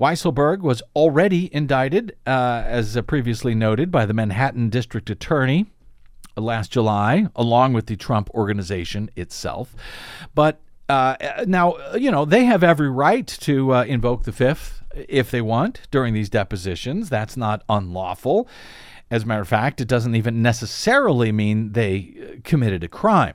Weisselberg 0.01 0.61
was 0.61 0.83
already 0.95 1.53
indicted, 1.55 2.17
uh, 2.27 2.63
as 2.67 2.99
previously 3.07 3.55
noted, 3.55 3.91
by 3.91 4.07
the 4.07 4.15
Manhattan 4.15 4.69
District 4.69 5.11
Attorney 5.11 5.67
last 6.37 6.73
July, 6.73 7.27
along 7.37 7.73
with 7.73 7.87
the 7.87 7.97
Trump 7.97 8.31
organization 8.31 9.11
itself. 9.17 9.75
But 10.35 10.61
uh, 10.89 11.17
now, 11.47 11.77
you 11.95 12.11
know, 12.11 12.25
they 12.25 12.45
have 12.45 12.63
every 12.63 12.91
right 12.91 13.27
to 13.27 13.75
uh, 13.75 13.85
invoke 13.85 14.25
the 14.25 14.33
Fifth 14.33 14.82
if 14.95 15.31
they 15.31 15.41
want 15.41 15.81
during 15.91 16.15
these 16.15 16.31
depositions. 16.31 17.09
That's 17.09 17.37
not 17.37 17.63
unlawful. 17.69 18.49
As 19.11 19.25
a 19.25 19.27
matter 19.27 19.43
of 19.43 19.49
fact, 19.49 19.81
it 19.81 19.89
doesn't 19.89 20.15
even 20.15 20.41
necessarily 20.41 21.33
mean 21.33 21.73
they 21.73 22.15
uh, 22.17 22.41
committed 22.45 22.83
a 22.83 22.89
crime. 22.89 23.35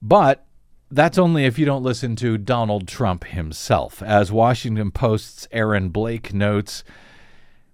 But 0.00 0.46
that's 0.90 1.18
only 1.18 1.44
if 1.44 1.58
you 1.58 1.66
don't 1.66 1.82
listen 1.82 2.16
to 2.16 2.38
Donald 2.38 2.88
Trump 2.88 3.24
himself. 3.24 4.02
As 4.02 4.32
Washington 4.32 4.90
Post's 4.90 5.46
Aaron 5.52 5.90
Blake 5.90 6.34
notes, 6.34 6.84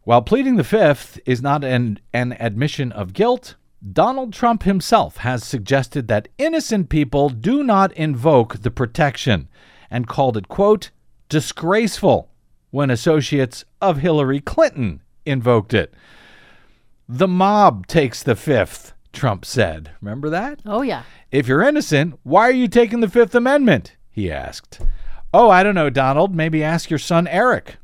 while 0.04 0.22
pleading 0.22 0.56
the 0.56 0.64
fifth 0.64 1.20
is 1.26 1.42
not 1.42 1.64
an, 1.64 2.00
an 2.12 2.32
admission 2.40 2.92
of 2.92 3.12
guilt, 3.12 3.56
Donald 3.92 4.32
Trump 4.32 4.64
himself 4.64 5.18
has 5.18 5.44
suggested 5.44 6.08
that 6.08 6.28
innocent 6.38 6.88
people 6.88 7.28
do 7.28 7.62
not 7.62 7.92
invoke 7.92 8.58
the 8.58 8.70
protection 8.70 9.48
and 9.90 10.08
called 10.08 10.36
it, 10.36 10.48
quote, 10.48 10.90
disgraceful 11.28 12.30
when 12.70 12.90
associates 12.90 13.64
of 13.80 13.98
Hillary 13.98 14.40
Clinton 14.40 15.00
invoked 15.24 15.74
it. 15.74 15.92
The 17.08 17.28
mob 17.28 17.86
takes 17.86 18.22
the 18.22 18.36
fifth, 18.36 18.92
Trump 19.12 19.44
said. 19.44 19.92
Remember 20.00 20.28
that? 20.30 20.60
Oh, 20.66 20.82
yeah. 20.82 21.04
If 21.30 21.48
you're 21.48 21.62
innocent, 21.62 22.18
why 22.22 22.42
are 22.42 22.52
you 22.52 22.68
taking 22.68 23.00
the 23.00 23.08
Fifth 23.08 23.34
Amendment? 23.34 23.96
He 24.10 24.30
asked. 24.30 24.80
Oh, 25.32 25.50
I 25.50 25.62
don't 25.62 25.74
know, 25.74 25.90
Donald. 25.90 26.34
Maybe 26.34 26.62
ask 26.62 26.90
your 26.90 26.98
son 26.98 27.26
Eric, 27.26 27.76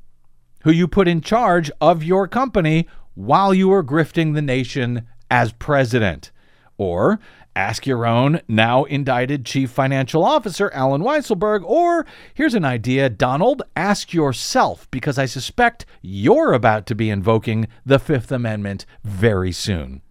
who 0.63 0.71
you 0.71 0.89
put 0.89 1.09
in 1.09 1.21
charge 1.21 1.71
of 1.81 2.03
your 2.03 2.27
company 2.27 2.89
while 3.15 3.55
you 3.55 3.69
were 3.69 3.85
grifting 3.85 4.35
the 4.35 4.43
nation 4.43 5.07
as 5.31 5.53
president. 5.53 6.31
Or 6.77 7.21
ask 7.57 7.87
your 7.87 8.07
own 8.07 8.41
now 8.49 8.85
indicted 8.85 9.45
chief 9.45 9.71
financial 9.71 10.25
officer, 10.25 10.71
Allen 10.73 11.03
Weisselberg. 11.03 11.63
Or 11.65 12.07
here's 12.35 12.55
an 12.55 12.65
idea, 12.65 13.09
Donald, 13.09 13.63
ask 13.77 14.13
yourself, 14.13 14.91
because 14.91 15.19
I 15.19 15.27
suspect 15.27 15.87
you're 16.03 16.53
about 16.53 16.87
to 16.87 16.95
be 16.95 17.11
invoking 17.11 17.69
the 17.85 17.99
Fifth 17.99 18.33
Amendment 18.33 18.87
very 19.03 19.53
soon. 19.53 20.03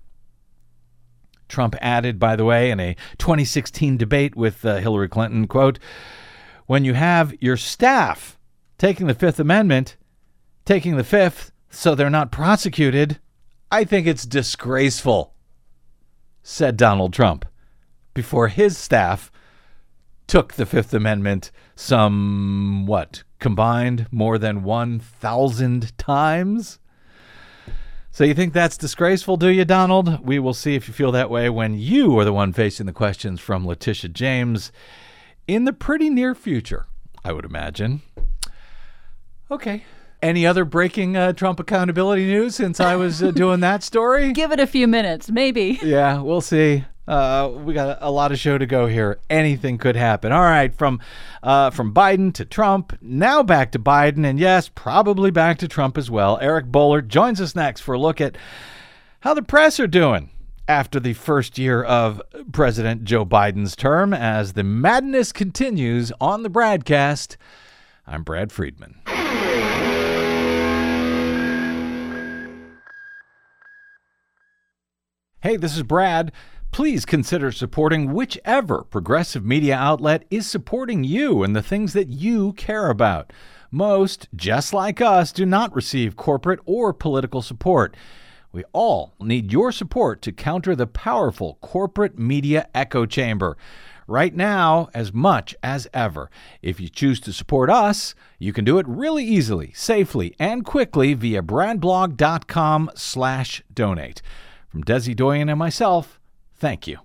Trump 1.47 1.75
added, 1.81 2.17
by 2.19 2.35
the 2.35 2.45
way, 2.45 2.71
in 2.71 2.79
a 2.79 2.95
2016 3.17 3.97
debate 3.97 4.35
with 4.35 4.65
uh, 4.65 4.77
Hillary 4.77 5.09
Clinton, 5.09 5.47
quote, 5.47 5.77
when 6.65 6.85
you 6.85 6.93
have 6.93 7.33
your 7.41 7.57
staff 7.57 8.39
taking 8.77 9.07
the 9.07 9.13
Fifth 9.13 9.39
Amendment, 9.39 9.97
taking 10.65 10.97
the 10.97 11.03
Fifth 11.03 11.51
so 11.69 11.93
they're 11.93 12.09
not 12.09 12.31
prosecuted, 12.31 13.19
I 13.71 13.83
think 13.83 14.07
it's 14.07 14.25
disgraceful, 14.25 15.32
said 16.43 16.77
Donald 16.77 17.13
Trump, 17.13 17.45
before 18.13 18.49
his 18.49 18.77
staff 18.77 19.31
took 20.27 20.53
the 20.53 20.65
Fifth 20.65 20.93
Amendment 20.93 21.51
some, 21.75 22.85
what, 22.85 23.23
combined 23.39 24.07
more 24.11 24.37
than 24.37 24.63
1,000 24.63 25.97
times? 25.97 26.79
So 28.11 28.23
you 28.23 28.35
think 28.35 28.53
that's 28.53 28.77
disgraceful, 28.77 29.37
do 29.37 29.47
you, 29.47 29.65
Donald? 29.65 30.23
We 30.23 30.37
will 30.37 30.53
see 30.53 30.75
if 30.75 30.87
you 30.87 30.93
feel 30.93 31.11
that 31.13 31.31
way 31.31 31.49
when 31.49 31.79
you 31.79 32.19
are 32.19 32.25
the 32.25 32.31
one 32.31 32.53
facing 32.53 32.85
the 32.85 32.93
questions 32.93 33.39
from 33.39 33.65
Letitia 33.65 34.11
James 34.11 34.71
in 35.47 35.65
the 35.65 35.73
pretty 35.73 36.11
near 36.11 36.35
future, 36.35 36.85
I 37.25 37.33
would 37.33 37.45
imagine. 37.45 38.03
Okay. 39.49 39.83
Any 40.23 40.47
other 40.47 40.63
breaking 40.63 41.17
uh, 41.17 41.33
Trump 41.33 41.59
accountability 41.59 42.25
news 42.25 42.55
since 42.55 42.79
I 42.79 42.95
was 42.95 43.21
uh, 43.21 43.31
doing 43.31 43.59
that 43.59 43.83
story? 43.83 44.31
Give 44.33 44.53
it 44.53 44.59
a 44.61 44.65
few 44.65 44.87
minutes, 44.87 45.29
maybe. 45.29 45.77
Yeah, 45.83 46.21
we'll 46.21 46.39
see. 46.39 46.85
Uh, 47.05 47.51
we 47.53 47.73
got 47.73 47.97
a, 47.99 48.09
lot 48.09 48.31
of 48.31 48.39
show 48.39 48.57
to 48.57 48.65
go 48.65 48.87
here. 48.87 49.19
Anything 49.29 49.77
could 49.77 49.97
happen. 49.97 50.31
All 50.31 50.39
right, 50.39 50.73
from 50.73 51.01
uh, 51.43 51.71
from 51.71 51.93
Biden 51.93 52.33
to 52.35 52.45
Trump, 52.45 52.97
now 53.01 53.43
back 53.43 53.73
to 53.73 53.79
Biden, 53.79 54.25
and 54.25 54.39
yes, 54.39 54.69
probably 54.69 55.29
back 55.29 55.57
to 55.57 55.67
Trump 55.67 55.97
as 55.97 56.09
well. 56.09 56.39
Eric 56.41 56.67
Boehlert 56.67 57.09
joins 57.09 57.41
us 57.41 57.53
next 57.53 57.81
for 57.81 57.93
a 57.93 57.99
look 57.99 58.21
at 58.21 58.37
how 59.19 59.33
the 59.33 59.41
press 59.41 59.77
are 59.77 59.87
doing 59.87 60.29
after 60.69 61.01
the 61.01 61.11
first 61.11 61.57
year 61.57 61.83
of 61.83 62.21
President 62.53 63.03
Joe 63.03 63.25
Biden's 63.25 63.75
term 63.75 64.13
as 64.13 64.53
the 64.53 64.63
madness 64.63 65.33
continues 65.33 66.13
on 66.21 66.43
the 66.43 66.49
Bradcast, 66.49 67.35
I'm 68.07 68.23
Brad 68.23 68.53
Friedman. 68.53 69.01
Hey, 75.43 75.57
this 75.57 75.75
is 75.75 75.83
Brad. 75.83 76.31
Please 76.71 77.03
consider 77.03 77.51
supporting 77.51 78.13
whichever 78.13 78.83
progressive 78.83 79.43
media 79.43 79.75
outlet 79.75 80.23
is 80.31 80.47
supporting 80.47 81.03
you 81.03 81.43
and 81.43 81.53
the 81.53 81.61
things 81.61 81.91
that 81.91 82.07
you 82.07 82.53
care 82.53 82.89
about. 82.89 83.33
Most, 83.69 84.29
just 84.33 84.73
like 84.73 85.01
us, 85.01 85.33
do 85.33 85.45
not 85.45 85.75
receive 85.75 86.15
corporate 86.15 86.61
or 86.65 86.93
political 86.93 87.41
support. 87.41 87.97
We 88.53 88.63
all 88.71 89.15
need 89.19 89.51
your 89.51 89.73
support 89.73 90.21
to 90.21 90.31
counter 90.31 90.77
the 90.77 90.87
powerful 90.87 91.57
corporate 91.59 92.17
media 92.17 92.69
echo 92.73 93.05
chamber. 93.05 93.57
Right 94.07 94.33
now, 94.33 94.87
as 94.93 95.11
much 95.11 95.57
as 95.61 95.89
ever. 95.93 96.31
If 96.61 96.79
you 96.79 96.87
choose 96.87 97.19
to 97.19 97.33
support 97.33 97.69
us, 97.69 98.15
you 98.39 98.53
can 98.53 98.63
do 98.63 98.77
it 98.77 98.87
really 98.87 99.25
easily, 99.25 99.73
safely, 99.75 100.37
and 100.39 100.63
quickly 100.63 101.13
via 101.13 101.41
bradblog.com 101.41 102.91
slash 102.95 103.61
donate. 103.73 104.21
From 104.73 104.83
Desi 104.83 105.15
Doyen 105.15 105.49
and 105.49 105.59
myself, 105.59 106.19
thank 106.55 106.87
you. 106.87 106.97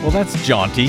Well, 0.00 0.10
that's 0.10 0.42
jaunty. 0.46 0.88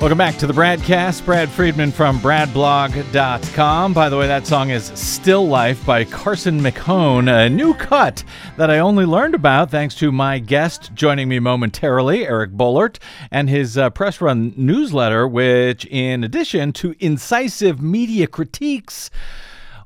Welcome 0.00 0.16
back 0.16 0.38
to 0.38 0.46
the 0.46 0.54
Bradcast. 0.54 1.26
Brad 1.26 1.50
Friedman 1.50 1.92
from 1.92 2.20
BradBlog.com. 2.20 3.92
By 3.92 4.08
the 4.08 4.16
way, 4.16 4.26
that 4.26 4.46
song 4.46 4.70
is 4.70 4.86
Still 4.94 5.46
Life 5.46 5.84
by 5.84 6.04
Carson 6.04 6.58
McHone, 6.58 7.28
a 7.28 7.50
new 7.50 7.74
cut 7.74 8.24
that 8.56 8.70
I 8.70 8.78
only 8.78 9.04
learned 9.04 9.34
about 9.34 9.70
thanks 9.70 9.94
to 9.96 10.10
my 10.10 10.38
guest 10.38 10.94
joining 10.94 11.28
me 11.28 11.38
momentarily, 11.38 12.26
Eric 12.26 12.52
Boehlert, 12.52 12.96
and 13.30 13.50
his 13.50 13.76
uh, 13.76 13.90
Press 13.90 14.22
Run 14.22 14.54
newsletter, 14.56 15.28
which, 15.28 15.84
in 15.84 16.24
addition 16.24 16.72
to 16.72 16.94
incisive 16.98 17.82
media 17.82 18.26
critiques, 18.26 19.10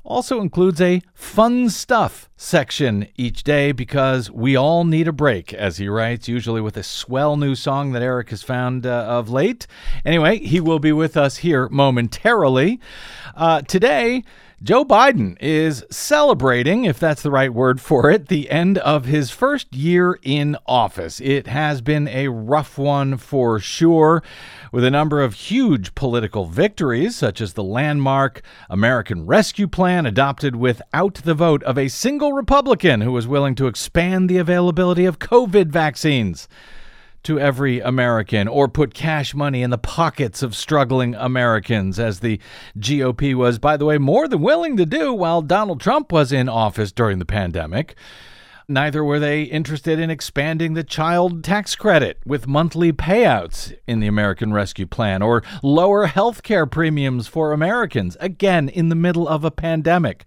also 0.05 0.39
includes 0.39 0.79
a 0.79 1.01
fun 1.25 1.69
stuff 1.69 2.29
section 2.37 3.07
each 3.17 3.43
day 3.43 3.71
because 3.71 4.29
we 4.31 4.55
all 4.55 4.85
need 4.85 5.07
a 5.07 5.11
break, 5.11 5.53
as 5.53 5.77
he 5.77 5.89
writes, 5.89 6.29
usually 6.29 6.61
with 6.61 6.77
a 6.77 6.83
swell 6.83 7.35
new 7.35 7.55
song 7.55 7.91
that 7.91 8.01
Eric 8.01 8.29
has 8.29 8.43
found 8.43 8.85
uh, 8.85 9.05
of 9.05 9.29
late. 9.29 9.67
Anyway, 10.05 10.37
he 10.37 10.61
will 10.61 10.79
be 10.79 10.93
with 10.93 11.17
us 11.17 11.37
here 11.37 11.67
momentarily. 11.69 12.79
Uh, 13.35 13.61
today, 13.61 14.23
Joe 14.63 14.85
Biden 14.85 15.37
is 15.41 15.83
celebrating, 15.91 16.85
if 16.85 16.97
that's 16.97 17.21
the 17.21 17.29
right 17.29 17.53
word 17.53 17.81
for 17.81 18.09
it, 18.09 18.29
the 18.29 18.49
end 18.49 18.77
of 18.77 19.03
his 19.03 19.29
first 19.29 19.75
year 19.75 20.17
in 20.23 20.57
office. 20.65 21.19
It 21.19 21.47
has 21.47 21.81
been 21.81 22.07
a 22.07 22.29
rough 22.29 22.77
one 22.77 23.17
for 23.17 23.59
sure, 23.59 24.23
with 24.71 24.85
a 24.85 24.89
number 24.89 25.21
of 25.21 25.33
huge 25.33 25.93
political 25.93 26.45
victories, 26.45 27.17
such 27.17 27.41
as 27.41 27.53
the 27.53 27.63
landmark 27.63 28.41
American 28.69 29.25
Rescue 29.25 29.67
Plan 29.67 30.05
adopted 30.05 30.55
without 30.55 31.14
the 31.23 31.33
vote 31.33 31.63
of 31.63 31.77
a 31.77 31.87
single 31.87 32.33
Republican 32.33 33.01
who 33.01 33.11
was 33.11 33.27
willing 33.27 33.55
to 33.55 33.67
expand 33.67 34.29
the 34.29 34.37
availability 34.37 35.05
of 35.05 35.19
COVID 35.19 35.67
vaccines 35.67 36.47
to 37.23 37.39
every 37.39 37.79
American 37.79 38.47
or 38.47 38.67
put 38.67 38.93
cash 38.93 39.33
money 39.33 39.63
in 39.63 39.71
the 39.71 39.77
pockets 39.77 40.43
of 40.43 40.55
struggling 40.55 41.15
Americans, 41.15 41.99
as 41.99 42.19
the 42.19 42.39
GOP 42.77 43.33
was, 43.33 43.59
by 43.59 43.75
the 43.75 43.85
way, 43.85 43.97
more 43.97 44.27
than 44.27 44.41
willing 44.41 44.77
to 44.77 44.85
do 44.85 45.11
while 45.11 45.41
Donald 45.41 45.81
Trump 45.81 46.11
was 46.11 46.31
in 46.31 46.47
office 46.47 46.91
during 46.91 47.19
the 47.19 47.25
pandemic. 47.25 47.95
Neither 48.67 49.03
were 49.03 49.19
they 49.19 49.43
interested 49.43 49.99
in 49.99 50.09
expanding 50.09 50.73
the 50.73 50.83
child 50.83 51.43
tax 51.43 51.75
credit 51.75 52.19
with 52.25 52.47
monthly 52.47 52.91
payouts 52.91 53.75
in 53.85 53.99
the 53.99 54.07
American 54.07 54.53
Rescue 54.53 54.87
Plan 54.87 55.21
or 55.21 55.43
lower 55.61 56.07
health 56.07 56.41
care 56.41 56.65
premiums 56.65 57.27
for 57.27 57.51
Americans, 57.51 58.17
again, 58.19 58.67
in 58.69 58.89
the 58.89 58.95
middle 58.95 59.27
of 59.27 59.43
a 59.43 59.51
pandemic. 59.51 60.25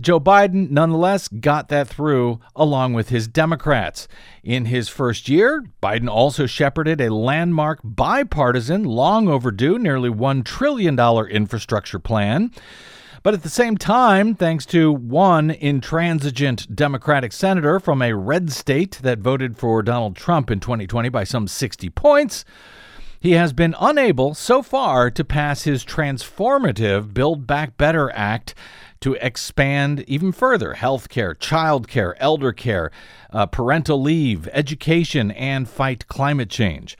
Joe 0.00 0.18
Biden, 0.18 0.70
nonetheless, 0.70 1.28
got 1.28 1.68
that 1.68 1.88
through 1.88 2.40
along 2.56 2.94
with 2.94 3.10
his 3.10 3.28
Democrats. 3.28 4.08
In 4.42 4.66
his 4.66 4.88
first 4.88 5.28
year, 5.28 5.64
Biden 5.82 6.08
also 6.08 6.46
shepherded 6.46 7.00
a 7.00 7.14
landmark 7.14 7.80
bipartisan, 7.82 8.84
long 8.84 9.28
overdue, 9.28 9.78
nearly 9.78 10.10
$1 10.10 10.44
trillion 10.44 10.98
infrastructure 10.98 11.98
plan. 11.98 12.50
But 13.22 13.32
at 13.32 13.42
the 13.42 13.48
same 13.48 13.78
time, 13.78 14.34
thanks 14.34 14.66
to 14.66 14.92
one 14.92 15.50
intransigent 15.50 16.76
Democratic 16.76 17.32
senator 17.32 17.80
from 17.80 18.02
a 18.02 18.14
red 18.14 18.52
state 18.52 18.98
that 19.02 19.20
voted 19.20 19.56
for 19.56 19.82
Donald 19.82 20.14
Trump 20.14 20.50
in 20.50 20.60
2020 20.60 21.08
by 21.08 21.24
some 21.24 21.48
60 21.48 21.88
points, 21.90 22.44
he 23.18 23.30
has 23.30 23.54
been 23.54 23.74
unable 23.80 24.34
so 24.34 24.62
far 24.62 25.10
to 25.10 25.24
pass 25.24 25.62
his 25.62 25.82
transformative 25.86 27.14
Build 27.14 27.46
Back 27.46 27.78
Better 27.78 28.10
Act 28.10 28.54
to 29.04 29.12
expand 29.20 30.02
even 30.08 30.32
further 30.32 30.72
healthcare, 30.72 31.34
childcare, 31.34 32.14
elder 32.20 32.54
care, 32.54 32.90
uh, 33.34 33.44
parental 33.44 34.00
leave, 34.00 34.48
education, 34.50 35.30
and 35.32 35.68
fight 35.68 36.08
climate 36.08 36.48
change. 36.48 36.96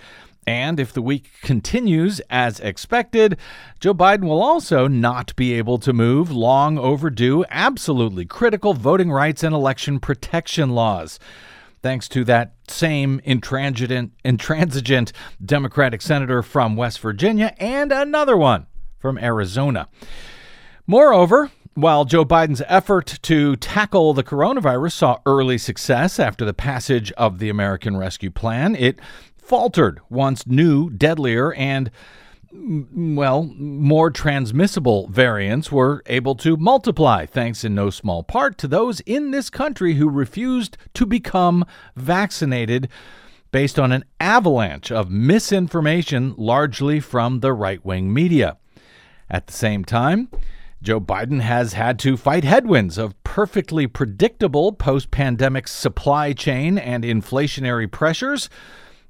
And 0.47 0.79
if 0.79 0.93
the 0.93 1.01
week 1.01 1.31
continues 1.41 2.21
as 2.29 2.61
expected, 2.61 3.39
Joe 3.81 3.95
Biden 3.95 4.25
will 4.25 4.43
also 4.43 4.87
not 4.87 5.35
be 5.35 5.55
able 5.55 5.79
to 5.79 5.95
move 5.95 6.31
long 6.31 6.77
overdue, 6.77 7.43
absolutely 7.49 8.27
critical 8.27 8.75
voting 8.75 9.11
rights 9.11 9.43
and 9.43 9.55
election 9.55 9.99
protection 9.99 10.73
laws. 10.75 11.19
Thanks 11.81 12.07
to 12.11 12.23
that 12.25 12.53
same 12.69 13.23
intransigent, 13.25 14.13
intransigent 14.23 15.15
Democratic 15.43 16.03
senator 16.03 16.43
from 16.43 16.77
West 16.77 17.01
Virginia 17.01 17.55
and 17.57 17.91
another 17.93 18.37
one 18.37 18.67
from 18.99 19.17
Arizona. 19.17 19.89
Moreover, 20.87 21.51
while 21.75 22.05
Joe 22.05 22.25
Biden's 22.25 22.63
effort 22.69 23.19
to 23.23 23.57
tackle 23.57 24.15
the 24.15 24.23
coronavirus 24.23 24.93
saw 24.93 25.19
early 25.27 25.59
success 25.59 26.21
after 26.21 26.45
the 26.45 26.55
passage 26.55 27.11
of 27.13 27.39
the 27.39 27.49
American 27.49 27.97
Rescue 27.97 28.31
Plan, 28.31 28.77
it 28.77 29.01
faltered 29.37 30.01
once 30.09 30.47
new, 30.47 30.89
deadlier, 30.89 31.53
and 31.55 31.91
mm, 32.53 33.17
well, 33.17 33.45
more 33.57 34.11
transmissible 34.11 35.09
variants 35.09 35.73
were 35.73 36.03
able 36.07 36.37
to 36.37 36.57
multiply, 36.57 37.27
thanks 37.27 37.65
in 37.65 37.75
no 37.75 37.91
small 37.91 38.23
part 38.23 38.57
to 38.59 38.69
those 38.69 39.01
in 39.01 39.33
this 39.33 39.51
country 39.51 39.95
who 39.95 40.09
refused 40.09 40.77
to 40.95 41.05
become 41.05 41.65
vaccinated 41.97 42.89
based 43.51 43.79
on 43.79 43.93
an 43.93 44.05
avalanche 44.19 44.91
of 44.91 45.11
misinformation, 45.11 46.35
largely 46.37 47.01
from 47.01 47.41
the 47.41 47.53
right 47.53 47.85
wing 47.85 48.13
media. 48.13 48.57
At 49.31 49.47
the 49.47 49.53
same 49.53 49.85
time, 49.85 50.29
Joe 50.85 51.01
Biden 51.01 51.41
has 51.41 51.73
had 51.73 51.99
to 52.01 52.15
fight 52.19 52.45
headwinds 52.45 52.99
of 52.99 53.15
perfectly 53.25 53.87
predictable 53.87 54.71
post 54.71 55.11
pandemic 55.11 55.67
supply 55.67 56.35
chain 56.35 56.77
and 56.77 57.05
inflationary 57.05 57.91
pressures, 57.91 58.51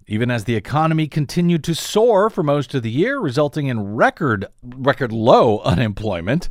even 0.07 0.31
as 0.31 0.45
the 0.45 0.55
economy 0.55 1.09
continued 1.09 1.65
to 1.65 1.75
soar 1.75 2.31
for 2.31 2.45
most 2.45 2.75
of 2.75 2.85
the 2.85 2.93
year, 2.93 3.19
resulting 3.19 3.67
in 3.67 3.97
record, 3.97 4.47
record 4.63 5.11
low 5.11 5.59
unemployment. 5.63 6.49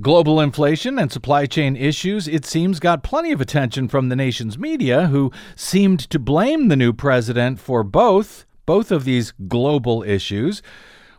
Global 0.00 0.40
inflation 0.40 0.98
and 0.98 1.12
supply 1.12 1.46
chain 1.46 1.76
issues, 1.76 2.26
it 2.26 2.44
seems, 2.44 2.80
got 2.80 3.04
plenty 3.04 3.30
of 3.30 3.40
attention 3.40 3.86
from 3.86 4.08
the 4.08 4.16
nation's 4.16 4.58
media, 4.58 5.06
who 5.06 5.30
seemed 5.54 6.00
to 6.10 6.18
blame 6.18 6.66
the 6.66 6.76
new 6.76 6.92
president 6.92 7.60
for 7.60 7.84
both, 7.84 8.44
both 8.66 8.90
of 8.90 9.04
these 9.04 9.32
global 9.46 10.02
issues 10.02 10.62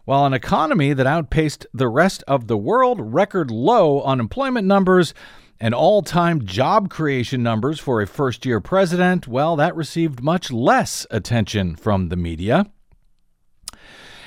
while 0.10 0.26
an 0.26 0.34
economy 0.34 0.92
that 0.92 1.06
outpaced 1.06 1.68
the 1.72 1.88
rest 1.88 2.24
of 2.28 2.48
the 2.48 2.58
world, 2.58 3.00
record 3.00 3.52
low 3.52 4.02
unemployment 4.02 4.66
numbers, 4.66 5.14
And 5.60 5.72
all 5.72 6.02
time 6.02 6.46
job 6.46 6.90
creation 6.90 7.44
numbers 7.44 7.80
for 7.80 8.02
a 8.02 8.08
first 8.08 8.44
year 8.44 8.60
president, 8.60 9.28
well, 9.28 9.56
that 9.58 9.76
received 9.76 10.24
much 10.24 10.52
less 10.52 11.06
attention 11.12 11.76
from 11.76 12.10
the 12.10 12.16
media. 12.16 12.66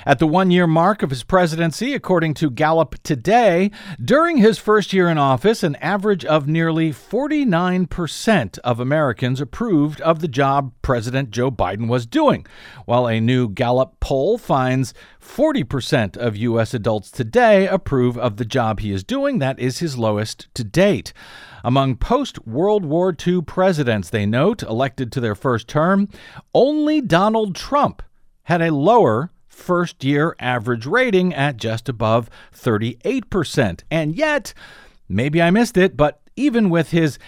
At 0.05 0.19
the 0.19 0.27
one 0.27 0.51
year 0.51 0.67
mark 0.67 1.01
of 1.01 1.11
his 1.11 1.23
presidency, 1.23 1.93
according 1.93 2.33
to 2.35 2.49
Gallup 2.49 2.95
today, 3.03 3.71
during 4.03 4.37
his 4.37 4.57
first 4.57 4.91
year 4.91 5.07
in 5.07 5.17
office, 5.17 5.63
an 5.63 5.77
average 5.77 6.25
of 6.25 6.45
nearly 6.45 6.91
49% 6.91 8.59
of 8.59 8.79
Americans 8.81 9.39
approved 9.39 10.01
of 10.01 10.19
the 10.19 10.27
job 10.27 10.73
President 10.81 11.31
Joe 11.31 11.49
Biden 11.49 11.87
was 11.87 12.05
doing, 12.05 12.45
while 12.85 13.07
a 13.07 13.21
new 13.21 13.47
Gallup 13.47 13.99
poll 14.01 14.37
finds 14.37 14.93
40% 15.21 16.17
of 16.17 16.35
U.S. 16.35 16.73
adults 16.73 17.09
today 17.09 17.65
approve 17.65 18.17
of 18.17 18.35
the 18.35 18.45
job 18.45 18.81
he 18.81 18.91
is 18.91 19.05
doing. 19.05 19.39
That 19.39 19.57
is 19.57 19.79
his 19.79 19.97
lowest 19.97 20.53
to 20.55 20.65
date. 20.65 21.13
Among 21.63 21.95
post 21.95 22.45
World 22.45 22.83
War 22.83 23.15
II 23.25 23.43
presidents, 23.43 24.09
they 24.09 24.25
note, 24.25 24.63
elected 24.63 25.13
to 25.13 25.21
their 25.21 25.35
first 25.35 25.69
term, 25.69 26.09
only 26.53 26.99
Donald 26.99 27.55
Trump 27.55 28.03
had 28.43 28.61
a 28.61 28.73
lower 28.73 29.31
first 29.53 30.03
year 30.03 30.35
average 30.39 30.85
rating 30.85 31.33
at 31.33 31.57
just 31.57 31.87
above 31.87 32.29
38%. 32.53 33.81
And 33.89 34.15
yet, 34.15 34.53
maybe 35.07 35.41
I 35.41 35.51
missed 35.51 35.77
it, 35.77 35.95
but 35.95 36.19
even 36.35 36.69
with 36.69 36.91
his 36.91 37.19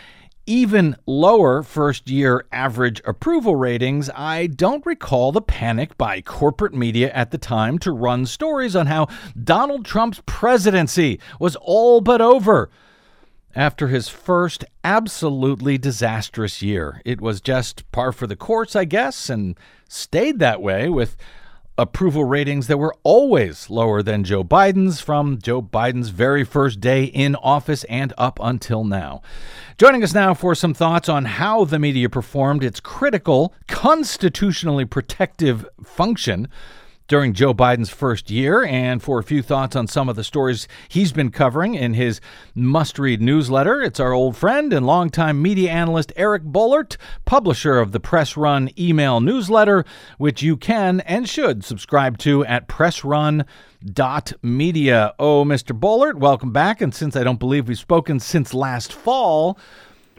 even 0.47 0.95
lower 1.07 1.63
first 1.63 2.09
year 2.09 2.45
average 2.51 3.01
approval 3.05 3.55
ratings, 3.55 4.09
I 4.15 4.47
don't 4.47 4.85
recall 4.85 5.31
the 5.31 5.41
panic 5.41 5.97
by 5.97 6.21
corporate 6.21 6.73
media 6.73 7.11
at 7.13 7.31
the 7.31 7.37
time 7.37 7.79
to 7.79 7.91
run 7.91 8.25
stories 8.25 8.75
on 8.75 8.87
how 8.87 9.07
Donald 9.41 9.85
Trump's 9.85 10.21
presidency 10.25 11.19
was 11.39 11.55
all 11.57 12.01
but 12.01 12.21
over. 12.21 12.69
After 13.55 13.87
his 13.87 14.09
first 14.09 14.65
absolutely 14.83 15.77
disastrous 15.77 16.61
year, 16.61 17.01
it 17.05 17.21
was 17.21 17.39
just 17.39 17.89
par 17.93 18.11
for 18.11 18.27
the 18.27 18.35
course, 18.35 18.75
I 18.75 18.83
guess, 18.83 19.29
and 19.29 19.57
stayed 19.87 20.39
that 20.39 20.61
way 20.61 20.89
with 20.89 21.15
approval 21.77 22.23
ratings 22.23 22.67
that 22.67 22.77
were 22.77 22.95
always 23.03 23.69
lower 23.69 24.01
than 24.01 24.23
Joe 24.23 24.43
Biden's 24.43 25.01
from 25.01 25.39
Joe 25.41 25.61
Biden's 25.61 26.09
very 26.09 26.43
first 26.43 26.79
day 26.79 27.05
in 27.05 27.35
office 27.35 27.83
and 27.85 28.13
up 28.17 28.39
until 28.41 28.83
now. 28.83 29.21
Joining 29.77 30.03
us 30.03 30.13
now 30.13 30.33
for 30.33 30.55
some 30.55 30.73
thoughts 30.73 31.09
on 31.09 31.25
how 31.25 31.65
the 31.65 31.79
media 31.79 32.09
performed 32.09 32.63
its 32.63 32.79
critical, 32.79 33.53
constitutionally 33.67 34.85
protective 34.85 35.65
function 35.83 36.47
during 37.07 37.33
Joe 37.33 37.53
Biden's 37.53 37.89
first 37.89 38.31
year 38.31 38.63
and 38.63 39.01
for 39.01 39.19
a 39.19 39.23
few 39.23 39.41
thoughts 39.41 39.75
on 39.75 39.87
some 39.87 40.09
of 40.09 40.15
the 40.15 40.23
stories 40.23 40.67
he's 40.87 41.11
been 41.11 41.31
covering 41.31 41.75
in 41.75 41.93
his 41.93 42.19
must 42.55 42.97
read 42.97 43.21
newsletter. 43.21 43.81
It's 43.81 43.99
our 43.99 44.13
old 44.13 44.35
friend 44.35 44.73
and 44.73 44.85
longtime 44.85 45.41
media 45.41 45.71
analyst 45.71 46.11
Eric 46.15 46.43
Boehlert, 46.43 46.97
publisher 47.25 47.79
of 47.79 47.91
the 47.91 47.99
Press 47.99 48.35
Run 48.35 48.69
email 48.77 49.21
newsletter, 49.21 49.85
which 50.17 50.41
you 50.41 50.57
can 50.57 51.01
and 51.01 51.29
should 51.29 51.63
subscribe 51.63 52.17
to 52.19 52.43
at 52.45 52.67
pressrun.media. 52.67 55.13
Oh, 55.19 55.45
Mr. 55.45 55.79
Boehlert, 55.79 56.15
welcome 56.15 56.51
back. 56.51 56.81
And 56.81 56.93
since 56.93 57.15
I 57.15 57.23
don't 57.23 57.39
believe 57.39 57.67
we've 57.67 57.77
spoken 57.77 58.19
since 58.19 58.53
last 58.53 58.91
fall, 58.91 59.59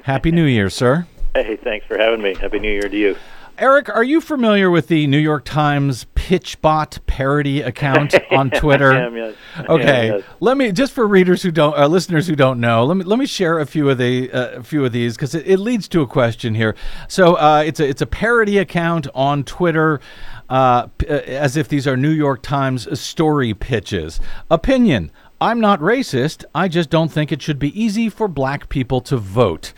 Happy 0.02 0.30
New 0.30 0.44
Year, 0.44 0.70
sir. 0.70 1.06
Hey, 1.34 1.56
thanks 1.56 1.84
for 1.86 1.98
having 1.98 2.22
me. 2.22 2.36
Happy 2.36 2.60
New 2.60 2.70
Year 2.70 2.88
to 2.88 2.96
you. 2.96 3.16
Eric, 3.58 3.88
are 3.88 4.04
you 4.04 4.20
familiar 4.20 4.70
with 4.70 4.88
the 4.88 5.06
New 5.06 5.18
York 5.18 5.44
Times 5.46 6.06
PitchBot 6.14 6.98
parody 7.06 7.62
account 7.62 8.14
on 8.30 8.50
Twitter? 8.50 8.92
I 8.92 9.06
am, 9.06 9.16
yes. 9.16 9.34
Okay, 9.68 10.08
Yeah, 10.08 10.16
yes. 10.16 10.24
let 10.40 10.58
me 10.58 10.72
just 10.72 10.92
for 10.92 11.06
readers 11.06 11.42
who 11.42 11.50
don't, 11.50 11.76
uh, 11.78 11.86
listeners 11.86 12.26
who 12.26 12.36
don't 12.36 12.60
know, 12.60 12.84
let 12.84 12.98
me 12.98 13.04
let 13.04 13.18
me 13.18 13.24
share 13.24 13.58
a 13.58 13.64
few 13.64 13.88
of 13.88 13.96
the 13.96 14.30
uh, 14.30 14.58
a 14.58 14.62
few 14.62 14.84
of 14.84 14.92
these 14.92 15.16
because 15.16 15.34
it, 15.34 15.46
it 15.46 15.58
leads 15.58 15.88
to 15.88 16.02
a 16.02 16.06
question 16.06 16.54
here. 16.54 16.74
So 17.08 17.36
uh, 17.36 17.62
it's 17.66 17.80
a 17.80 17.88
it's 17.88 18.02
a 18.02 18.06
parody 18.06 18.58
account 18.58 19.06
on 19.14 19.42
Twitter. 19.44 20.00
Uh, 20.48 20.86
uh, 21.10 21.12
as 21.12 21.56
if 21.56 21.66
these 21.66 21.88
are 21.88 21.96
New 21.96 22.10
York 22.10 22.40
Times 22.40 23.00
story 23.00 23.52
pitches. 23.52 24.20
Opinion 24.48 25.10
I'm 25.40 25.60
not 25.60 25.80
racist. 25.80 26.44
I 26.54 26.68
just 26.68 26.88
don't 26.88 27.10
think 27.10 27.30
it 27.30 27.42
should 27.42 27.58
be 27.58 27.78
easy 27.78 28.08
for 28.08 28.26
black 28.26 28.68
people 28.68 29.00
to 29.02 29.16
vote. 29.16 29.72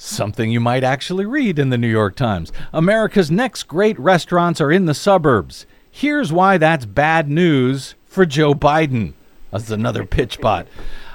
Something 0.00 0.52
you 0.52 0.60
might 0.60 0.84
actually 0.84 1.26
read 1.26 1.58
in 1.58 1.70
the 1.70 1.76
New 1.76 1.90
York 1.90 2.14
Times. 2.14 2.52
America's 2.72 3.32
next 3.32 3.64
great 3.64 3.98
restaurants 3.98 4.60
are 4.60 4.70
in 4.70 4.86
the 4.86 4.94
suburbs. 4.94 5.66
Here's 5.90 6.32
why 6.32 6.56
that's 6.56 6.86
bad 6.86 7.28
news 7.28 7.96
for 8.06 8.24
Joe 8.24 8.54
Biden. 8.54 9.14
That's 9.50 9.72
another 9.72 10.06
pitch 10.06 10.40
bot. 10.40 10.68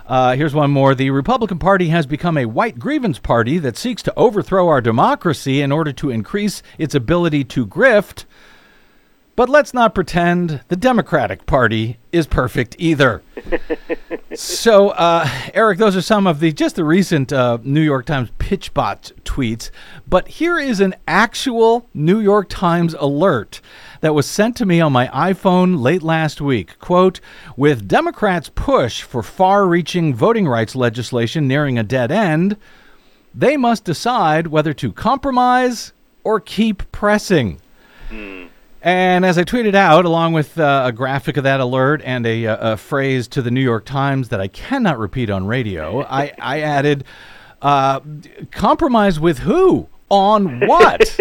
Uh, 0.05 0.35
here's 0.35 0.53
one 0.53 0.69
more. 0.69 0.93
The 0.93 1.11
Republican 1.11 1.59
Party 1.59 1.87
has 1.87 2.05
become 2.05 2.37
a 2.37 2.45
white 2.45 2.77
grievance 2.77 3.19
party 3.19 3.57
that 3.59 3.77
seeks 3.77 4.03
to 4.03 4.13
overthrow 4.17 4.67
our 4.67 4.81
democracy 4.81 5.61
in 5.61 5.71
order 5.71 5.93
to 5.93 6.09
increase 6.09 6.61
its 6.77 6.93
ability 6.93 7.45
to 7.45 7.65
grift. 7.65 8.25
But 9.35 9.49
let's 9.49 9.73
not 9.73 9.95
pretend 9.95 10.61
the 10.67 10.75
Democratic 10.75 11.47
Party 11.47 11.97
is 12.11 12.27
perfect 12.27 12.75
either. 12.77 13.23
so, 14.35 14.89
uh, 14.89 15.27
Eric, 15.55 15.79
those 15.79 15.95
are 15.95 16.03
some 16.03 16.27
of 16.27 16.39
the 16.39 16.51
just 16.51 16.75
the 16.75 16.83
recent 16.83 17.33
uh, 17.33 17.57
New 17.63 17.81
York 17.81 18.05
Times 18.05 18.29
PitchBot 18.37 19.11
tweets. 19.23 19.71
But 20.07 20.27
here 20.27 20.59
is 20.59 20.79
an 20.79 20.93
actual 21.07 21.89
New 21.95 22.19
York 22.19 22.47
Times 22.47 22.93
alert 22.99 23.59
that 24.01 24.13
was 24.13 24.27
sent 24.27 24.55
to 24.57 24.67
me 24.67 24.79
on 24.79 24.91
my 24.91 25.07
iPhone 25.07 25.81
late 25.81 26.03
last 26.03 26.39
week. 26.39 26.77
Quote: 26.77 27.19
With 27.57 27.87
Democrats' 27.87 28.51
push 28.53 29.01
for 29.01 29.23
far-reaching 29.23 30.13
voting 30.13 30.47
rights 30.47 30.75
legislation 30.75 31.47
nearing 31.47 31.79
a 31.79 31.83
dead 31.83 32.11
end, 32.11 32.55
they 33.33 33.57
must 33.57 33.83
decide 33.83 34.45
whether 34.47 34.73
to 34.73 34.91
compromise 34.91 35.91
or 36.23 36.39
keep 36.39 36.91
pressing. 36.91 37.59
And 38.85 39.25
as 39.25 39.37
I 39.37 39.43
tweeted 39.45 39.75
out, 39.75 40.03
along 40.03 40.33
with 40.33 40.59
uh, 40.59 40.83
a 40.85 40.91
graphic 40.91 41.37
of 41.37 41.45
that 41.45 41.61
alert 41.61 42.01
and 42.03 42.25
a, 42.27 42.47
uh, 42.47 42.73
a 42.73 42.77
phrase 42.77 43.29
to 43.29 43.41
the 43.41 43.49
New 43.49 43.61
York 43.61 43.85
Times 43.85 44.27
that 44.29 44.41
I 44.41 44.49
cannot 44.49 44.99
repeat 44.99 45.29
on 45.29 45.47
radio, 45.47 46.03
I, 46.03 46.33
I 46.37 46.59
added, 46.59 47.05
uh, 47.61 48.01
compromise 48.51 49.19
with 49.21 49.39
who? 49.39 49.87
On 50.09 50.59
what? 50.67 51.17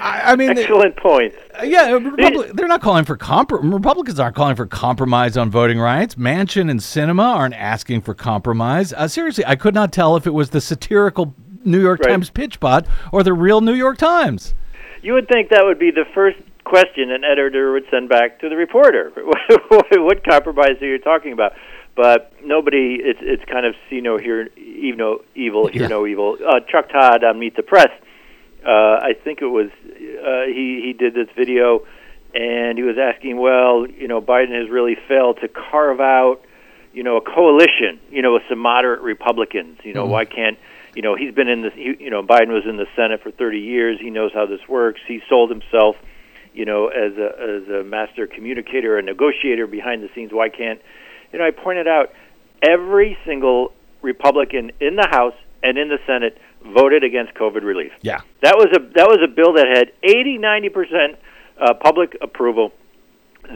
I, 0.00 0.32
I 0.32 0.36
mean, 0.36 0.56
Excellent 0.56 0.96
point. 0.96 1.34
yeah, 1.62 1.90
Republic, 1.90 2.52
they're 2.54 2.66
not 2.66 2.80
calling 2.80 3.04
for 3.04 3.16
compr- 3.16 3.60
Republicans 3.72 4.18
aren't 4.18 4.34
calling 4.34 4.56
for 4.56 4.64
compromise 4.66 5.36
on 5.36 5.50
voting 5.50 5.78
rights. 5.78 6.14
Manchin 6.14 6.70
and 6.70 6.80
Sinema 6.80 7.34
aren't 7.36 7.54
asking 7.54 8.00
for 8.00 8.14
compromise. 8.14 8.92
Uh, 8.94 9.06
seriously, 9.08 9.44
I 9.46 9.56
could 9.56 9.74
not 9.74 9.92
tell 9.92 10.16
if 10.16 10.26
it 10.26 10.30
was 10.34 10.50
the 10.50 10.60
satirical 10.60 11.34
New 11.64 11.80
York 11.80 12.00
Right. 12.00 12.10
Times 12.10 12.30
pitch 12.30 12.58
bot 12.60 12.86
or 13.12 13.22
the 13.22 13.34
real 13.34 13.60
New 13.60 13.74
York 13.74 13.98
Times. 13.98 14.54
You 15.02 15.14
would 15.14 15.28
think 15.28 15.50
that 15.50 15.64
would 15.64 15.78
be 15.78 15.90
the 15.90 16.04
first 16.14 16.38
question 16.64 17.10
an 17.10 17.24
editor 17.24 17.72
would 17.72 17.84
send 17.90 18.08
back 18.08 18.40
to 18.40 18.48
the 18.48 18.56
reporter. 18.56 19.10
what 19.68 20.24
compromise 20.24 20.80
are 20.80 20.86
you 20.86 20.98
talking 20.98 21.32
about? 21.32 21.52
But 21.96 22.32
nobody. 22.44 22.98
It's 23.00 23.18
it's 23.22 23.44
kind 23.50 23.66
of 23.66 23.74
see 23.90 24.00
no 24.00 24.18
hear 24.18 24.48
even 24.56 24.98
no 24.98 25.22
evil, 25.34 25.66
hear 25.66 25.82
Yeah. 25.82 25.88
no 25.88 26.06
evil. 26.06 26.36
Uh, 26.46 26.60
Chuck 26.60 26.90
Todd 26.90 27.24
on 27.24 27.38
Meet 27.38 27.56
the 27.56 27.62
Press. 27.62 27.90
Uh, 28.64 28.70
I 29.02 29.14
think 29.24 29.40
it 29.42 29.46
was 29.46 29.70
uh, 29.84 30.46
he 30.46 30.82
he 30.84 30.92
did 30.96 31.14
this 31.14 31.28
video, 31.36 31.84
and 32.34 32.78
he 32.78 32.84
was 32.84 32.96
asking, 32.98 33.38
well, 33.38 33.86
you 33.86 34.06
know, 34.06 34.20
Biden 34.20 34.54
has 34.60 34.70
really 34.70 34.96
failed 35.08 35.38
to 35.40 35.48
carve 35.48 36.00
out, 36.00 36.40
you 36.92 37.02
know, 37.02 37.16
a 37.16 37.20
coalition, 37.20 37.98
you 38.10 38.22
know, 38.22 38.34
with 38.34 38.42
some 38.48 38.58
moderate 38.58 39.00
Republicans. 39.00 39.78
You 39.82 39.94
know, 39.94 40.06
why 40.06 40.24
can't 40.24 40.58
you 40.94 41.02
know 41.02 41.14
he's 41.16 41.34
been 41.34 41.48
in 41.48 41.62
the 41.62 41.70
he, 41.70 41.96
you 42.04 42.10
know 42.10 42.22
Biden 42.22 42.48
was 42.48 42.64
in 42.68 42.76
the 42.76 42.86
Senate 42.96 43.22
for 43.22 43.30
30 43.30 43.58
years. 43.58 43.98
He 44.00 44.10
knows 44.10 44.32
how 44.32 44.46
this 44.46 44.60
works. 44.68 45.00
He 45.06 45.20
sold 45.28 45.50
himself, 45.50 45.96
you 46.54 46.64
know, 46.64 46.88
as 46.88 47.12
a 47.16 47.62
as 47.62 47.68
a 47.68 47.84
master 47.84 48.26
communicator, 48.26 48.98
a 48.98 49.02
negotiator 49.02 49.66
behind 49.66 50.02
the 50.02 50.08
scenes. 50.14 50.32
Why 50.32 50.48
can't 50.48 50.80
you 51.32 51.38
know? 51.38 51.44
I 51.46 51.50
pointed 51.50 51.86
out 51.88 52.12
every 52.62 53.16
single 53.24 53.72
Republican 54.02 54.72
in 54.80 54.96
the 54.96 55.06
House 55.10 55.34
and 55.62 55.76
in 55.78 55.88
the 55.88 55.98
Senate 56.06 56.38
voted 56.64 57.04
against 57.04 57.34
COVID 57.34 57.62
relief. 57.62 57.92
Yeah. 58.02 58.20
That 58.42 58.56
was 58.56 58.66
a 58.74 58.80
that 58.94 59.06
was 59.08 59.18
a 59.24 59.28
bill 59.28 59.54
that 59.54 59.66
had 59.66 59.92
80 60.02 60.38
90 60.38 60.68
percent 60.70 61.16
uh, 61.60 61.74
public 61.74 62.16
approval. 62.20 62.72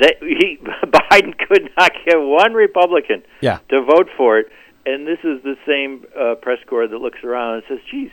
That 0.00 0.16
he 0.20 0.58
Biden 0.84 1.36
could 1.36 1.70
not 1.76 1.92
get 2.06 2.16
one 2.16 2.54
Republican 2.54 3.22
Yeah. 3.40 3.58
to 3.68 3.82
vote 3.82 4.08
for 4.16 4.38
it, 4.38 4.46
and 4.86 5.06
this 5.06 5.18
is 5.24 5.42
the 5.42 5.56
same 5.66 6.04
uh, 6.18 6.34
press 6.36 6.58
corps 6.66 6.88
that 6.88 6.98
looks 6.98 7.22
around 7.24 7.54
and 7.56 7.62
says, 7.68 7.78
"Geez, 7.90 8.10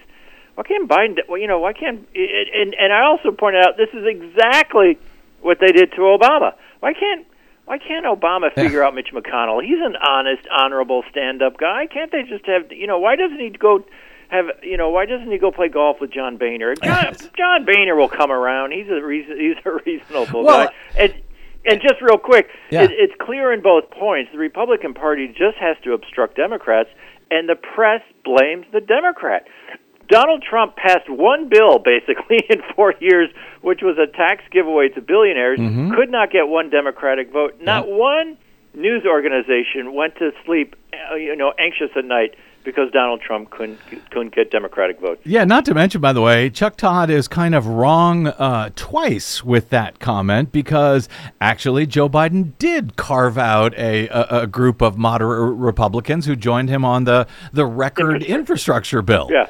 why 0.56 0.64
can't 0.64 0.90
Biden? 0.90 1.18
Well, 1.28 1.40
you 1.40 1.48
know, 1.48 1.60
why 1.60 1.74
can't?" 1.74 2.08
And 2.16 2.74
and 2.74 2.94
I 2.94 3.06
also 3.06 3.32
pointed 3.32 3.66
out 3.66 3.78
this 3.78 3.90
is 3.94 4.06
exactly 4.06 4.98
what 5.42 5.58
they 5.60 5.72
did 5.72 5.92
to 5.94 5.98
Obama. 6.02 6.54
Why 6.80 6.94
can't 6.94 7.26
why 7.66 7.78
can't 7.78 8.06
Obama 8.06 8.54
figure 8.54 8.84
out 8.84 8.96
Mitch 8.96 9.10
McConnell? 9.14 9.64
He's 9.64 9.80
an 9.80 9.96
honest, 9.96 10.42
honorable, 10.52 11.04
stand-up 11.12 11.58
guy. 11.58 11.86
Can't 11.86 12.12
they 12.12 12.24
just 12.24 12.46
have 12.48 12.72
you 12.72 12.88
know? 12.88 13.00
Why 13.00 13.16
doesn't 13.16 13.40
he 13.40 13.50
go? 13.50 13.84
Have 14.30 14.46
you 14.64 14.78
know? 14.78 14.90
Why 14.90 15.06
doesn't 15.06 15.32
he 15.32 15.38
go 15.38 15.52
play 15.52 15.70
golf 15.70 15.98
with 16.02 16.12
John 16.12 16.38
Boehner? 16.38 16.76
John, 16.84 17.16
John 17.38 17.66
Boehner 17.66 17.96
will 17.96 18.10
come 18.10 18.32
around. 18.32 18.72
He's 18.74 18.88
a 18.90 19.02
reason. 19.04 19.40
He's 19.40 19.58
a 19.66 19.72
reasonable 19.86 20.44
Well- 20.44 20.68
guy. 20.68 20.74
And 20.98 21.14
and 21.70 21.82
just 21.82 22.02
real 22.02 22.18
quick, 22.18 22.48
Yeah. 22.72 22.84
it, 22.84 22.92
it's 22.92 23.14
clear 23.20 23.54
in 23.54 23.62
both 23.62 23.90
points. 23.92 24.32
The 24.32 24.38
Republican 24.40 24.94
Party 24.94 25.28
just 25.28 25.58
has 25.60 25.78
to 25.84 25.94
obstruct 25.94 26.36
Democrats, 26.36 26.90
and 27.32 27.48
the 27.48 27.56
press 27.56 28.02
blames 28.26 28.66
the 28.72 28.82
Democrat. 28.82 29.46
Donald 30.08 30.44
Trump 30.48 30.76
passed 30.76 31.08
one 31.08 31.50
bill 31.50 31.78
basically 31.78 32.40
in 32.50 32.62
four 32.76 32.94
years, 33.00 33.30
which 33.62 33.82
was 33.82 33.98
a 33.98 34.08
tax 34.12 34.44
giveaway 34.52 34.90
to 34.90 35.02
billionaires. 35.02 35.60
Mm-hmm. 35.60 35.94
Could 35.94 36.10
not 36.10 36.32
get 36.32 36.48
one 36.48 36.70
Democratic 36.70 37.32
vote. 37.32 37.62
Not 37.62 37.88
one 37.88 38.38
news 38.74 39.04
organization 39.06 39.94
went 39.94 40.16
to 40.16 40.32
sleep, 40.46 40.76
uh, 41.12 41.16
you 41.16 41.36
know, 41.36 41.54
anxious 41.60 41.90
at 41.96 42.06
night 42.06 42.36
because 42.64 42.92
Donald 42.92 43.22
Trump 43.22 43.50
couldn't 43.50 43.80
couldn't 44.12 44.34
get 44.34 44.52
Democratic 44.52 45.00
votes. 45.00 45.22
Yeah, 45.26 45.44
not 45.44 45.66
to 45.66 45.74
mention, 45.74 46.02
by 46.02 46.14
the 46.14 46.22
way, 46.22 46.50
Chuck 46.50 46.76
Todd 46.76 47.10
is 47.10 47.28
kind 47.28 47.56
of 47.56 47.68
wrong 47.68 48.28
uh, 48.28 48.70
twice 48.76 49.44
with 49.44 49.70
that 49.70 50.00
comment 50.00 50.52
because 50.52 51.10
actually 51.42 51.86
Joe 51.86 52.10
Biden 52.10 52.54
did 52.58 52.96
carve 52.96 53.38
out 53.38 53.74
a, 53.78 54.08
a, 54.10 54.42
a 54.44 54.48
group 54.48 54.82
of 54.82 54.98
moderate 54.98 55.56
Republicans 55.56 56.26
who 56.26 56.36
joined 56.36 56.70
him 56.70 56.84
on 56.84 57.06
the, 57.06 57.28
the 57.54 57.66
record 57.66 58.24
infrastructure 58.24 59.02
bill. 59.02 59.30
Yeah. 59.32 59.50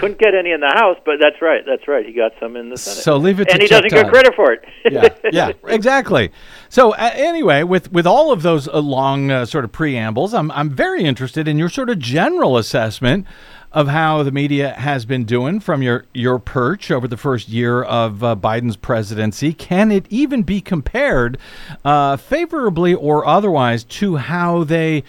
Couldn't 0.00 0.18
get 0.18 0.34
any 0.34 0.50
in 0.50 0.60
the 0.60 0.72
House, 0.74 0.96
but 1.04 1.16
that's 1.20 1.40
right. 1.40 1.62
That's 1.66 1.86
right. 1.86 2.04
He 2.04 2.12
got 2.12 2.32
some 2.40 2.56
in 2.56 2.70
the 2.70 2.76
Senate. 2.76 3.02
So 3.02 3.16
leave 3.16 3.40
it 3.40 3.46
to 3.46 3.52
and 3.52 3.62
he 3.62 3.68
Chuck 3.68 3.82
doesn't 3.82 4.02
get 4.02 4.10
credit 4.10 4.34
for 4.34 4.52
it. 4.52 4.64
yeah, 4.84 5.08
yeah, 5.32 5.52
exactly. 5.72 6.32
So 6.68 6.92
uh, 6.92 7.10
anyway, 7.14 7.62
with 7.62 7.92
with 7.92 8.06
all 8.06 8.32
of 8.32 8.42
those 8.42 8.66
uh, 8.68 8.78
long 8.80 9.30
uh, 9.30 9.46
sort 9.46 9.64
of 9.64 9.72
preambles, 9.72 10.34
I'm 10.34 10.50
I'm 10.52 10.70
very 10.70 11.04
interested 11.04 11.46
in 11.46 11.58
your 11.58 11.68
sort 11.68 11.90
of 11.90 11.98
general 11.98 12.56
assessment 12.56 13.26
of 13.72 13.86
how 13.86 14.22
the 14.22 14.32
media 14.32 14.72
has 14.72 15.04
been 15.04 15.24
doing 15.24 15.60
from 15.60 15.82
your 15.82 16.04
your 16.12 16.38
perch 16.38 16.90
over 16.90 17.06
the 17.06 17.16
first 17.16 17.48
year 17.48 17.82
of 17.82 18.24
uh, 18.24 18.34
Biden's 18.34 18.76
presidency. 18.76 19.52
Can 19.52 19.92
it 19.92 20.06
even 20.10 20.42
be 20.42 20.60
compared, 20.60 21.38
uh, 21.84 22.16
favorably 22.16 22.94
or 22.94 23.24
otherwise, 23.26 23.84
to 23.84 24.16
how 24.16 24.64
they 24.64 25.04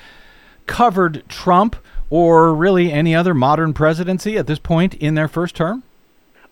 covered 0.68 1.28
Trump 1.28 1.76
or 2.12 2.54
really 2.54 2.92
any 2.92 3.16
other 3.16 3.34
modern 3.34 3.74
presidency 3.74 4.38
at 4.38 4.46
this 4.46 4.60
point 4.60 4.94
in 4.96 5.16
their 5.16 5.28
first 5.28 5.56
term? 5.56 5.82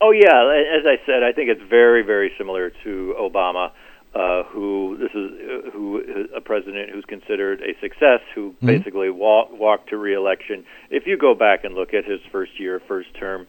Oh 0.02 0.12
yeah, 0.12 0.50
as 0.80 0.86
I 0.88 0.98
said, 1.06 1.22
I 1.22 1.34
think 1.34 1.50
it's 1.50 1.62
very, 1.70 2.02
very 2.02 2.32
similar 2.38 2.72
to 2.84 3.16
Obama, 3.20 3.72
uh, 4.16 4.44
who 4.44 4.98
this 4.98 5.12
is 5.12 5.68
uh, 5.68 5.70
who 5.72 6.02
a 6.36 6.40
president 6.42 6.90
who's 6.92 7.04
considered 7.06 7.62
a 7.62 7.78
success, 7.82 8.22
who 8.34 8.56
basically 8.64 9.10
walk, 9.10 9.50
walked 9.52 9.90
to 9.90 9.98
reelection. 9.98 10.64
If 10.90 11.06
you 11.06 11.18
go 11.18 11.36
back 11.36 11.66
and 11.66 11.76
look 11.76 11.94
at 11.94 12.06
his 12.06 12.22
first 12.32 12.58
year, 12.58 12.82
first 12.88 13.14
term, 13.20 13.46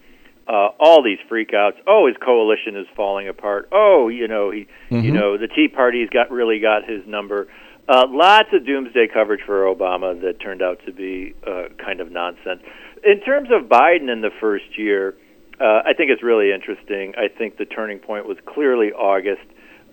uh, 0.49 0.71
all 0.81 1.05
these 1.05 1.19
freakouts. 1.31 1.77
Oh, 1.87 2.09
his 2.09 2.17
coalition 2.17 2.77
is 2.77 2.87
falling 2.97 3.29
apart. 3.29 3.69
Oh, 3.71 4.09
you 4.09 4.27
know 4.27 4.51
he, 4.51 4.67
you 4.91 5.13
know 5.13 5.39
the 5.39 5.47
Tea 5.47 5.69
Party's 5.69 6.11
got 6.11 6.33
really 6.33 6.59
got 6.59 6.85
his 6.85 7.07
number. 7.07 7.47
Uh, 7.91 8.07
lots 8.09 8.49
of 8.53 8.65
doomsday 8.65 9.09
coverage 9.13 9.41
for 9.45 9.65
Obama 9.65 10.19
that 10.21 10.41
turned 10.41 10.63
out 10.63 10.79
to 10.87 10.93
be 10.93 11.35
uh, 11.45 11.65
kind 11.85 12.01
of 12.01 12.13
nonsense. 12.13 12.63
In 13.03 13.21
terms 13.23 13.49
of 13.51 13.69
Biden 13.69 14.13
in 14.13 14.21
the 14.21 14.31
first 14.41 14.79
year, 14.79 15.17
uh, 15.61 15.83
I 15.85 15.93
think 15.97 16.11
it's 16.11 16.23
really 16.23 16.53
interesting. 16.53 17.15
I 17.19 17.27
think 17.27 17.57
the 17.59 17.65
turning 17.65 17.99
point 17.99 18.27
was 18.27 18.37
clearly 18.47 18.93
August 18.93 19.43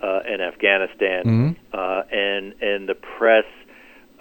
uh, 0.04 0.20
in 0.32 0.42
Afghanistan, 0.42 1.24
uh, 1.74 2.04
and 2.12 2.54
and 2.62 2.88
the 2.88 2.94
press 2.94 3.46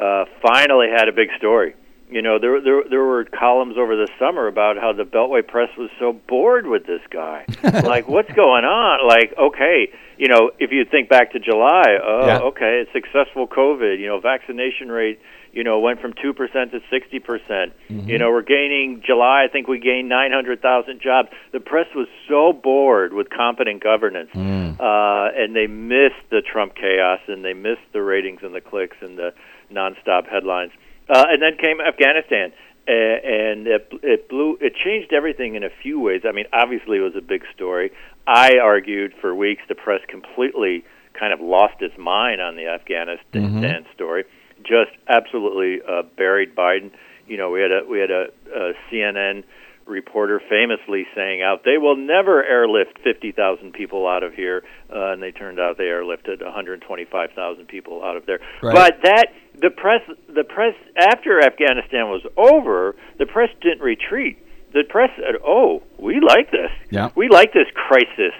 uh, 0.00 0.24
finally 0.40 0.86
had 0.88 1.08
a 1.08 1.12
big 1.12 1.28
story. 1.36 1.74
You 2.08 2.22
know, 2.22 2.38
there, 2.38 2.60
there 2.60 2.82
there 2.88 3.02
were 3.02 3.24
columns 3.24 3.76
over 3.76 3.96
the 3.96 4.08
summer 4.18 4.46
about 4.46 4.76
how 4.76 4.92
the 4.92 5.02
Beltway 5.02 5.46
press 5.46 5.70
was 5.76 5.90
so 5.98 6.12
bored 6.12 6.66
with 6.66 6.86
this 6.86 7.00
guy. 7.10 7.44
like, 7.82 8.06
what's 8.06 8.30
going 8.32 8.64
on? 8.64 9.06
Like, 9.08 9.34
okay, 9.36 9.90
you 10.16 10.28
know, 10.28 10.52
if 10.60 10.70
you 10.70 10.84
think 10.88 11.08
back 11.08 11.32
to 11.32 11.40
July, 11.40 11.98
oh, 12.02 12.26
Yeah. 12.26 12.38
okay, 12.50 12.84
it's 12.86 12.92
successful 12.92 13.48
COVID. 13.48 13.98
You 13.98 14.06
know, 14.06 14.20
vaccination 14.20 14.88
rate, 14.88 15.18
you 15.52 15.64
know, 15.64 15.80
went 15.80 16.00
from 16.00 16.12
two 16.22 16.32
percent 16.32 16.70
to 16.70 16.80
sixty 16.90 17.18
percent. 17.18 17.72
You 17.88 18.18
know, 18.18 18.30
we're 18.30 18.42
gaining 18.42 19.02
July. 19.04 19.44
I 19.44 19.48
think 19.52 19.66
we 19.66 19.80
gained 19.80 20.08
nine 20.08 20.30
hundred 20.30 20.62
thousand 20.62 21.00
jobs. 21.00 21.30
The 21.52 21.58
press 21.60 21.86
was 21.96 22.06
so 22.28 22.52
bored 22.52 23.14
with 23.14 23.30
competent 23.30 23.82
governance, 23.82 24.30
uh, 24.32 25.28
and 25.34 25.56
they 25.56 25.66
missed 25.66 26.22
the 26.30 26.40
Trump 26.40 26.76
chaos, 26.76 27.18
and 27.26 27.44
they 27.44 27.52
missed 27.52 27.82
the 27.92 28.00
ratings 28.00 28.40
and 28.44 28.54
the 28.54 28.60
clicks 28.60 28.96
and 29.00 29.18
the 29.18 29.34
nonstop 29.72 30.28
headlines. 30.30 30.70
Uh, 31.08 31.24
and 31.28 31.40
then 31.40 31.56
came 31.58 31.80
Afghanistan, 31.80 32.52
a- 32.88 33.20
and 33.22 33.66
it, 33.66 33.88
it 34.02 34.28
blew. 34.28 34.58
It 34.60 34.74
changed 34.84 35.12
everything 35.12 35.54
in 35.54 35.62
a 35.64 35.70
few 35.82 36.00
ways. 36.00 36.22
I 36.28 36.32
mean, 36.32 36.46
obviously, 36.52 36.98
it 36.98 37.02
was 37.02 37.14
a 37.16 37.20
big 37.20 37.44
story. 37.54 37.92
I 38.26 38.58
argued 38.62 39.14
for 39.20 39.34
weeks 39.34 39.62
the 39.68 39.74
press 39.76 40.00
completely 40.08 40.84
kind 41.18 41.32
of 41.32 41.40
lost 41.40 41.80
its 41.80 41.96
mind 41.96 42.40
on 42.40 42.56
the 42.56 42.66
Afghanistan 42.66 43.86
story. 43.94 44.24
Just 44.62 44.90
absolutely 45.08 45.80
uh, 45.88 46.02
buried 46.16 46.54
Biden. 46.56 46.90
You 47.28 47.36
know, 47.36 47.50
we 47.50 47.60
had 47.60 47.70
a 47.72 47.80
we 47.88 47.98
had 48.00 48.10
a, 48.10 48.26
a 48.54 48.72
CNN 48.90 49.44
reporter 49.86 50.40
famously 50.50 51.06
saying 51.14 51.42
out, 51.42 51.64
"They 51.64 51.78
will 51.78 51.96
never 51.96 52.44
airlift 52.44 52.98
50,000 53.02 53.72
people 53.72 54.06
out 54.06 54.22
of 54.22 54.34
here," 54.34 54.64
uh, 54.90 55.12
and 55.12 55.22
they 55.22 55.30
turned 55.30 55.58
out 55.58 55.78
they 55.78 55.84
airlifted 55.84 56.44
125,000 56.44 57.66
people 57.66 58.02
out 58.04 58.16
of 58.16 58.26
there. 58.26 58.40
Right. 58.62 58.74
But 58.74 59.02
that 59.02 59.26
the 59.58 59.70
press, 59.70 60.02
the 60.28 60.44
press 60.44 60.74
after 60.98 61.40
Afghanistan 61.40 62.08
was 62.08 62.22
over, 62.36 62.96
the 63.18 63.26
press 63.26 63.50
didn't 63.60 63.82
retreat. 63.82 64.38
The 64.72 64.84
press 64.84 65.10
said, 65.16 65.36
"Oh, 65.44 65.82
we 65.98 66.20
like 66.20 66.50
this. 66.50 66.70
Yeah. 66.90 67.10
We 67.14 67.28
like 67.28 67.52
this 67.52 67.68
crisis. 67.74 68.34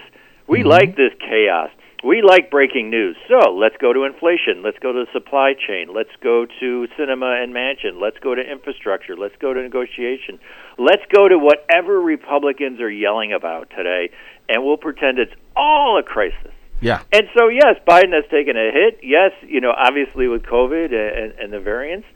We 0.47 0.63
like 0.63 0.95
this 0.95 1.11
chaos. 1.19 1.69
We 2.03 2.21
like 2.21 2.51
breaking 2.51 2.91
news. 2.91 3.17
So 3.27 3.53
let's 3.53 3.75
go 3.77 3.91
to 3.91 4.03
inflation. 4.03 4.61
Let's 4.63 4.77
go 4.79 4.93
to 4.93 5.05
the 5.05 5.11
supply 5.11 5.53
chain. 5.53 5.87
Let's 5.93 6.15
go 6.21 6.45
to 6.45 6.87
Sinema 6.97 7.43
and 7.43 7.53
Manchin. 7.53 7.99
Let's 7.99 8.19
go 8.19 8.35
to 8.35 8.41
infrastructure. 8.41 9.17
Let's 9.17 9.35
go 9.39 9.51
to 9.53 9.61
negotiation. 9.61 10.39
Let's 10.77 11.01
go 11.11 11.27
to 11.27 11.39
whatever 11.39 11.99
Republicans 11.99 12.79
are 12.81 12.89
yelling 12.89 13.33
about 13.33 13.71
today, 13.71 14.11
and 14.47 14.63
we'll 14.63 14.77
pretend 14.77 15.17
it's 15.17 15.33
all 15.55 15.97
a 15.97 16.03
crisis. 16.03 16.51
Yeah. 16.81 17.01
And 17.11 17.23
so, 17.35 17.47
yes, 17.47 17.77
Biden 17.87 18.13
has 18.13 18.29
taken 18.29 18.55
a 18.55 18.71
hit. 18.71 18.99
Yes, 19.01 19.31
you 19.41 19.61
know, 19.61 19.73
obviously 19.75 20.27
with 20.27 20.43
COVID 20.43 20.93
and, 20.93 21.31
and 21.39 21.51
the 21.51 21.59
variants. 21.59 22.07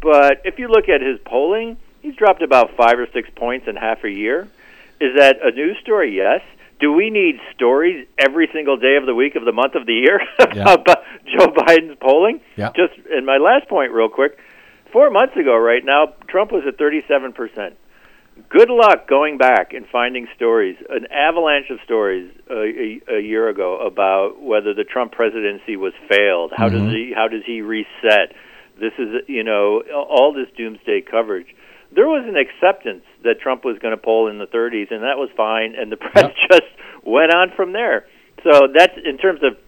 But 0.00 0.42
if 0.44 0.58
you 0.58 0.66
look 0.66 0.88
at 0.88 1.00
his 1.00 1.20
polling, 1.24 1.76
he's 2.02 2.16
dropped 2.16 2.42
about 2.42 2.76
five 2.76 2.98
or 2.98 3.06
six 3.12 3.28
points 3.36 3.68
in 3.68 3.76
half 3.76 4.02
a 4.02 4.10
year. 4.10 4.48
Is 5.00 5.16
that 5.16 5.36
a 5.42 5.52
news 5.52 5.76
story? 5.80 6.16
Yes. 6.16 6.42
Do 6.80 6.92
we 6.92 7.10
need 7.10 7.36
stories 7.54 8.06
every 8.18 8.48
single 8.52 8.76
day 8.76 8.96
of 8.96 9.06
the 9.06 9.14
week 9.14 9.34
of 9.34 9.44
the 9.44 9.52
month 9.52 9.74
of 9.74 9.86
the 9.86 9.94
year 9.94 10.20
Yeah. 10.54 10.74
about 10.74 10.98
Joe 11.26 11.48
Biden's 11.48 11.98
polling? 12.00 12.40
Yeah. 12.56 12.70
Just 12.76 12.94
and 13.10 13.26
my 13.26 13.38
last 13.38 13.68
point, 13.68 13.92
real 13.92 14.08
quick. 14.08 14.38
Four 14.92 15.10
months 15.10 15.36
ago, 15.36 15.56
right 15.56 15.84
now, 15.84 16.14
Trump 16.28 16.50
was 16.52 16.62
at 16.66 16.78
37 16.78 17.32
percent 17.32 17.76
good 18.48 18.70
luck 18.70 19.08
going 19.08 19.38
back 19.38 19.72
and 19.72 19.86
finding 19.90 20.28
stories, 20.36 20.76
an 20.90 21.06
avalanche 21.10 21.70
of 21.70 21.78
stories 21.84 22.30
uh, 22.50 22.54
a, 22.54 23.00
a 23.16 23.20
year 23.20 23.48
ago 23.48 23.78
about 23.84 24.40
whether 24.40 24.74
the 24.74 24.84
Trump 24.84 25.12
presidency 25.12 25.76
was 25.76 25.92
failed. 26.08 26.52
How 26.56 26.68
does 26.68 26.92
he 26.92 27.12
how 27.14 27.28
does 27.28 27.42
he 27.44 27.60
reset? 27.62 28.34
This 28.80 28.92
is 28.98 29.08
you 29.26 29.42
know 29.42 29.82
all 29.92 30.32
this 30.32 30.46
doomsday 30.56 31.02
coverage. 31.10 31.48
There 31.98 32.06
was 32.06 32.24
an 32.28 32.36
acceptance 32.36 33.02
that 33.24 33.40
Trump 33.40 33.64
was 33.64 33.76
going 33.80 33.90
to 33.90 34.00
poll 34.00 34.28
in 34.30 34.38
the 34.38 34.46
30s, 34.46 34.92
and 34.92 35.02
that 35.02 35.18
was 35.18 35.30
fine. 35.36 35.74
And 35.74 35.90
the 35.90 35.96
press 35.96 36.30
just 36.48 36.70
went 37.02 37.34
on 37.34 37.50
from 37.56 37.72
there. 37.72 38.06
So 38.44 38.68
that's 38.72 38.92
in 39.04 39.18
terms 39.18 39.40
of 39.42 39.58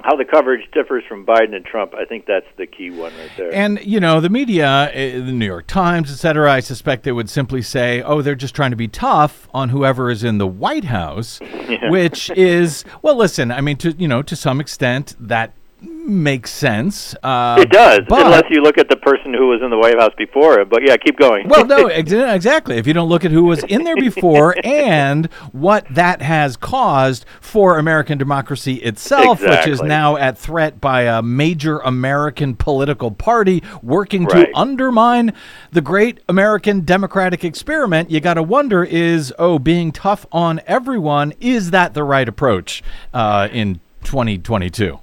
how 0.00 0.16
the 0.16 0.26
coverage 0.26 0.70
differs 0.72 1.02
from 1.08 1.24
Biden 1.24 1.54
and 1.54 1.64
Trump. 1.64 1.94
I 1.94 2.04
think 2.04 2.26
that's 2.26 2.44
the 2.58 2.66
key 2.66 2.90
one 2.90 3.10
right 3.18 3.30
there. 3.38 3.54
And 3.54 3.82
you 3.82 4.00
know 4.00 4.20
the 4.20 4.28
media, 4.28 4.68
uh, 4.68 4.92
the 4.92 5.32
New 5.32 5.46
York 5.46 5.66
Times, 5.66 6.10
et 6.10 6.16
cetera. 6.16 6.52
I 6.52 6.60
suspect 6.60 7.04
they 7.04 7.12
would 7.12 7.30
simply 7.30 7.62
say, 7.62 8.02
"Oh, 8.02 8.20
they're 8.20 8.34
just 8.34 8.54
trying 8.54 8.72
to 8.72 8.76
be 8.76 8.88
tough 8.88 9.48
on 9.54 9.70
whoever 9.70 10.10
is 10.10 10.22
in 10.24 10.36
the 10.36 10.46
White 10.46 10.84
House," 10.84 11.40
which 11.88 12.28
is 12.32 12.84
well. 13.00 13.16
Listen, 13.16 13.50
I 13.50 13.62
mean, 13.62 13.78
to 13.78 13.92
you 13.92 14.08
know, 14.08 14.20
to 14.20 14.36
some 14.36 14.60
extent, 14.60 15.16
that 15.18 15.54
makes 15.82 16.50
sense. 16.52 17.14
Uh, 17.22 17.56
It 17.60 17.70
does, 17.70 18.00
but- 18.08 18.24
unless 18.24 18.44
you 18.50 18.62
look 18.62 18.78
at 18.78 18.88
the 18.88 18.96
person 18.96 19.34
who 19.34 19.48
was 19.48 19.60
in 19.62 19.70
the 19.70 19.76
White 19.76 19.98
House 19.98 20.14
before. 20.16 20.64
But 20.64 20.80
yeah, 20.86 20.96
keep 20.96 21.18
going. 21.18 21.48
well, 21.48 21.66
no, 21.66 21.86
ex- 21.88 22.12
exactly. 22.12 22.76
If 22.78 22.86
you 22.86 22.92
don't 22.94 23.08
look 23.08 23.24
at 23.24 23.30
who 23.30 23.44
was 23.44 23.62
in 23.64 23.84
there 23.84 23.96
before 23.96 24.54
and 24.64 25.26
what 25.52 25.86
that 25.90 26.22
has 26.22 26.56
caused 26.56 27.26
for 27.40 27.78
American 27.78 28.16
democracy 28.18 28.74
itself, 28.76 29.40
which 29.42 29.66
is 29.66 29.82
now 29.82 30.16
at 30.16 30.38
threat 30.38 30.80
by 30.80 31.02
a 31.02 31.20
major 31.22 31.78
American 31.80 32.54
political 32.56 33.10
party 33.10 33.62
working 33.82 34.24
Right. 34.24 34.46
to 34.46 34.56
undermine 34.58 35.32
the 35.72 35.82
great 35.82 36.20
American 36.28 36.84
democratic 36.84 37.44
experiment, 37.44 38.10
you 38.10 38.20
got 38.20 38.34
to 38.34 38.42
wonder 38.42 38.82
is, 38.82 39.32
oh, 39.38 39.58
being 39.58 39.92
tough 39.92 40.24
on 40.32 40.60
everyone, 40.66 41.34
is 41.40 41.70
that 41.72 41.92
the 41.94 42.02
right 42.04 42.28
approach 42.28 42.82
uh, 43.12 43.48
in 43.52 43.80
2022? 44.04 45.00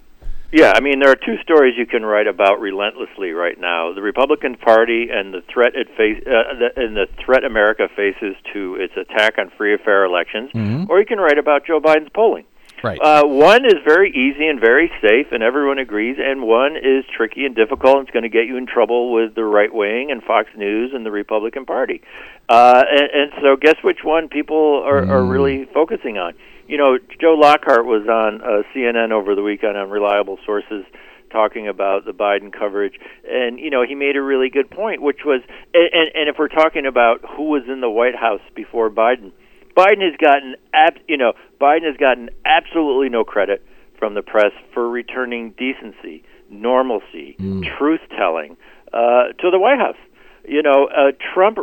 Yeah, 0.54 0.74
I 0.76 0.82
mean 0.82 1.00
there 1.00 1.10
are 1.10 1.16
two 1.16 1.38
stories 1.42 1.74
you 1.76 1.88
can 1.88 2.06
write 2.06 2.28
about 2.28 2.62
relentlessly 2.62 3.32
right 3.32 3.60
now: 3.60 3.92
the 3.92 4.04
Republican 4.04 4.56
Party 4.56 5.10
and 5.12 5.34
the 5.34 5.42
threat 5.52 5.74
it 5.76 5.88
face, 5.98 6.22
uh, 6.28 6.54
the, 6.60 6.70
and 6.76 6.96
the 6.96 7.08
threat 7.26 7.44
America 7.44 7.90
faces 7.96 8.36
to 8.54 8.76
its 8.76 8.94
attack 8.96 9.40
on 9.40 9.50
free 9.58 9.74
and 9.74 9.82
fair 9.82 10.06
elections. 10.06 10.52
Or 10.90 11.00
you 11.00 11.08
can 11.08 11.18
write 11.18 11.40
about 11.40 11.66
Joe 11.66 11.80
Biden's 11.82 12.10
polling. 12.14 12.46
Right. 12.84 13.00
Uh, 13.02 13.26
one 13.26 13.66
is 13.66 13.76
very 13.84 14.12
easy 14.12 14.46
and 14.46 14.60
very 14.60 14.92
safe, 15.02 15.32
and 15.32 15.42
everyone 15.42 15.80
agrees, 15.80 16.18
and 16.20 16.44
one 16.44 16.76
is 16.76 17.06
tricky 17.16 17.46
and 17.46 17.56
difficult, 17.56 17.98
and 17.98 18.08
it's 18.08 18.14
going 18.14 18.24
to 18.24 18.30
get 18.30 18.46
you 18.46 18.58
in 18.58 18.68
trouble 18.68 19.14
with 19.14 19.36
the 19.36 19.46
right 19.46 19.74
wing 19.74 20.12
and 20.12 20.22
Fox 20.22 20.50
News 20.56 20.92
and 20.94 21.06
the 21.06 21.12
Republican 21.12 21.66
Party. 21.66 22.02
Uh, 22.50 22.84
and, 22.92 23.32
and 23.32 23.32
so, 23.42 23.56
guess 23.56 23.78
which 23.84 24.04
one 24.04 24.28
people 24.28 24.84
are, 24.86 25.04
are 25.10 25.24
really 25.24 25.66
focusing 25.74 26.18
on? 26.18 26.34
You 26.68 26.78
know, 26.78 26.98
Joe 27.20 27.34
Lockhart 27.34 27.86
was 27.86 28.08
on 28.08 28.42
uh, 28.42 28.64
CNN 28.74 29.12
over 29.12 29.36
the 29.36 29.42
weekend 29.42 29.78
on 29.78 29.90
Reliable 29.90 30.38
Sources 30.46 30.86
talking 31.34 31.68
about 31.68 32.06
the 32.06 32.12
Biden 32.14 32.54
coverage, 32.54 33.00
and 33.28 33.60
you 33.60 33.70
know 33.70 33.84
he 33.84 33.96
made 33.96 34.16
a 34.16 34.22
really 34.22 34.50
good 34.50 34.70
point, 34.70 35.02
which 35.02 35.22
was, 35.26 35.42
and, 35.74 36.10
and, 36.14 36.30
if 36.30 36.36
we're 36.38 36.48
talking 36.48 36.86
about 36.86 37.22
who 37.36 37.50
was 37.50 37.64
in 37.68 37.82
the 37.82 37.90
White 37.90 38.16
House 38.16 38.42
before 38.56 38.90
Biden, 38.90 39.32
Biden 39.76 40.02
has 40.02 40.16
gotten, 40.22 40.56
ab, 40.74 40.94
you 41.08 41.18
know, 41.18 41.34
Biden 41.60 41.86
has 41.86 41.98
gotten 41.98 42.30
absolutely 42.46 43.10
no 43.10 43.24
credit 43.24 43.66
from 43.98 44.14
the 44.14 44.22
press 44.22 44.52
for 44.74 44.88
returning 44.88 45.52
decency, 45.58 46.24
normalcy, 46.50 47.36
truth 47.78 48.02
telling 48.16 48.56
uh, 48.94 49.34
to 49.40 49.50
the 49.50 49.60
White 49.60 49.80
House. 49.80 49.98
You 50.46 50.62
know, 50.62 50.88
uh, 50.88 51.12
Trump 51.34 51.58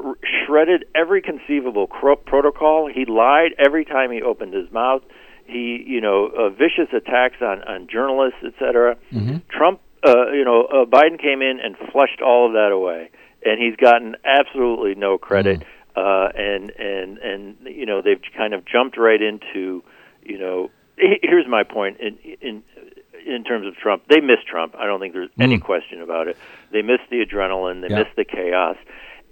shredded 0.46 0.86
every 0.94 1.20
conceivable 1.20 1.86
cro- 1.86 2.16
protocol. 2.16 2.88
He 2.92 3.04
lied 3.04 3.52
every 3.58 3.84
time 3.84 4.10
he 4.10 4.22
opened 4.22 4.54
his 4.54 4.70
mouth. 4.72 5.02
He, 5.44 5.84
you 5.86 6.00
know, 6.00 6.26
uh, 6.26 6.48
vicious 6.50 6.88
attacks 6.94 7.36
on 7.42 7.62
on 7.64 7.88
journalists, 7.90 8.38
et 8.44 8.54
cetera. 8.58 8.96
Trump, 9.50 9.80
uh, 10.06 10.30
you 10.32 10.44
know, 10.44 10.64
uh, 10.64 10.84
Biden 10.86 11.20
came 11.20 11.42
in 11.42 11.60
and 11.62 11.76
flushed 11.92 12.22
all 12.24 12.46
of 12.46 12.52
that 12.54 12.70
away, 12.72 13.10
and 13.44 13.60
he's 13.60 13.76
gotten 13.76 14.16
absolutely 14.24 14.94
no 14.94 15.18
credit. 15.18 15.62
Uh, 15.96 16.28
and 16.34 16.70
and 16.70 17.18
and 17.18 17.56
you 17.64 17.84
know, 17.84 18.00
they've 18.00 18.22
kind 18.36 18.54
of 18.54 18.64
jumped 18.64 18.96
right 18.96 19.20
into, 19.20 19.82
you 20.22 20.38
know, 20.38 20.70
here's 20.96 21.46
my 21.48 21.64
point 21.64 21.98
in 22.00 22.16
in 22.40 22.62
in 23.26 23.44
terms 23.44 23.66
of 23.66 23.76
Trump. 23.76 24.04
They 24.08 24.20
miss 24.20 24.38
Trump. 24.48 24.74
I 24.78 24.86
don't 24.86 25.00
think 25.00 25.14
there's 25.14 25.30
any 25.38 25.58
mm. 25.58 25.62
question 25.62 26.02
about 26.02 26.28
it. 26.28 26.36
They 26.72 26.82
miss 26.82 27.00
the 27.10 27.24
adrenaline. 27.24 27.82
They 27.82 27.88
Yeah. 27.88 28.04
miss 28.04 28.08
the 28.16 28.24
chaos. 28.24 28.76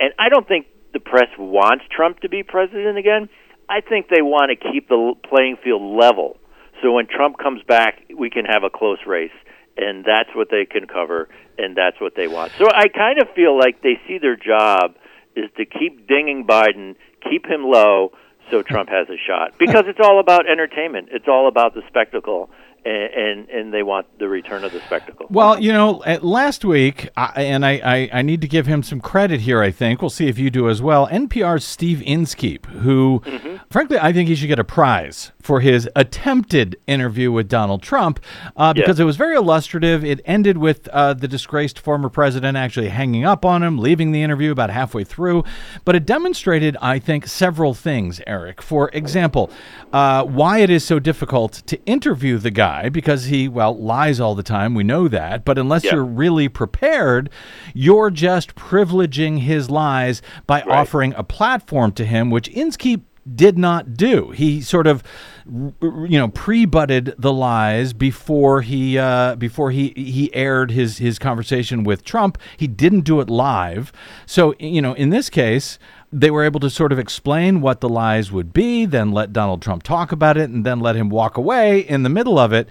And 0.00 0.12
I 0.18 0.28
don't 0.28 0.46
think 0.46 0.66
the 0.92 1.00
press 1.00 1.28
wants 1.38 1.84
Trump 1.90 2.20
to 2.20 2.28
be 2.28 2.42
president 2.42 2.98
again. 2.98 3.28
I 3.68 3.80
think 3.80 4.08
they 4.08 4.22
want 4.22 4.50
to 4.50 4.70
keep 4.72 4.88
the 4.88 5.14
playing 5.28 5.56
field 5.62 5.82
level. 5.82 6.38
So 6.82 6.92
when 6.92 7.06
Trump 7.06 7.38
comes 7.38 7.62
back, 7.64 8.02
we 8.16 8.30
can 8.30 8.44
have 8.44 8.64
a 8.64 8.70
close 8.70 8.98
race. 9.06 9.32
And 9.76 10.04
that's 10.04 10.34
what 10.34 10.48
they 10.50 10.64
can 10.64 10.88
cover, 10.88 11.28
and 11.56 11.76
that's 11.76 12.00
what 12.00 12.16
they 12.16 12.26
want. 12.26 12.50
So 12.58 12.66
I 12.68 12.88
kind 12.88 13.22
of 13.22 13.28
feel 13.36 13.56
like 13.56 13.80
they 13.80 14.00
see 14.08 14.18
their 14.18 14.34
job 14.34 14.96
is 15.36 15.48
to 15.56 15.64
keep 15.64 16.08
dinging 16.08 16.46
Biden, 16.48 16.96
keep 17.22 17.46
him 17.46 17.62
low, 17.62 18.10
so 18.50 18.62
Trump 18.62 18.88
has 18.88 19.08
a 19.08 19.16
shot. 19.16 19.56
Because 19.56 19.84
it's 19.86 20.00
all 20.02 20.18
about 20.18 20.50
entertainment. 20.50 21.10
It's 21.12 21.28
all 21.28 21.46
about 21.46 21.74
the 21.74 21.82
spectacle, 21.86 22.50
and 22.84 23.08
and, 23.18 23.48
and 23.50 23.74
they 23.74 23.82
want 23.82 24.06
the 24.18 24.28
return 24.28 24.64
of 24.64 24.72
the 24.72 24.80
spectacle. 24.80 25.26
Well, 25.30 25.60
you 25.60 25.72
know, 25.72 26.02
at 26.04 26.24
last 26.24 26.64
week, 26.64 27.08
I, 27.16 27.42
and 27.42 27.64
I, 27.66 27.72
I, 27.84 28.10
I 28.14 28.22
need 28.22 28.40
to 28.40 28.48
give 28.48 28.66
him 28.66 28.82
some 28.82 29.00
credit 29.00 29.40
here, 29.40 29.60
I 29.62 29.70
think. 29.70 30.00
We'll 30.00 30.08
see 30.10 30.28
if 30.28 30.38
you 30.38 30.50
do 30.50 30.68
as 30.68 30.80
well. 30.80 31.06
NPR's 31.08 31.64
Steve 31.64 32.02
Inskeep, 32.06 32.66
who, 32.66 33.22
Mm-hmm. 33.26 33.56
frankly, 33.70 33.98
I 33.98 34.12
think 34.12 34.28
he 34.28 34.34
should 34.34 34.46
get 34.48 34.58
a 34.58 34.64
prize 34.64 35.32
for 35.40 35.60
his 35.60 35.88
attempted 35.96 36.76
interview 36.86 37.30
with 37.32 37.48
Donald 37.48 37.82
Trump 37.82 38.20
uh, 38.56 38.72
because 38.72 39.00
it 39.00 39.04
was 39.04 39.16
very 39.16 39.34
illustrative. 39.34 40.04
It 40.04 40.20
ended 40.24 40.58
with 40.58 40.88
uh, 40.88 41.14
the 41.14 41.28
disgraced 41.28 41.78
former 41.78 42.08
president 42.08 42.56
actually 42.56 42.88
hanging 42.88 43.24
up 43.24 43.44
on 43.44 43.62
him, 43.62 43.78
leaving 43.78 44.12
the 44.12 44.22
interview 44.22 44.52
about 44.52 44.70
halfway 44.70 45.04
through. 45.04 45.44
But 45.84 45.96
it 45.96 46.06
demonstrated, 46.06 46.76
I 46.80 46.98
think, 46.98 47.26
several 47.26 47.74
things, 47.74 48.20
Eric. 48.26 48.60
For 48.62 48.90
example, 48.92 49.50
uh, 49.92 50.24
why 50.24 50.58
it 50.58 50.70
is 50.70 50.84
so 50.84 50.98
difficult 50.98 51.52
to 51.66 51.82
interview 51.84 52.38
the 52.38 52.50
guy 52.50 52.67
because 52.92 53.24
he, 53.24 53.48
well, 53.48 53.76
lies 53.76 54.20
all 54.20 54.34
the 54.34 54.42
time. 54.42 54.74
We 54.74 54.84
know 54.84 55.08
that. 55.08 55.44
But 55.44 55.58
unless 55.58 55.84
Yeah. 55.84 55.94
you're 55.94 56.04
really 56.04 56.48
prepared, 56.48 57.30
you're 57.74 58.10
just 58.10 58.54
privileging 58.54 59.40
his 59.40 59.70
lies 59.70 60.22
by 60.46 60.62
offering 60.62 61.14
a 61.16 61.22
platform 61.24 61.92
to 61.92 62.04
him, 62.04 62.30
which 62.30 62.48
Inskeep 62.48 63.04
did 63.34 63.58
not 63.58 63.94
do. 63.94 64.30
He 64.30 64.62
sort 64.62 64.86
of, 64.86 65.02
you 65.46 66.18
know, 66.18 66.28
pre-butted 66.28 67.14
the 67.18 67.32
lies 67.32 67.92
before 67.92 68.62
he 68.62 68.96
uh, 68.98 69.34
before 69.36 69.70
he 69.70 69.88
he 69.96 70.34
aired 70.34 70.70
his 70.70 70.96
his 70.98 71.18
conversation 71.18 71.84
with 71.84 72.04
Trump. 72.04 72.38
He 72.56 72.66
didn't 72.66 73.02
do 73.02 73.20
it 73.20 73.28
live. 73.28 73.92
So 74.24 74.54
you 74.58 74.80
know, 74.82 74.94
in 74.94 75.10
this 75.10 75.28
case. 75.30 75.78
They 76.10 76.30
were 76.30 76.42
able 76.42 76.60
to 76.60 76.70
sort 76.70 76.90
of 76.90 76.98
explain 76.98 77.60
what 77.60 77.80
the 77.80 77.88
lies 77.88 78.32
would 78.32 78.54
be, 78.54 78.86
then 78.86 79.12
let 79.12 79.32
Donald 79.32 79.60
Trump 79.60 79.82
talk 79.82 80.10
about 80.10 80.38
it, 80.38 80.48
and 80.48 80.64
then 80.64 80.80
let 80.80 80.96
him 80.96 81.10
walk 81.10 81.36
away 81.36 81.80
in 81.80 82.02
the 82.02 82.08
middle 82.08 82.38
of 82.38 82.52
it. 82.52 82.66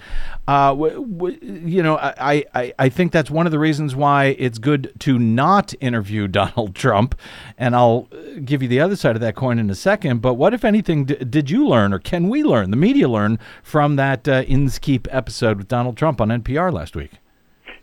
Uh, 0.48 0.70
w- 0.70 1.06
w- 1.06 1.38
you 1.42 1.84
know, 1.84 1.98
I, 1.98 2.46
I, 2.56 2.74
I 2.80 2.90
think 2.90 3.12
that's 3.12 3.30
one 3.30 3.46
of 3.46 3.52
the 3.52 3.60
reasons 3.60 3.96
why 3.96 4.36
it's 4.40 4.58
good 4.58 4.92
to 5.00 5.20
not 5.20 5.76
interview 5.80 6.28
Donald 6.40 6.74
Trump. 6.74 7.14
And 7.60 7.76
I'll 7.76 8.08
uh, 8.12 8.40
give 8.44 8.64
you 8.64 8.68
the 8.68 8.80
other 8.80 8.96
side 8.96 9.16
of 9.16 9.22
that 9.22 9.36
coin 9.36 9.60
in 9.60 9.70
a 9.70 9.76
second. 9.76 10.22
But 10.22 10.34
what, 10.34 10.56
if 10.56 10.66
anything, 10.66 11.06
d- 11.06 11.16
did 11.16 11.52
you 11.52 11.68
learn, 11.68 11.94
or 11.94 12.00
can 12.00 12.30
we 12.30 12.44
learn, 12.44 12.72
the 12.72 12.78
media 12.78 13.08
learn 13.08 13.38
from 13.62 13.98
that 13.98 14.28
uh, 14.28 14.44
Inskeep 14.48 15.08
episode 15.12 15.58
with 15.58 15.68
Donald 15.68 15.96
Trump 15.96 16.22
on 16.22 16.30
NPR 16.30 16.74
last 16.74 16.96
week? 16.96 17.12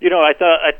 You 0.00 0.10
know, 0.10 0.20
I 0.20 0.32
thought 0.36 0.58
I, 0.62 0.72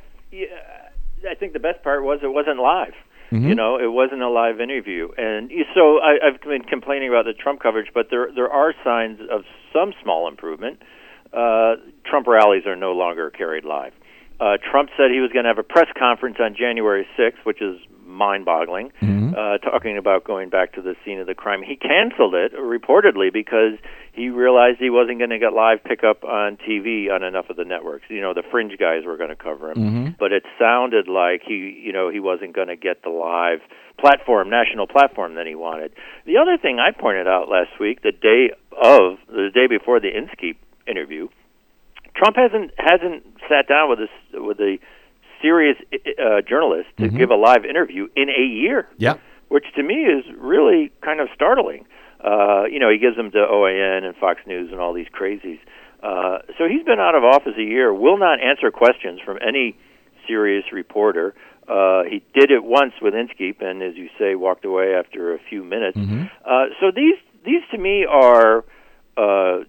I 1.30 1.34
think 1.34 1.52
the 1.52 1.60
best 1.60 1.82
part 1.82 2.02
was 2.02 2.20
it 2.22 2.32
wasn't 2.32 2.58
live. 2.58 2.94
You 3.42 3.54
know, 3.54 3.76
it 3.78 3.90
wasn't 3.90 4.22
a 4.22 4.28
live 4.28 4.60
interview, 4.60 5.08
and 5.16 5.50
so 5.74 5.98
I, 5.98 6.18
I've 6.26 6.40
been 6.40 6.62
complaining 6.62 7.08
about 7.08 7.24
the 7.24 7.32
Trump 7.32 7.60
coverage, 7.60 7.88
but 7.92 8.08
there 8.10 8.28
there 8.34 8.50
are 8.50 8.74
signs 8.84 9.20
of 9.30 9.42
some 9.72 9.92
small 10.02 10.28
improvement. 10.28 10.80
Uh, 11.32 11.76
Trump 12.06 12.26
rallies 12.28 12.64
are 12.66 12.76
no 12.76 12.92
longer 12.92 13.30
carried 13.30 13.64
live. 13.64 13.92
Uh, 14.40 14.56
Trump 14.70 14.90
said 14.96 15.10
he 15.10 15.20
was 15.20 15.30
going 15.32 15.44
to 15.44 15.48
have 15.48 15.58
a 15.58 15.62
press 15.62 15.86
conference 15.96 16.36
on 16.40 16.54
January 16.56 17.06
6th, 17.18 17.44
which 17.44 17.62
is 17.62 17.78
mind-boggling, 18.04 18.90
uh, 19.34 19.58
talking 19.58 19.96
about 19.96 20.24
going 20.24 20.48
back 20.48 20.72
to 20.74 20.82
the 20.82 20.94
scene 21.04 21.18
of 21.18 21.26
the 21.26 21.34
crime. 21.34 21.62
He 21.62 21.76
canceled 21.76 22.34
it 22.34 22.52
reportedly 22.54 23.32
because 23.32 23.78
he 24.14 24.28
realized 24.28 24.78
he 24.78 24.90
wasn't 24.90 25.18
going 25.18 25.30
to 25.30 25.38
get 25.38 25.52
live 25.52 25.82
pickup 25.82 26.22
on 26.22 26.56
TV 26.56 27.10
on 27.10 27.24
enough 27.24 27.50
of 27.50 27.56
the 27.56 27.64
networks. 27.64 28.04
You 28.08 28.20
know, 28.20 28.32
the 28.32 28.44
fringe 28.48 28.78
guys 28.78 29.04
were 29.04 29.16
going 29.16 29.30
to 29.30 29.36
cover 29.36 29.72
him, 29.72 29.80
but 30.18 30.32
it 30.32 30.44
sounded 30.58 31.08
like 31.08 31.42
he, 31.46 31.80
you 31.82 31.92
know, 31.92 32.10
he 32.10 32.20
wasn't 32.20 32.54
going 32.54 32.68
to 32.68 32.76
get 32.76 33.02
the 33.02 33.10
live 33.10 33.58
platform, 33.98 34.50
national 34.50 34.86
platform 34.86 35.34
that 35.34 35.46
he 35.46 35.54
wanted. 35.54 35.92
The 36.26 36.38
other 36.38 36.56
thing 36.58 36.78
I 36.78 36.92
pointed 36.92 37.26
out 37.26 37.48
last 37.48 37.78
week, 37.80 38.02
the 38.02 38.12
day 38.12 38.50
of, 38.70 39.18
the 39.28 39.50
day 39.52 39.66
before 39.66 39.98
the 40.00 40.16
Inskeep 40.16 40.58
interview, 40.86 41.28
Trump 42.14 42.36
hasn't 42.36 42.70
hasn't 42.78 43.24
sat 43.48 43.66
down 43.68 43.90
with 43.90 43.98
a 43.98 44.40
with 44.40 44.60
a 44.60 44.78
serious 45.42 45.76
uh, 45.92 46.40
journalist 46.48 46.88
to 46.98 47.08
give 47.08 47.30
a 47.30 47.34
live 47.34 47.64
interview 47.64 48.08
in 48.16 48.28
a 48.30 48.42
year. 48.42 48.88
Yep. 48.98 49.20
Which 49.48 49.64
to 49.76 49.82
me 49.82 49.94
is 49.94 50.24
really 50.38 50.90
kind 51.02 51.20
of 51.20 51.28
startling. 51.34 51.84
Uh, 52.24 52.64
you 52.70 52.78
know, 52.78 52.90
he 52.90 52.98
gives 52.98 53.16
them 53.16 53.30
to 53.30 53.38
OAN 53.38 54.04
and 54.04 54.16
Fox 54.16 54.40
News 54.46 54.70
and 54.72 54.80
all 54.80 54.94
these 54.94 55.08
crazies. 55.08 55.60
Uh, 56.02 56.38
so 56.58 56.64
he's 56.68 56.84
been 56.84 57.00
out 57.00 57.14
of 57.14 57.24
office 57.24 57.54
a 57.58 57.62
year. 57.62 57.92
Will 57.92 58.18
not 58.18 58.38
answer 58.42 58.70
questions 58.70 59.20
from 59.24 59.38
any 59.46 59.76
serious 60.26 60.64
reporter. 60.72 61.34
Uh, 61.68 62.02
he 62.04 62.22
did 62.38 62.50
it 62.50 62.62
once 62.62 62.92
with 63.00 63.14
Inskeep, 63.14 63.60
and 63.60 63.82
as 63.82 63.94
you 63.96 64.08
say, 64.18 64.34
walked 64.34 64.64
away 64.64 64.94
after 64.94 65.34
a 65.34 65.38
few 65.48 65.64
minutes. 65.64 65.96
Uh, 66.44 66.66
so 66.80 66.90
these 66.94 67.16
these 67.44 67.62
to 67.70 67.78
me 67.78 68.06
are 68.08 68.64
uh, 69.16 69.64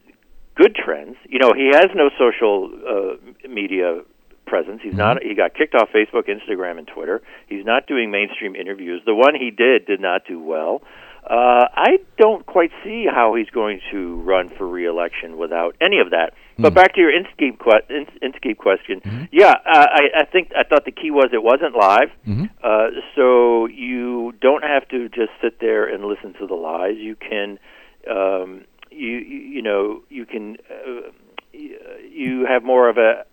good 0.56 0.76
trends. 0.76 1.16
You 1.28 1.40
know, 1.40 1.54
he 1.54 1.70
has 1.74 1.88
no 1.96 2.10
social 2.18 2.70
uh, 2.88 3.48
media 3.48 4.02
presence. 4.46 4.82
He's 4.84 4.94
not. 4.98 5.24
He 5.24 5.36
got 5.36 5.54
kicked 5.56 5.76
off 5.76 5.90
Facebook, 5.94 6.28
Instagram, 6.28 6.78
and 6.78 6.88
Twitter. 6.88 7.22
He's 7.48 7.66
not 7.66 7.88
doing 7.88 8.12
mainstream 8.12 8.56
interviews. 8.56 9.02
The 9.06 9.16
one 9.16 9.36
he 9.36 9.52
did 9.52 9.86
did 9.86 10.00
not 10.02 10.22
do 10.28 10.40
well. 10.40 10.82
Uh, 11.28 11.68
I 11.74 11.98
don't 12.18 12.46
quite 12.46 12.72
see 12.84 13.08
how 13.12 13.34
he's 13.36 13.50
going 13.50 13.82
to 13.92 14.16
run 14.22 14.50
for 14.50 14.68
reelection 14.68 15.38
without 15.38 15.76
any 15.82 16.00
of 16.00 16.12
that. 16.12 16.34
But 16.58 16.74
back 16.74 16.94
to 16.96 17.02
your 17.02 17.12
Inskeep, 17.12 17.60
que- 17.60 17.82
Ins- 17.90 18.18
Inskeep 18.22 18.58
question, 18.60 19.02
yeah, 19.32 19.56
uh, 19.66 19.88
I, 19.92 20.02
I 20.22 20.26
think 20.26 20.52
I 20.56 20.64
thought 20.64 20.86
the 20.86 20.92
key 20.92 21.12
was 21.12 21.30
it 21.34 21.44
wasn't 21.44 21.76
live, 21.76 22.12
uh, 22.64 22.88
so 23.16 23.66
you 23.68 24.34
don't 24.40 24.64
have 24.64 24.88
to 24.90 25.10
just 25.10 25.32
sit 25.42 25.60
there 25.60 25.86
and 25.86 26.06
listen 26.06 26.34
to 26.40 26.48
the 26.48 26.54
lies. 26.56 26.96
You 26.98 27.16
can, 27.16 27.60
um, 28.10 28.64
you 28.92 29.18
you 29.18 29.62
know, 29.62 30.04
you 30.10 30.26
can, 30.26 30.58
uh, 30.70 31.10
you 31.54 32.46
have 32.48 32.64
more 32.64 32.88
of 32.90 32.98
a 32.98 33.26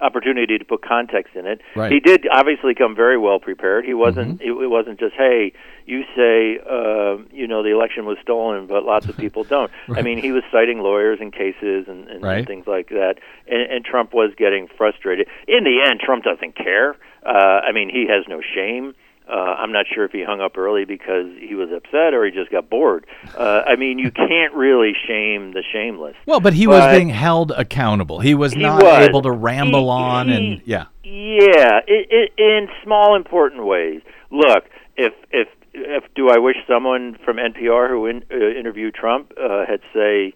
opportunity 0.00 0.58
to 0.58 0.64
put 0.64 0.82
context 0.82 1.34
in 1.34 1.46
it. 1.46 1.60
Right. 1.74 1.90
He 1.90 2.00
did 2.00 2.26
obviously 2.30 2.74
come 2.74 2.94
very 2.94 3.16
well 3.18 3.38
prepared. 3.38 3.84
He 3.84 3.94
wasn't. 3.94 4.40
It, 4.40 4.50
it 4.50 4.68
wasn't 4.68 4.98
just 5.00 5.14
hey, 5.14 5.52
you 5.86 6.02
say 6.14 6.58
uh, 6.68 7.16
you 7.32 7.46
know 7.46 7.62
the 7.62 7.70
election 7.72 8.04
was 8.04 8.18
stolen, 8.22 8.66
but 8.66 8.84
lots 8.84 9.06
of 9.08 9.16
people 9.24 9.44
don't. 9.44 9.70
I 9.88 10.02
mean, 10.02 10.18
he 10.18 10.32
was 10.32 10.42
citing 10.52 10.80
lawyers 10.80 11.18
and 11.20 11.32
cases 11.32 11.86
and, 11.88 12.08
and, 12.08 12.22
Right. 12.22 12.46
things 12.46 12.66
like 12.66 12.88
that, 12.90 13.14
and, 13.48 13.62
and 13.72 13.84
Trump 13.84 14.12
was 14.12 14.32
getting 14.36 14.68
frustrated. 14.76 15.28
In 15.48 15.64
the 15.64 15.80
end, 15.88 16.00
Trump 16.00 16.24
doesn't 16.24 16.56
care. 16.56 16.96
Uh, 17.24 17.60
I 17.66 17.72
mean, 17.72 17.88
he 17.88 18.06
has 18.08 18.24
no 18.28 18.40
shame. 18.40 18.94
Uh, 19.28 19.32
I'm 19.32 19.72
not 19.72 19.86
sure 19.92 20.04
if 20.04 20.12
he 20.12 20.22
hung 20.22 20.40
up 20.40 20.56
early 20.56 20.84
because 20.84 21.26
he 21.40 21.54
was 21.56 21.68
upset 21.72 22.14
or 22.14 22.24
he 22.24 22.30
just 22.30 22.50
got 22.50 22.70
bored. 22.70 23.06
Uh, 23.36 23.62
I 23.66 23.74
mean, 23.74 23.98
you 23.98 24.10
can't 24.12 24.54
really 24.54 24.92
shame 25.06 25.52
the 25.52 25.64
shameless. 25.72 26.14
Well, 26.26 26.38
but 26.38 26.52
he 26.54 26.66
was 26.68 26.84
being 26.96 27.08
held 27.08 27.50
accountable. 27.50 28.20
He 28.20 28.34
was 28.36 28.52
He 28.52 28.60
not 28.62 28.82
was. 28.82 29.08
able 29.08 29.22
to 29.22 29.32
ramble 29.32 29.84
He- 29.96 30.02
on, 30.02 30.28
he- 30.28 30.34
and 30.36 30.62
yeah. 30.64 30.84
Yeah, 31.02 31.80
i 31.88 32.04
i 32.10 32.26
in 32.38 32.68
small 32.84 33.14
important 33.16 33.64
ways. 33.66 34.00
Look, 34.30 34.64
if 34.96 35.12
if 35.32 35.48
if 35.74 36.04
do 36.14 36.30
I 36.30 36.38
wish 36.38 36.56
someone 36.68 37.16
from 37.24 37.36
NPR 37.36 37.88
who 37.88 38.06
in, 38.06 38.24
uh, 38.30 38.36
interviewed 38.36 38.94
Trump 38.94 39.32
uh, 39.40 39.66
had 39.66 39.80
say 39.94 40.34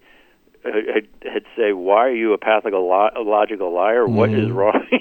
had, 0.64 1.08
had 1.22 1.44
say 1.56 1.72
why 1.72 2.06
are 2.06 2.14
you 2.14 2.32
a 2.32 2.38
pathological 2.38 3.72
liar? 3.74 4.06
What 4.06 4.30
is 4.30 4.50
wrong? 4.50 4.86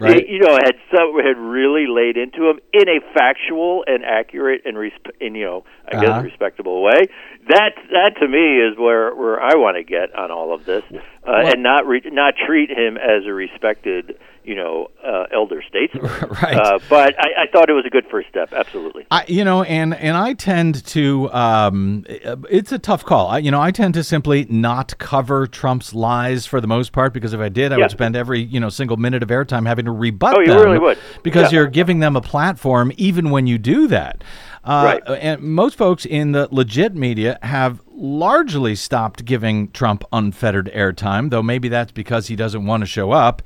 Right. 0.00 0.26
you 0.26 0.38
know, 0.40 0.54
had 0.54 0.76
some 0.96 1.12
had 1.22 1.36
really 1.36 1.84
laid 1.86 2.16
into 2.16 2.48
him 2.48 2.58
in 2.72 2.88
a 2.88 3.00
factual 3.12 3.84
and 3.86 4.02
accurate 4.02 4.62
and 4.64 4.74
resp- 4.78 5.10
in 5.20 5.34
you 5.34 5.44
know 5.44 5.64
I 5.86 5.96
Uh-huh. 5.96 6.06
guess 6.06 6.24
respectable 6.24 6.82
way. 6.82 7.08
That 7.48 7.72
that 7.90 8.14
to 8.20 8.26
me 8.26 8.60
is 8.62 8.78
where 8.78 9.14
where 9.14 9.38
I 9.38 9.56
want 9.56 9.76
to 9.76 9.82
get 9.84 10.14
on 10.14 10.30
all 10.30 10.54
of 10.54 10.64
this, 10.64 10.84
uh, 10.90 10.96
and 11.26 11.62
not 11.62 11.86
re- 11.86 12.00
not 12.06 12.32
treat 12.46 12.70
him 12.70 12.96
as 12.96 13.26
a 13.26 13.32
respected 13.34 14.16
you 14.44 14.54
know 14.54 14.90
uh, 15.04 15.24
elder 15.32 15.62
statesman. 15.68 16.10
Right. 16.42 16.56
Uh, 16.56 16.78
but 16.88 17.14
I, 17.18 17.42
I 17.42 17.46
thought 17.52 17.68
it 17.68 17.72
was 17.74 17.84
a 17.86 17.90
good 17.90 18.06
first 18.10 18.28
step. 18.28 18.52
Absolutely. 18.52 19.06
I, 19.10 19.24
you 19.28 19.44
know, 19.44 19.62
and 19.62 19.94
and 19.94 20.16
I 20.16 20.32
tend 20.34 20.84
to. 20.86 21.30
Um, 21.32 22.04
it's 22.08 22.72
a 22.72 22.78
tough 22.78 23.04
call. 23.04 23.28
I, 23.28 23.38
you 23.38 23.50
know, 23.50 23.60
I 23.60 23.70
tend 23.70 23.94
to 23.94 24.04
simply 24.04 24.46
not 24.48 24.96
cover 24.98 25.46
Trump's 25.46 25.92
lies 25.94 26.46
for 26.46 26.60
the 26.60 26.66
most 26.68 26.92
part 26.92 27.12
because 27.12 27.32
if 27.32 27.40
I 27.40 27.48
did, 27.48 27.72
I 27.72 27.76
Yeah. 27.76 27.84
would 27.84 27.90
spend 27.90 28.16
every 28.16 28.40
you 28.40 28.60
know 28.60 28.68
single 28.70 28.96
minute 28.96 29.22
of 29.22 29.28
airtime 29.28 29.66
having 29.66 29.84
to 29.86 29.90
rebut 29.92 30.36
Oh, 30.36 30.40
you 30.40 30.54
really 30.54 30.78
would. 30.78 30.98
because 31.22 31.52
Yeah. 31.52 31.60
you're 31.60 31.68
giving 31.68 31.98
them 32.00 32.16
a 32.16 32.20
platform 32.22 32.92
even 32.96 33.30
when 33.30 33.46
you 33.46 33.58
do 33.58 33.86
that. 33.88 34.22
Uh, 34.64 34.98
Right. 35.06 35.20
And 35.22 35.40
most 35.42 35.76
folks 35.76 36.04
in 36.04 36.32
the 36.32 36.46
legit 36.50 36.94
media 36.94 37.38
have 37.42 37.80
largely 37.92 38.74
stopped 38.74 39.24
giving 39.24 39.70
Trump 39.72 40.04
unfettered 40.12 40.70
airtime, 40.74 41.30
though 41.30 41.42
maybe 41.42 41.68
that's 41.68 41.92
because 41.92 42.26
he 42.28 42.36
doesn't 42.36 42.64
want 42.66 42.82
to 42.82 42.86
show 42.86 43.10
up. 43.10 43.42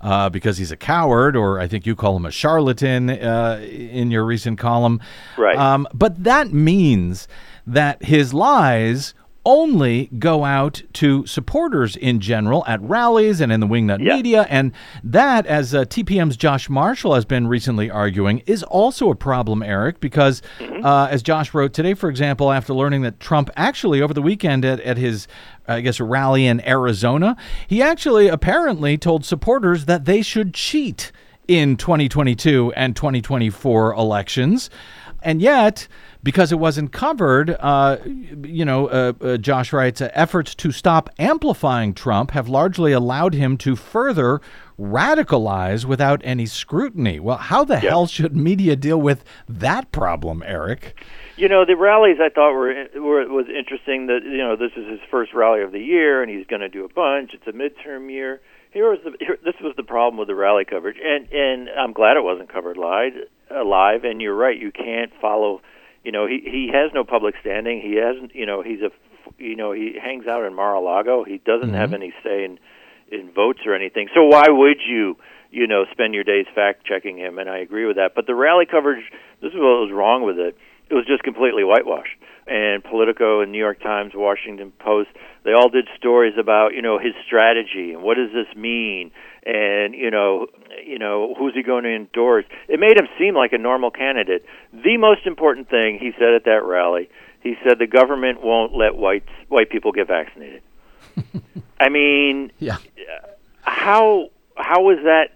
Uh, 0.00 0.28
because 0.28 0.58
he's 0.58 0.70
a 0.70 0.76
coward, 0.76 1.36
or 1.36 1.58
I 1.58 1.66
think 1.66 1.86
you 1.86 1.96
call 1.96 2.16
him 2.16 2.26
a 2.26 2.30
charlatan 2.30 3.10
uh, 3.10 3.60
in 3.62 4.10
your 4.10 4.24
recent 4.24 4.58
column. 4.58 5.00
Right. 5.38 5.56
Um, 5.56 5.86
but 5.94 6.22
that 6.24 6.52
means 6.52 7.26
that 7.66 8.02
his 8.04 8.32
lies 8.34 9.14
only 9.48 10.06
go 10.18 10.44
out 10.44 10.82
to 10.92 11.24
supporters 11.24 11.94
in 11.94 12.18
general 12.18 12.64
at 12.66 12.82
rallies 12.82 13.40
and 13.40 13.52
in 13.52 13.60
the 13.60 13.66
wingnut 13.66 14.00
Yeah. 14.00 14.16
media. 14.16 14.44
And 14.50 14.72
that, 15.04 15.46
as 15.46 15.72
uh, 15.72 15.84
TPM's 15.84 16.36
Josh 16.36 16.68
Marshall 16.68 17.14
has 17.14 17.24
been 17.24 17.46
recently 17.46 17.88
arguing, 17.88 18.42
is 18.46 18.64
also 18.64 19.08
a 19.08 19.14
problem, 19.14 19.62
Eric, 19.62 20.00
because 20.00 20.42
uh, 20.82 21.06
as 21.12 21.22
Josh 21.22 21.54
wrote 21.54 21.72
today, 21.72 21.94
for 21.94 22.10
example, 22.10 22.50
after 22.50 22.74
learning 22.74 23.02
that 23.02 23.20
Trump 23.20 23.48
actually 23.56 24.02
over 24.02 24.12
the 24.12 24.22
weekend 24.22 24.64
at, 24.64 24.80
at 24.80 24.96
his 24.96 25.28
I 25.68 25.80
guess, 25.80 26.00
rally 26.00 26.46
in 26.46 26.66
Arizona, 26.66 27.36
he 27.66 27.82
actually 27.82 28.28
apparently 28.28 28.96
told 28.96 29.24
supporters 29.24 29.86
that 29.86 30.04
they 30.04 30.22
should 30.22 30.54
cheat 30.54 31.12
in 31.48 31.76
2022 31.76 32.72
and 32.76 32.96
2024 32.96 33.94
elections. 33.94 34.70
And 35.22 35.40
yet, 35.40 35.88
because 36.26 36.50
it 36.50 36.58
wasn't 36.58 36.90
covered, 36.90 37.50
uh, 37.60 37.98
you 38.04 38.64
know, 38.64 38.88
uh, 38.88 39.12
uh, 39.20 39.36
Josh 39.36 39.72
writes, 39.72 40.00
uh, 40.00 40.10
efforts 40.12 40.56
to 40.56 40.72
stop 40.72 41.08
amplifying 41.20 41.94
Trump 41.94 42.32
have 42.32 42.48
largely 42.48 42.90
allowed 42.90 43.32
him 43.32 43.56
to 43.58 43.76
further 43.76 44.40
radicalize 44.76 45.84
without 45.84 46.20
any 46.24 46.44
scrutiny. 46.44 47.20
Well, 47.20 47.36
how 47.36 47.62
the 47.62 47.78
hell 47.78 48.08
should 48.08 48.36
media 48.36 48.74
deal 48.74 49.00
with 49.00 49.22
that 49.48 49.92
problem, 49.92 50.42
Eric? 50.44 51.00
You 51.36 51.48
know, 51.48 51.64
the 51.64 51.76
rallies 51.76 52.16
I 52.20 52.28
thought 52.28 52.54
were, 52.54 52.88
were 52.96 53.28
was 53.28 53.46
interesting. 53.46 54.08
That 54.08 54.24
you 54.24 54.38
know, 54.38 54.56
this 54.56 54.72
is 54.76 54.84
his 54.90 55.00
first 55.08 55.32
rally 55.32 55.62
of 55.62 55.70
the 55.70 55.78
year, 55.78 56.22
and 56.22 56.30
he's 56.30 56.46
going 56.48 56.62
to 56.62 56.68
do 56.68 56.84
a 56.84 56.88
bunch. 56.88 57.34
It's 57.34 57.46
a 57.46 57.52
midterm 57.52 58.10
year. 58.10 58.40
Here 58.72 58.90
was 58.90 58.98
the 59.04 59.12
here, 59.20 59.38
this 59.44 59.54
was 59.62 59.74
the 59.76 59.84
problem 59.84 60.18
with 60.18 60.26
the 60.26 60.34
rally 60.34 60.64
coverage, 60.64 60.96
and 61.00 61.28
and 61.30 61.68
I'm 61.70 61.92
glad 61.92 62.16
it 62.16 62.24
wasn't 62.24 62.52
covered 62.52 62.76
live. 62.76 63.12
Uh, 63.48 63.64
live, 63.64 64.02
and 64.02 64.20
you're 64.20 64.34
right. 64.34 64.58
You 64.58 64.72
can't 64.72 65.12
follow. 65.20 65.60
You 66.06 66.12
know, 66.12 66.26
he 66.26 66.38
he 66.44 66.70
has 66.72 66.92
no 66.94 67.02
public 67.02 67.34
standing. 67.40 67.82
He 67.82 67.96
hasn't. 67.96 68.34
You 68.34 68.46
know, 68.46 68.62
he's 68.62 68.80
a. 68.80 68.90
You 69.38 69.56
know, 69.56 69.72
he 69.72 69.96
hangs 70.00 70.26
out 70.28 70.44
in 70.46 70.54
Mar-a-Lago. 70.54 71.24
He 71.24 71.38
doesn't 71.38 71.74
have 71.74 71.90
mm-hmm. 71.90 72.02
any 72.02 72.14
say 72.22 72.44
in 72.44 72.58
in 73.10 73.32
votes 73.32 73.60
or 73.66 73.74
anything. 73.74 74.08
So 74.14 74.24
why 74.24 74.44
would 74.48 74.78
you? 74.86 75.16
you 75.50 75.66
know, 75.66 75.84
spend 75.92 76.12
your 76.12 76.24
days 76.24 76.44
fact 76.54 76.84
checking 76.84 77.16
him, 77.16 77.38
and 77.38 77.48
I 77.48 77.58
agree 77.58 77.86
with 77.86 77.96
that. 77.96 78.14
But 78.14 78.26
the 78.26 78.34
rally 78.34 78.66
coverage, 78.66 79.04
this 79.40 79.52
is 79.52 79.58
what 79.58 79.80
was 79.86 79.90
wrong 79.92 80.22
with 80.22 80.38
it. 80.38 80.56
It 80.90 80.94
was 80.94 81.06
just 81.06 81.22
completely 81.22 81.64
whitewashed. 81.64 82.18
And 82.48 82.84
Politico 82.84 83.40
and 83.40 83.50
New 83.50 83.58
York 83.58 83.80
Times, 83.80 84.12
Washington 84.14 84.72
Post, 84.78 85.08
they 85.44 85.52
all 85.52 85.68
did 85.68 85.88
stories 85.98 86.34
about, 86.38 86.74
you 86.74 86.82
know, 86.82 86.96
his 86.96 87.12
strategy 87.26 87.92
and 87.92 88.02
what 88.04 88.16
does 88.16 88.30
this 88.32 88.46
mean, 88.56 89.10
and 89.44 89.94
you 89.94 90.10
know, 90.12 90.46
you 90.84 90.98
know, 90.98 91.34
who's 91.36 91.54
he 91.54 91.62
going 91.64 91.82
to 91.84 91.90
endorse? 91.94 92.44
It 92.68 92.78
made 92.78 92.96
him 92.98 93.08
seem 93.18 93.34
like 93.34 93.52
a 93.52 93.58
normal 93.58 93.90
candidate. 93.90 94.44
The 94.72 94.96
most 94.96 95.26
important 95.26 95.68
thing 95.68 95.98
he 95.98 96.12
said 96.18 96.34
at 96.34 96.44
that 96.44 96.62
rally, 96.64 97.08
he 97.42 97.54
said 97.64 97.80
the 97.80 97.86
government 97.88 98.42
won't 98.44 98.72
let 98.76 98.94
whites 98.96 99.28
white 99.48 99.68
people 99.70 99.90
get 99.90 100.06
vaccinated. 100.06 100.62
I 101.80 101.88
mean, 101.88 102.52
Yeah. 102.60 102.76
how 103.62 104.30
how 104.56 104.82
was 104.82 104.98
that? 105.04 105.30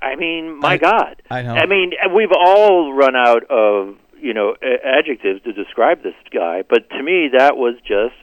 I 0.00 0.16
mean, 0.16 0.58
my 0.60 0.72
I- 0.72 0.76
God! 0.78 1.22
I 1.30 1.42
know. 1.42 1.54
I 1.54 1.66
mean, 1.66 1.92
we've 2.14 2.32
all 2.32 2.92
run 2.94 3.16
out 3.16 3.44
of 3.50 3.96
you 4.20 4.34
know 4.34 4.56
adjectives 4.62 5.42
to 5.44 5.52
describe 5.52 6.02
this 6.02 6.14
guy, 6.32 6.62
but 6.68 6.88
to 6.90 7.02
me, 7.02 7.30
that 7.36 7.56
was 7.56 7.74
just 7.86 8.14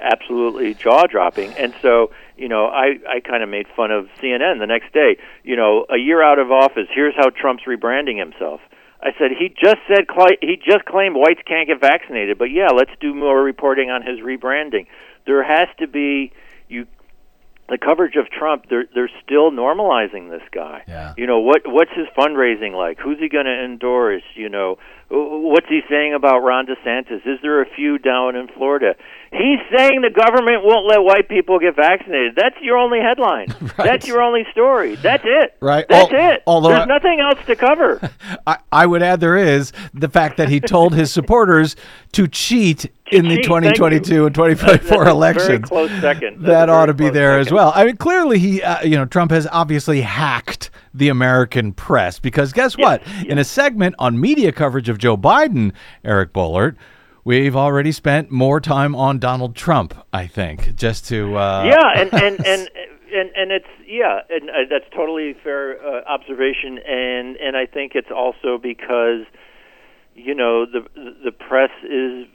absolutely 0.00 0.74
jaw 0.74 1.06
dropping. 1.06 1.52
And 1.54 1.74
so, 1.80 2.10
you 2.36 2.48
know, 2.48 2.66
I 2.66 2.98
I 3.08 3.20
kind 3.20 3.42
of 3.42 3.48
made 3.48 3.66
fun 3.76 3.90
of 3.90 4.08
CNN 4.20 4.58
the 4.58 4.66
next 4.66 4.92
day. 4.92 5.16
You 5.44 5.56
know, 5.56 5.86
a 5.88 5.96
year 5.96 6.22
out 6.22 6.38
of 6.38 6.50
office, 6.50 6.88
here's 6.92 7.14
how 7.16 7.30
Trump's 7.30 7.64
rebranding 7.64 8.18
himself. 8.18 8.60
I 9.00 9.10
said 9.18 9.32
he 9.36 9.48
just 9.48 9.80
said 9.88 10.06
he 10.40 10.56
just 10.56 10.84
claimed 10.84 11.16
whites 11.16 11.40
can't 11.46 11.66
get 11.66 11.80
vaccinated, 11.80 12.38
but 12.38 12.50
yeah, 12.50 12.68
let's 12.68 12.92
do 13.00 13.14
more 13.14 13.42
reporting 13.42 13.90
on 13.90 14.02
his 14.02 14.20
rebranding. 14.20 14.86
There 15.26 15.42
has 15.42 15.68
to 15.78 15.86
be 15.86 16.32
you 16.68 16.86
the 17.68 17.78
coverage 17.78 18.16
of 18.16 18.28
Trump, 18.30 18.66
they're 18.68 18.84
they're 18.94 19.10
still 19.24 19.50
normalizing 19.50 20.30
this 20.30 20.42
guy. 20.52 20.82
Yeah. 20.86 21.14
You 21.16 21.26
know 21.26 21.40
what 21.40 21.62
what's 21.64 21.90
his 21.92 22.06
fundraising 22.16 22.74
like? 22.74 22.98
Who's 22.98 23.18
he 23.18 23.28
going 23.28 23.46
to 23.46 23.64
endorse? 23.64 24.22
You 24.34 24.48
know, 24.48 24.78
what's 25.12 25.68
he 25.68 25.80
saying 25.90 26.14
about 26.14 26.40
Ron 26.40 26.66
DeSantis? 26.66 27.26
Is 27.26 27.38
there 27.42 27.60
a 27.60 27.66
few 27.74 27.98
down 27.98 28.34
in 28.36 28.48
Florida? 28.48 28.94
He's 29.30 29.58
saying 29.76 30.02
the 30.02 30.10
government 30.10 30.62
won't 30.64 30.86
let 30.86 31.02
white 31.02 31.28
people 31.28 31.58
get 31.58 31.74
vaccinated. 31.76 32.34
That's 32.36 32.56
your 32.60 32.76
only 32.76 32.98
headline. 33.00 33.54
That's 33.76 34.06
your 34.06 34.20
only 34.22 34.44
story. 34.52 34.96
That's 34.96 35.22
it. 35.26 35.56
Right. 35.60 35.86
That's 35.88 36.12
Al- 36.12 36.30
it. 36.32 36.42
although 36.46 36.68
There's 36.70 36.80
I- 36.82 36.84
nothing 36.86 37.20
else 37.20 37.38
to 37.46 37.56
cover. 37.56 38.10
I, 38.46 38.58
I 38.70 38.86
would 38.86 39.02
add 39.02 39.20
there 39.20 39.36
is 39.38 39.72
the 39.94 40.08
fact 40.08 40.36
that 40.36 40.48
he 40.48 40.60
told 40.60 40.94
his 40.94 41.10
supporters 41.14 41.76
to 42.12 42.28
cheat 42.28 42.90
in 43.10 43.24
the 43.28 43.36
cheat, 43.36 43.46
thank 43.46 43.74
2022 43.76 44.26
and 44.26 44.34
2024 44.34 44.76
That's 44.76 44.88
very 44.88 45.10
elections. 45.10 45.68
close 45.68 45.90
second. 46.00 46.36
That's 46.42 46.46
That 46.48 46.68
ought 46.70 46.86
to 46.86 46.94
be 46.94 47.10
there 47.10 47.38
as 47.38 47.50
well. 47.50 47.72
I 47.74 47.84
mean, 47.84 47.96
clearly 47.96 48.38
he, 48.38 48.62
uh, 48.62 48.82
you 48.82 48.96
know, 48.96 49.04
Trump 49.06 49.30
has 49.32 49.46
obviously 49.50 50.00
hacked 50.02 50.70
the 50.94 51.08
American 51.08 51.72
press 51.72 52.18
because 52.18 52.52
guess 52.52 52.76
what? 52.76 53.02
In 53.26 53.38
a 53.38 53.44
segment 53.44 53.94
on 53.98 54.20
media 54.20 54.52
coverage 54.52 54.90
of 54.90 54.98
Joe 55.02 55.16
Biden, 55.16 55.72
Eric 56.04 56.32
Boehlert, 56.32 56.76
we've 57.24 57.56
already 57.56 57.90
spent 57.90 58.30
more 58.30 58.60
time 58.60 58.94
on 58.94 59.18
Donald 59.18 59.56
Trump. 59.56 59.94
I 60.12 60.28
think 60.28 60.76
just 60.76 61.08
to 61.08 61.36
uh, 61.36 61.64
yeah, 61.64 62.00
and 62.00 62.14
and 62.14 62.46
and 62.46 62.68
and 63.12 63.30
and 63.34 63.50
it's 63.50 63.66
yeah, 63.84 64.20
and 64.30 64.48
uh, 64.48 64.52
that's 64.70 64.84
totally 64.94 65.34
fair 65.42 65.84
uh, 65.84 66.02
observation, 66.08 66.78
and 66.86 67.34
and 67.36 67.56
I 67.56 67.66
think 67.66 67.96
it's 67.96 68.12
also 68.14 68.58
because 68.62 69.26
you 70.14 70.36
know 70.36 70.66
the 70.66 70.82
the 71.24 71.32
press 71.32 71.70
is 71.82 72.28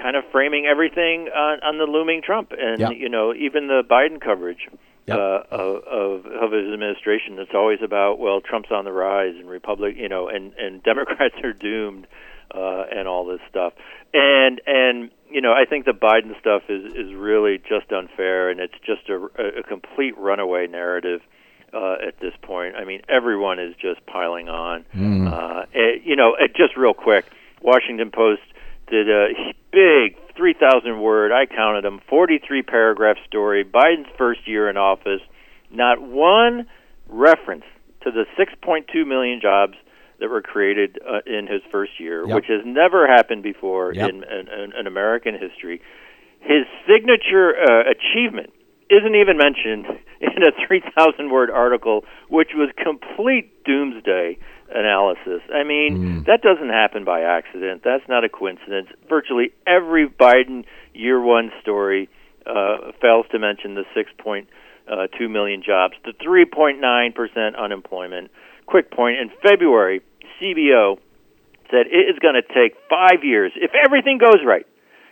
kind 0.00 0.14
of 0.14 0.22
framing 0.30 0.66
everything 0.66 1.28
on, 1.34 1.58
on 1.64 1.78
the 1.78 1.84
looming 1.90 2.22
Trump, 2.24 2.52
and 2.56 2.80
Yeah. 2.80 2.90
you 2.90 3.08
know 3.08 3.34
even 3.34 3.66
the 3.66 3.82
Biden 3.82 4.20
coverage. 4.20 4.68
Yep. 5.06 5.18
Uh, 5.18 5.42
of, 5.50 5.84
of 5.84 6.26
of 6.26 6.52
his 6.52 6.72
administration, 6.72 7.38
it's 7.38 7.54
always 7.54 7.80
about 7.82 8.18
well, 8.18 8.40
Trump's 8.40 8.70
on 8.70 8.84
the 8.84 8.92
rise, 8.92 9.34
and 9.34 9.48
Republic, 9.48 9.96
you 9.96 10.08
know, 10.08 10.28
and 10.28 10.52
and 10.54 10.82
Democrats 10.84 11.34
are 11.42 11.52
doomed, 11.52 12.06
uh, 12.54 12.84
and 12.92 13.08
all 13.08 13.24
this 13.24 13.40
stuff, 13.48 13.72
and 14.12 14.60
and 14.66 15.10
you 15.30 15.40
know, 15.40 15.52
I 15.52 15.64
think 15.64 15.84
the 15.84 15.92
Biden 15.92 16.38
stuff 16.40 16.62
is 16.68 16.92
is 16.94 17.14
really 17.14 17.58
just 17.58 17.90
unfair, 17.92 18.50
and 18.50 18.60
it's 18.60 18.74
just 18.84 19.08
a, 19.08 19.60
a 19.60 19.62
complete 19.62 20.16
runaway 20.18 20.66
narrative 20.66 21.22
uh, 21.72 21.96
at 22.06 22.18
this 22.20 22.34
point. 22.42 22.76
I 22.76 22.84
mean, 22.84 23.02
everyone 23.08 23.58
is 23.58 23.74
just 23.80 24.04
piling 24.06 24.48
on. 24.48 24.84
Uh, 25.28 25.66
it, 25.72 26.02
you 26.04 26.16
know, 26.16 26.36
it, 26.38 26.54
just 26.54 26.76
real 26.76 26.94
quick, 26.94 27.26
Washington 27.62 28.10
Post 28.10 28.42
did 28.88 29.08
a 29.08 29.28
big 29.70 30.16
3,000 30.36 31.00
word, 31.00 31.32
I 31.32 31.46
counted 31.46 31.84
them, 31.84 32.00
43 32.08 32.62
paragraph 32.62 33.16
story, 33.26 33.64
Biden's 33.64 34.08
first 34.18 34.46
year 34.46 34.68
in 34.68 34.76
office. 34.76 35.20
Not 35.70 36.00
one 36.00 36.66
reference 37.08 37.64
to 38.02 38.10
the 38.10 38.24
6.2 38.38 39.06
million 39.06 39.40
jobs 39.40 39.74
that 40.20 40.28
were 40.28 40.42
created 40.42 40.98
uh, 41.06 41.20
in 41.26 41.46
his 41.46 41.62
first 41.70 41.92
year, 41.98 42.26
Yep. 42.26 42.34
which 42.36 42.46
has 42.48 42.60
never 42.64 43.06
happened 43.06 43.42
before 43.42 43.92
Yep. 43.94 44.08
in, 44.08 44.16
in, 44.24 44.72
in, 44.78 44.86
American 44.86 45.34
history. 45.38 45.80
His 46.40 46.66
signature 46.86 47.54
uh, 47.56 47.84
achievement 47.90 48.52
isn't 48.90 49.14
even 49.14 49.36
mentioned 49.36 49.86
in 50.20 50.42
a 50.42 50.52
3,000 50.66 51.30
word 51.30 51.50
article, 51.50 52.04
which 52.28 52.50
was 52.54 52.68
complete 52.76 53.64
doomsday 53.64 54.38
analysis. 54.74 55.42
I 55.52 55.64
mean, 55.64 56.24
that 56.26 56.42
doesn't 56.42 56.68
happen 56.68 57.04
by 57.04 57.22
accident. 57.22 57.82
That's 57.84 58.06
not 58.08 58.24
a 58.24 58.28
coincidence. 58.28 58.88
Virtually 59.08 59.52
every 59.66 60.08
Biden 60.08 60.64
year 60.94 61.20
one 61.20 61.50
story 61.60 62.08
uh, 62.46 62.92
fails 63.00 63.26
to 63.32 63.38
mention 63.38 63.74
the 63.74 63.84
6.2 63.96 65.30
million 65.30 65.62
jobs, 65.62 65.94
the 66.04 66.12
3.9% 66.12 67.58
unemployment. 67.58 68.30
Quick 68.66 68.90
point 68.90 69.18
in 69.18 69.30
February, 69.42 70.02
CBO 70.40 70.98
said 71.70 71.86
it 71.86 72.10
is 72.10 72.18
going 72.20 72.34
to 72.34 72.42
take 72.42 72.76
five 72.88 73.24
years, 73.24 73.52
if 73.56 73.72
everything 73.74 74.18
goes 74.18 74.42
right, 74.44 74.66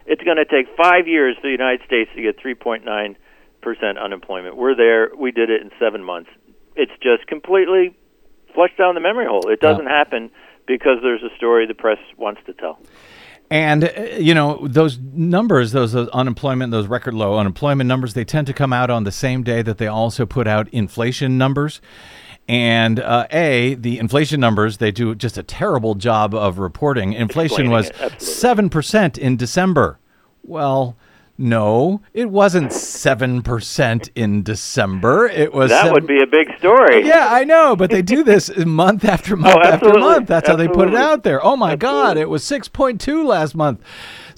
it's 0.07 0.23
going 0.23 0.39
to 0.39 0.47
take 0.47 0.67
five 0.77 1.07
years 1.07 1.37
for 1.37 1.49
the 1.49 1.53
United 1.53 1.81
States 1.87 2.11
to 2.17 2.23
get 2.23 2.39
3.9 2.39 3.17
percent 3.61 3.99
unemployment. 3.99 4.57
We're 4.57 4.75
there. 4.75 5.11
We 5.17 5.33
did 5.33 5.51
it 5.51 5.63
in 5.63 5.71
seven 5.79 6.03
months. 6.03 6.31
It's 6.77 6.93
just 7.03 7.27
completely 7.27 7.97
flushed 8.59 8.77
down 8.77 8.97
the 8.97 9.01
memory 9.01 9.25
hole. 9.25 9.49
It 9.49 9.61
doesn't 9.61 9.87
happen 9.87 10.33
because 10.67 10.99
there's 11.01 11.23
a 11.23 11.33
story 11.37 11.65
the 11.65 11.75
press 11.75 11.99
wants 12.17 12.41
to 12.47 12.53
tell. 12.53 12.81
And 13.51 13.85
uh, 13.85 14.03
you 14.19 14.35
know 14.35 14.67
those 14.67 14.99
numbers, 14.99 15.71
those, 15.71 15.93
those 15.93 16.09
unemployment, 16.09 16.73
those 16.73 16.89
record 16.89 17.15
low 17.15 17.39
unemployment 17.39 17.87
numbers, 17.87 18.15
they 18.15 18.25
tend 18.25 18.49
to 18.49 18.53
come 18.53 18.73
out 18.73 18.91
on 18.91 19.05
the 19.05 19.13
same 19.13 19.45
day 19.45 19.63
that 19.63 19.79
they 19.79 19.87
also 19.87 20.27
put 20.27 20.49
out 20.49 20.69
inflation 20.71 21.39
numbers. 21.39 21.81
And 22.49 22.99
uh, 22.99 23.29
a 23.31 23.75
the 23.75 23.97
inflation 24.01 24.41
numbers, 24.41 24.79
they 24.79 24.91
do 24.91 25.15
just 25.15 25.39
a 25.39 25.45
terrible 25.45 25.95
job 25.95 26.35
of 26.35 26.59
reporting. 26.59 27.13
Inflation 27.13 27.73
Explaining 27.73 28.09
was 28.19 28.19
seven 28.19 28.69
percent 28.71 29.17
in 29.19 29.37
December. 29.37 30.01
Well, 30.43 30.97
no, 31.39 32.01
it 32.13 32.31
wasn't 32.31 32.73
seven 32.73 33.43
percent 33.43 34.11
in 34.17 34.43
December. 34.43 35.27
It 35.29 35.53
was 35.55 35.71
That 35.71 35.83
seven- 35.83 35.95
would 35.95 36.07
be 36.07 36.21
a 36.21 36.27
big 36.27 36.49
story. 36.59 37.07
yeah, 37.07 37.29
I 37.31 37.45
know, 37.45 37.77
but 37.77 37.91
they 37.91 38.03
do 38.03 38.25
this 38.25 38.55
month 38.59 39.05
after 39.05 39.35
oh, 39.37 39.39
month 39.39 39.57
after 39.57 39.69
Oh, 39.69 39.73
absolutely. 39.73 40.01
month. 40.03 40.27
That's 40.29 40.49
how 40.49 40.57
they 40.57 40.69
put 40.69 40.89
it 40.89 40.97
out 40.97 41.23
there. 41.23 41.45
Oh 41.45 41.57
my 41.57 41.77
God, 41.77 42.17
it 42.17 42.29
was 42.29 42.43
six 42.45 42.67
point 42.69 43.01
two 43.01 43.25
last 43.27 43.55
month. 43.55 43.81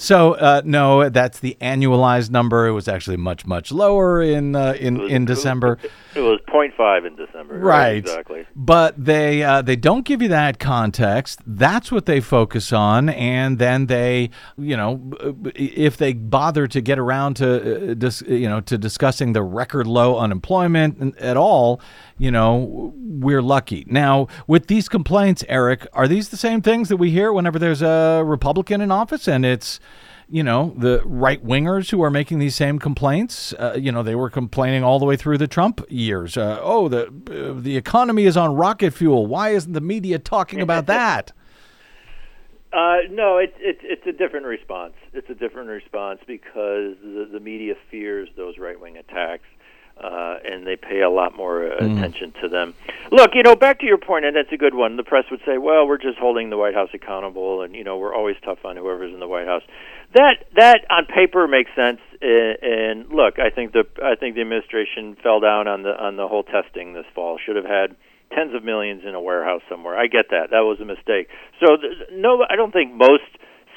So 0.00 0.32
uh, 0.32 0.62
no, 0.64 1.10
that's 1.10 1.40
the 1.40 1.58
annualized 1.60 2.30
number. 2.30 2.66
It 2.66 2.72
was 2.72 2.88
actually 2.88 3.18
much 3.18 3.44
much 3.46 3.70
lower 3.70 4.22
in 4.22 4.56
uh, 4.56 4.72
in 4.80 4.96
was- 4.98 5.12
in 5.12 5.26
December. 5.26 5.78
It 6.14 6.20
was 6.20 6.40
0.5 6.48 7.06
in 7.06 7.16
December. 7.16 7.58
Right. 7.58 7.98
Exactly. 7.98 8.46
But 8.56 9.04
they 9.04 9.42
uh, 9.42 9.60
they 9.60 9.76
don't 9.76 10.06
give 10.06 10.22
you 10.22 10.28
that 10.28 10.58
context. 10.58 11.40
That's 11.46 11.92
what 11.92 12.06
they 12.06 12.20
focus 12.20 12.72
on, 12.72 13.10
and 13.10 13.58
then 13.58 13.86
they, 13.86 14.30
you 14.56 14.74
know, 14.76 15.12
if 15.54 15.98
they 15.98 16.14
bother 16.14 16.66
to 16.66 16.80
get 16.80 16.98
around 16.98 17.34
to, 17.34 17.90
uh, 17.90 17.94
dis, 17.94 18.22
you 18.22 18.48
know, 18.48 18.60
to 18.62 18.78
discussing 18.78 19.34
the 19.34 19.42
record 19.42 19.86
low 19.86 20.18
unemployment 20.18 21.16
at 21.18 21.36
all, 21.36 21.80
you 22.20 22.30
know, 22.30 22.92
we're 22.96 23.40
lucky. 23.40 23.84
Now, 23.88 24.28
with 24.46 24.66
these 24.66 24.90
complaints, 24.90 25.42
Eric, 25.48 25.86
are 25.94 26.06
these 26.06 26.28
the 26.28 26.36
same 26.36 26.60
things 26.60 26.90
that 26.90 26.98
we 26.98 27.10
hear 27.10 27.32
whenever 27.32 27.58
there's 27.58 27.80
a 27.80 28.22
Republican 28.24 28.82
in 28.82 28.92
office 28.92 29.26
and 29.26 29.46
it's 29.46 29.80
you 30.32 30.44
know, 30.44 30.72
the 30.76 31.02
right 31.04 31.44
wingers 31.44 31.90
who 31.90 32.02
are 32.02 32.10
making 32.10 32.38
these 32.38 32.54
same 32.54 32.78
complaints. 32.78 33.52
Uh, 33.54 33.76
you 33.76 33.90
know, 33.90 34.04
they 34.04 34.14
were 34.14 34.30
complaining 34.30 34.84
all 34.84 35.00
the 35.00 35.04
way 35.04 35.16
through 35.16 35.38
the 35.38 35.48
Trump 35.48 35.84
years. 35.88 36.36
Uh, 36.36 36.60
oh, 36.62 36.88
the 36.88 37.06
uh, 37.06 37.60
the 37.60 37.76
economy 37.76 38.26
is 38.26 38.36
on 38.36 38.54
rocket 38.54 38.92
fuel. 38.92 39.26
Why 39.26 39.48
isn't 39.50 39.72
the 39.72 39.80
media 39.80 40.20
talking 40.20 40.60
about 40.60 40.86
that? 40.94 41.32
Uh, 42.72 42.98
no, 43.10 43.38
it's 43.38 43.56
it's 43.58 43.80
it's 43.82 44.06
a 44.06 44.12
different 44.12 44.46
response. 44.46 44.94
It's 45.12 45.28
a 45.28 45.34
different 45.34 45.68
response 45.68 46.20
because 46.24 46.94
the, 47.02 47.28
the 47.32 47.40
media 47.40 47.74
fears 47.90 48.28
those 48.36 48.56
right 48.58 48.80
wing 48.80 48.96
attacks, 48.96 49.48
uh, 50.02 50.38
and 50.44 50.66
they 50.66 50.76
pay 50.76 51.00
a 51.00 51.10
lot 51.10 51.36
more 51.36 51.70
uh, 51.70 51.76
attention 51.76 52.32
to 52.42 52.48
them. 52.48 52.74
Look, 53.10 53.30
you 53.34 53.42
know, 53.42 53.54
back 53.54 53.80
to 53.80 53.86
your 53.86 53.98
point, 53.98 54.24
and 54.24 54.34
that's 54.34 54.52
a 54.52 54.56
good 54.56 54.74
one. 54.74 54.96
The 54.96 55.02
press 55.02 55.24
would 55.30 55.40
say, 55.44 55.58
"Well, 55.58 55.86
we're 55.86 55.98
just 55.98 56.18
holding 56.18 56.50
the 56.50 56.56
White 56.56 56.74
House 56.74 56.90
accountable, 56.94 57.62
and 57.62 57.74
you 57.74 57.84
know, 57.84 57.98
we're 57.98 58.14
always 58.14 58.36
tough 58.44 58.64
on 58.64 58.76
whoever's 58.76 59.12
in 59.12 59.20
the 59.20 59.28
White 59.28 59.46
House." 59.46 59.62
That 60.14 60.44
that 60.56 60.80
on 60.90 61.06
paper 61.06 61.46
makes 61.46 61.70
sense. 61.76 62.00
And, 62.20 62.58
and 62.62 63.08
look, 63.12 63.38
I 63.38 63.50
think 63.50 63.72
the 63.72 63.84
I 64.02 64.14
think 64.14 64.34
the 64.34 64.40
administration 64.40 65.16
fell 65.22 65.40
down 65.40 65.68
on 65.68 65.82
the 65.82 65.90
on 65.90 66.16
the 66.16 66.26
whole 66.26 66.42
testing 66.42 66.94
this 66.94 67.06
fall. 67.14 67.38
Should 67.44 67.56
have 67.56 67.66
had 67.66 67.96
tens 68.34 68.54
of 68.54 68.64
millions 68.64 69.02
in 69.06 69.14
a 69.14 69.20
warehouse 69.20 69.62
somewhere. 69.68 69.98
I 69.98 70.06
get 70.06 70.30
that. 70.30 70.50
That 70.50 70.60
was 70.60 70.78
a 70.80 70.84
mistake. 70.84 71.28
So 71.58 71.76
th- 71.76 72.10
no, 72.12 72.44
I 72.48 72.56
don't 72.56 72.72
think 72.72 72.94
most 72.94 73.24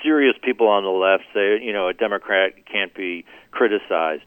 serious 0.04 0.36
people 0.44 0.68
on 0.68 0.84
the 0.84 0.90
left 0.90 1.24
say 1.34 1.64
you 1.64 1.74
know 1.74 1.88
a 1.88 1.94
Democrat 1.94 2.54
can't 2.72 2.94
be 2.94 3.26
criticized. 3.52 4.24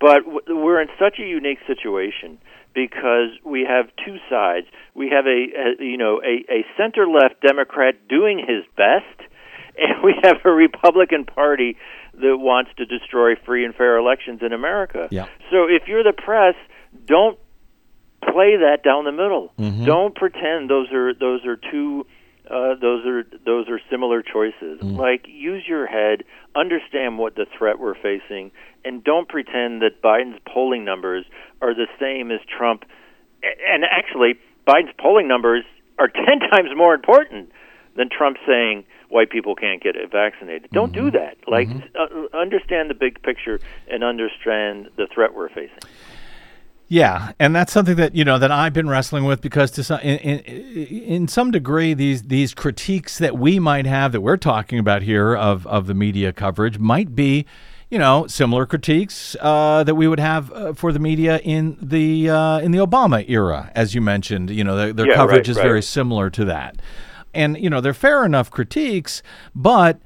But 0.00 0.20
we're 0.48 0.80
in 0.80 0.88
such 0.98 1.18
a 1.18 1.22
unique 1.22 1.58
situation 1.66 2.38
because 2.74 3.30
we 3.44 3.66
have 3.68 3.86
two 4.04 4.16
sides. 4.30 4.66
We 4.94 5.10
have 5.10 5.26
a, 5.26 5.28
a 5.28 5.84
you 5.84 5.98
know 5.98 6.22
a, 6.22 6.50
a 6.50 6.64
center 6.76 7.06
left 7.06 7.42
Democrat 7.46 8.08
doing 8.08 8.38
his 8.38 8.64
best, 8.76 9.28
and 9.78 10.02
we 10.02 10.14
have 10.22 10.38
a 10.44 10.50
Republican 10.50 11.26
Party 11.26 11.76
that 12.14 12.36
wants 12.38 12.70
to 12.78 12.86
destroy 12.86 13.34
free 13.46 13.64
and 13.64 13.74
fair 13.74 13.98
elections 13.98 14.40
in 14.42 14.52
America. 14.52 15.08
Yeah. 15.10 15.26
So 15.50 15.66
if 15.68 15.86
you're 15.86 16.02
the 16.02 16.12
press, 16.12 16.54
don't 17.04 17.38
play 18.22 18.56
that 18.56 18.82
down 18.82 19.04
the 19.04 19.12
middle. 19.12 19.52
Mm-hmm. 19.58 19.84
Don't 19.84 20.14
pretend 20.14 20.70
those 20.70 20.90
are 20.92 21.14
those 21.14 21.44
are 21.44 21.56
two 21.56 22.06
uh, 22.50 22.74
those 22.80 23.06
are 23.06 23.24
those 23.44 23.68
are 23.68 23.80
similar 23.90 24.22
choices. 24.22 24.80
Mm. 24.80 24.96
Like 24.96 25.26
use 25.28 25.62
your 25.68 25.86
head, 25.86 26.24
understand 26.56 27.18
what 27.18 27.36
the 27.36 27.46
threat 27.56 27.78
we're 27.78 27.94
facing, 27.94 28.50
and 28.84 29.04
don't 29.04 29.28
pretend 29.28 29.82
that 29.82 30.02
Biden's 30.02 30.40
polling 30.52 30.84
numbers 30.84 31.24
are 31.62 31.74
the 31.74 31.86
same 32.00 32.30
as 32.30 32.40
Trump. 32.46 32.84
And 33.42 33.84
actually, 33.84 34.34
Biden's 34.66 34.94
polling 34.98 35.28
numbers 35.28 35.64
are 35.98 36.08
ten 36.26 36.40
times 36.50 36.70
more 36.76 36.94
important 36.94 37.52
than 37.96 38.08
Trump 38.10 38.36
saying 38.46 38.84
white 39.08 39.30
people 39.30 39.54
can't 39.56 39.82
get 39.82 39.96
vaccinated. 40.10 40.70
Don't 40.72 40.92
Mm-hmm. 40.92 41.04
do 41.06 41.10
that. 41.12 41.36
Like 41.48 41.68
uh, 41.98 42.36
understand 42.36 42.90
the 42.90 42.94
big 42.94 43.22
picture 43.22 43.58
and 43.88 44.04
understand 44.04 44.88
the 44.96 45.06
threat 45.12 45.34
we're 45.34 45.48
facing. 45.48 45.78
Yeah, 46.92 47.30
and 47.38 47.54
that's 47.54 47.72
something 47.72 47.94
that 47.98 48.16
you 48.16 48.24
know 48.24 48.36
that 48.40 48.50
I've 48.50 48.72
been 48.72 48.88
wrestling 48.88 49.22
with 49.22 49.40
because 49.40 49.70
to 49.72 49.84
some 49.84 50.00
in, 50.00 50.18
in, 50.18 50.86
in 51.04 51.28
some 51.28 51.52
degree 51.52 51.94
these 51.94 52.22
these 52.24 52.52
critiques 52.52 53.16
that 53.18 53.38
we 53.38 53.60
might 53.60 53.86
have 53.86 54.10
that 54.10 54.22
we're 54.22 54.36
talking 54.36 54.76
about 54.80 55.02
here 55.02 55.36
of 55.36 55.64
of 55.68 55.86
the 55.86 55.94
media 55.94 56.32
coverage 56.32 56.80
might 56.80 57.14
be 57.14 57.46
you 57.90 57.98
know 58.00 58.26
similar 58.26 58.66
critiques 58.66 59.36
uh, 59.40 59.84
that 59.84 59.94
we 59.94 60.08
would 60.08 60.18
have 60.18 60.50
uh, 60.50 60.72
for 60.72 60.92
the 60.92 60.98
media 60.98 61.38
in 61.44 61.78
the 61.80 62.28
uh, 62.28 62.58
in 62.58 62.72
the 62.72 62.78
Obama 62.78 63.24
era 63.30 63.70
as 63.76 63.94
you 63.94 64.00
mentioned 64.00 64.50
you 64.50 64.64
know 64.64 64.74
their, 64.76 64.92
their 64.92 65.06
Yeah, 65.10 65.14
coverage 65.14 65.46
right, 65.46 65.48
is 65.48 65.56
right. 65.58 65.62
very 65.62 65.82
similar 65.82 66.28
to 66.30 66.44
that 66.46 66.82
and 67.32 67.56
you 67.56 67.70
know 67.70 67.80
they're 67.80 67.94
fair 67.94 68.24
enough 68.24 68.50
critiques 68.50 69.22
but 69.54 70.00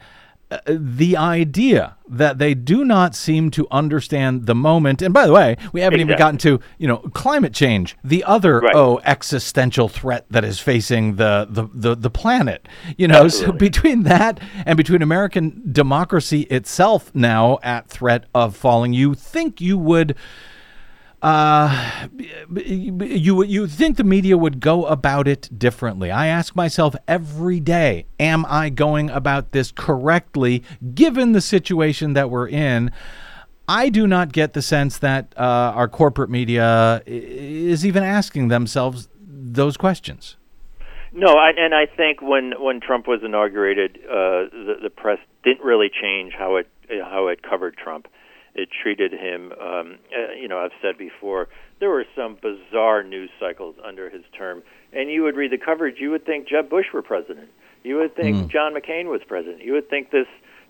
the 0.66 1.16
idea 1.16 1.96
that 2.09 2.38
they 2.38 2.55
do 2.55 2.84
not 2.84 3.14
seem 3.14 3.50
to 3.50 3.66
understand 3.70 4.46
the 4.46 4.55
moment. 4.55 5.00
And 5.02 5.14
by 5.14 5.26
the 5.26 5.32
way 5.32 5.57
we 5.72 5.80
haven't 5.80 6.00
even 6.00 6.18
gotten 6.18 6.38
to 6.38 6.61
you 6.78 6.86
know 6.86 6.98
climate 7.14 7.55
change 7.55 7.96
the 8.05 8.22
other 8.24 8.61
Right. 8.61 8.74
oh 8.74 9.00
existential 9.05 9.88
threat 9.88 10.26
that 10.30 10.44
is 10.44 10.61
facing 10.61 11.16
the 11.16 11.46
the 11.48 11.68
the, 11.72 11.94
the 11.96 12.11
planet. 12.11 12.68
You 12.96 13.09
know 13.09 13.28
so 13.28 13.52
between 13.52 14.02
that 14.05 14.40
and 14.66 14.76
between 14.76 15.02
american 15.02 15.62
democracy 15.72 16.42
itself 16.42 17.14
now 17.14 17.59
at 17.62 17.88
threat 17.88 18.24
of 18.34 18.57
falling 18.57 18.92
you 18.92 19.14
think 19.14 19.61
you 19.61 19.78
would 19.78 20.14
uh, 21.25 22.07
you 22.55 23.43
you 23.43 23.66
think 23.66 23.97
the 23.97 24.05
media 24.05 24.37
would 24.37 24.61
go 24.61 24.85
about 24.85 25.27
it 25.27 25.49
differently? 25.59 26.11
I 26.11 26.27
ask 26.27 26.55
myself 26.55 26.95
every 27.09 27.61
day: 27.61 28.05
Am 28.20 28.45
I 28.47 28.68
going 28.68 29.09
about 29.09 29.53
this 29.53 29.72
correctly, 29.72 30.62
given 30.95 31.33
the 31.33 31.41
situation 31.41 32.12
that 32.12 32.29
we're 32.29 32.49
in? 32.49 32.91
I 33.66 33.89
do 33.89 34.07
not 34.07 34.33
get 34.33 34.53
the 34.53 34.61
sense 34.61 34.99
that 34.99 35.33
uh, 35.39 35.72
our 35.75 35.89
corporate 35.89 36.29
media 36.29 37.03
is 37.07 37.87
even 37.87 38.03
asking 38.03 38.49
themselves 38.49 39.09
those 39.18 39.79
questions. 39.79 40.37
No, 41.14 41.29
I, 41.29 41.53
and 41.57 41.75
I 41.75 41.87
think 41.87 42.20
when 42.20 42.53
when 42.59 42.81
Trump 42.81 43.09
was 43.09 43.20
inaugurated, 43.25 43.99
uh, 44.05 44.51
the, 44.53 44.75
the 44.83 44.91
press 44.91 45.20
didn't 45.43 45.64
really 45.64 45.89
change 45.89 46.35
how 46.37 46.57
it 46.57 46.68
how 47.03 47.29
it 47.29 47.43
covered 47.43 47.79
Trump. 47.79 48.09
It 48.55 48.68
treated 48.70 49.12
him, 49.12 49.52
um, 49.61 49.98
uh, 50.16 50.32
you 50.40 50.48
know, 50.48 50.59
I've 50.59 50.72
said 50.80 50.96
before, 50.96 51.48
there 51.80 51.90
were 51.90 52.05
some 52.14 52.36
bizarre 52.40 53.02
news 53.02 53.30
cycles 53.40 53.74
under 53.84 54.09
his 54.09 54.22
term, 54.36 54.62
and 54.92 55.11
you 55.11 55.22
would 55.24 55.36
read 55.36 55.50
the 55.50 55.59
coverage, 55.59 55.96
you 55.98 56.11
would 56.11 56.24
think 56.24 56.48
Jeb 56.48 56.70
Bush 56.70 56.86
were 56.92 57.02
president, 57.02 57.48
you 57.82 57.96
would 57.96 58.14
think 58.14 58.50
John 58.50 58.74
McCain 58.74 59.07
was 59.07 59.22
president, 59.26 59.62
you 59.62 59.72
would 59.72 59.90
think 59.90 60.11
this 60.11 60.28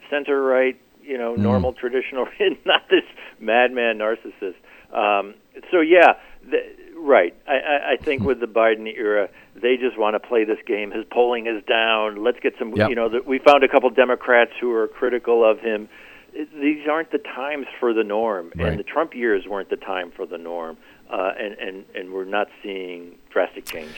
center 0.08 0.42
right, 0.42 0.80
you 1.02 1.18
know, 1.18 1.34
normal 1.34 1.74
traditional, 1.74 2.26
not 2.64 2.88
this 2.88 3.04
madman 3.38 3.98
narcissist. 3.98 4.56
Um, 4.92 5.34
so 5.70 5.80
yeah, 5.80 6.14
the, 6.48 6.60
Right. 7.04 7.34
I, 7.46 7.52
I, 7.52 7.92
I 7.92 7.96
think 7.96 8.22
with 8.22 8.40
the 8.40 8.46
Biden 8.46 8.86
era, 8.86 9.28
they 9.54 9.76
just 9.76 9.98
want 9.98 10.14
to 10.14 10.20
play 10.20 10.44
this 10.44 10.58
game. 10.66 10.90
His 10.90 11.04
polling 11.10 11.46
is 11.46 11.62
down. 11.64 12.22
Let's 12.22 12.38
get 12.40 12.54
some. 12.58 12.72
Yep. 12.72 12.88
You 12.88 12.94
know, 12.94 13.08
the, 13.10 13.20
we 13.20 13.38
found 13.38 13.62
a 13.62 13.68
couple 13.68 13.90
Democrats 13.90 14.52
who 14.58 14.72
are 14.72 14.88
critical 14.88 15.48
of 15.48 15.60
him. 15.60 15.88
These 16.34 16.86
aren't 16.90 17.12
the 17.12 17.18
times 17.18 17.66
for 17.78 17.92
the 17.94 18.02
norm, 18.04 18.52
Right. 18.56 18.68
and 18.68 18.78
the 18.78 18.82
Trump 18.82 19.14
years 19.14 19.44
weren't 19.48 19.70
the 19.70 19.76
time 19.76 20.10
for 20.14 20.26
the 20.26 20.38
norm. 20.38 20.76
Uh, 21.10 21.32
and, 21.38 21.54
and 21.58 21.84
and 21.94 22.12
we're 22.12 22.24
not 22.24 22.48
seeing 22.62 23.16
drastic 23.34 23.66
change. 23.66 23.94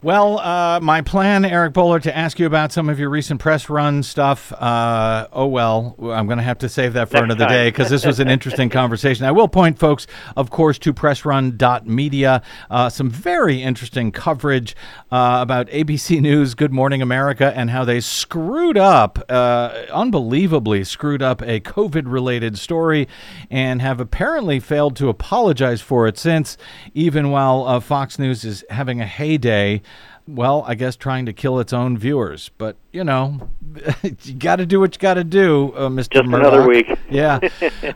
Well, 0.00 0.38
uh, 0.38 0.78
my 0.78 1.00
plan, 1.00 1.44
Eric 1.44 1.72
Boehlert, 1.74 2.02
to 2.02 2.16
ask 2.16 2.38
you 2.38 2.46
about 2.46 2.70
some 2.70 2.88
of 2.88 3.00
your 3.00 3.10
recent 3.10 3.40
press 3.40 3.68
run 3.68 4.04
stuff. 4.04 4.52
Uh, 4.52 5.26
oh, 5.32 5.46
well, 5.46 5.96
I'm 6.00 6.26
going 6.26 6.38
to 6.38 6.44
have 6.44 6.58
to 6.58 6.68
save 6.68 6.92
that 6.92 7.08
for 7.08 7.14
Next 7.14 7.24
another 7.24 7.46
time. 7.46 7.52
day 7.52 7.68
because 7.68 7.90
this 7.90 8.06
was 8.06 8.20
an 8.20 8.28
interesting 8.28 8.68
conversation. 8.70 9.24
I 9.24 9.32
will 9.32 9.48
point 9.48 9.76
folks, 9.76 10.06
of 10.36 10.50
course, 10.50 10.78
to 10.80 10.94
pressrun.media. 10.94 12.42
Uh, 12.70 12.88
some 12.88 13.10
very 13.10 13.60
interesting 13.60 14.12
coverage 14.12 14.76
uh, 15.10 15.40
about 15.42 15.66
ABC 15.70 16.20
News, 16.20 16.54
Good 16.54 16.72
Morning 16.72 17.02
America, 17.02 17.52
and 17.56 17.70
how 17.70 17.84
they 17.84 17.98
screwed 17.98 18.78
up, 18.78 19.18
uh, 19.28 19.82
unbelievably 19.92 20.84
screwed 20.84 21.22
up 21.22 21.42
a 21.42 21.58
COVID 21.58 22.04
related 22.06 22.56
story 22.56 23.08
and 23.50 23.82
have 23.82 23.98
apparently 23.98 24.60
failed 24.60 24.94
to 24.94 25.08
apologize 25.08 25.80
for 25.80 26.06
it 26.06 26.18
since, 26.18 26.56
even 26.94 27.32
while 27.32 27.66
uh, 27.66 27.80
Fox 27.80 28.16
News 28.16 28.44
is 28.44 28.64
having 28.78 29.00
a 29.02 29.06
heyday. 29.06 29.82
Well, 30.26 30.62
I 30.66 30.74
guess 30.74 30.94
trying 30.94 31.26
to 31.26 31.32
kill 31.32 31.58
its 31.58 31.72
own 31.72 31.96
viewers, 31.98 32.50
but 32.58 32.76
you 32.92 33.02
know, 33.02 33.48
you 34.02 34.34
got 34.34 34.56
to 34.56 34.66
do 34.66 34.78
what 34.78 34.94
you 34.94 34.98
got 35.00 35.14
to 35.14 35.24
do, 35.24 35.72
uh, 35.74 35.88
Mr. 35.88 36.10
Just 36.10 36.26
Murdoch. 36.26 36.52
another 36.52 36.66
week. 36.68 36.86
Yeah. 37.10 37.40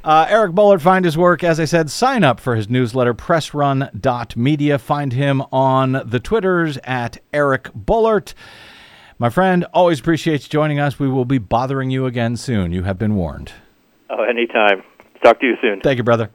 uh, 0.02 0.26
Eric 0.30 0.52
Boehlert, 0.52 0.80
find 0.80 1.04
his 1.04 1.18
work. 1.18 1.44
As 1.44 1.60
I 1.60 1.66
said, 1.66 1.90
sign 1.90 2.24
up 2.24 2.40
for 2.40 2.56
his 2.56 2.70
newsletter, 2.70 3.12
pressrun.media. 3.12 4.78
Find 4.78 5.12
him 5.12 5.42
on 5.52 6.02
the 6.06 6.18
Twitters 6.18 6.78
at 6.84 7.18
Eric 7.34 7.64
Boehlert. 7.74 8.32
My 9.18 9.28
friend, 9.28 9.66
always 9.74 10.00
appreciate 10.00 10.42
you 10.44 10.48
joining 10.48 10.80
us. 10.80 10.98
We 10.98 11.08
will 11.08 11.26
be 11.26 11.36
bothering 11.38 11.90
you 11.90 12.06
again 12.06 12.36
soon. 12.38 12.72
You 12.72 12.84
have 12.84 12.98
been 12.98 13.14
warned. 13.14 13.52
Oh, 14.08 14.22
anytime. 14.24 14.82
Talk 15.22 15.38
to 15.40 15.46
you 15.46 15.54
soon. 15.60 15.80
Thank 15.82 15.98
you, 15.98 16.02
brother. 16.04 16.30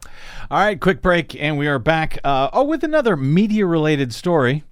All 0.49 0.59
right, 0.59 0.79
quick 0.79 1.01
break, 1.01 1.35
and 1.35 1.57
we 1.57 1.67
are 1.67 1.79
back. 1.79 2.19
Uh, 2.23 2.49
oh, 2.53 2.63
with 2.63 2.83
another 2.83 3.17
media 3.17 3.65
related 3.65 4.13
story. 4.13 4.63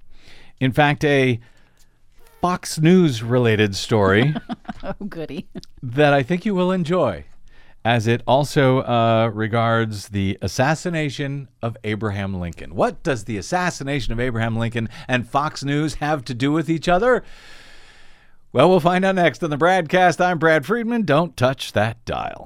In 0.61 0.71
fact, 0.71 1.03
a 1.03 1.39
Fox 2.41 2.79
News 2.79 3.21
related 3.23 3.75
story. 3.75 4.33
Oh, 4.83 4.93
goody. 5.05 5.47
that 5.81 6.13
I 6.13 6.21
think 6.21 6.45
you 6.45 6.53
will 6.53 6.71
enjoy, 6.71 7.25
as 7.83 8.05
it 8.05 8.21
also 8.27 8.81
uh, 8.81 9.31
regards 9.33 10.09
the 10.09 10.37
assassination 10.43 11.47
of 11.59 11.75
Abraham 11.83 12.39
Lincoln. 12.39 12.75
What 12.75 13.01
does 13.01 13.23
the 13.23 13.37
assassination 13.37 14.13
of 14.13 14.19
Abraham 14.19 14.55
Lincoln 14.55 14.89
and 15.07 15.27
Fox 15.27 15.63
News 15.63 15.95
have 15.95 16.23
to 16.25 16.35
do 16.35 16.51
with 16.51 16.69
each 16.69 16.87
other? 16.87 17.23
Well, 18.53 18.69
we'll 18.69 18.79
find 18.79 19.03
out 19.03 19.15
next 19.15 19.43
on 19.43 19.49
the 19.49 19.57
Bradcast. 19.57 20.23
I'm 20.23 20.37
Brad 20.37 20.67
Friedman. 20.67 21.01
Don't 21.01 21.35
touch 21.35 21.71
that 21.73 22.05
dial. 22.05 22.45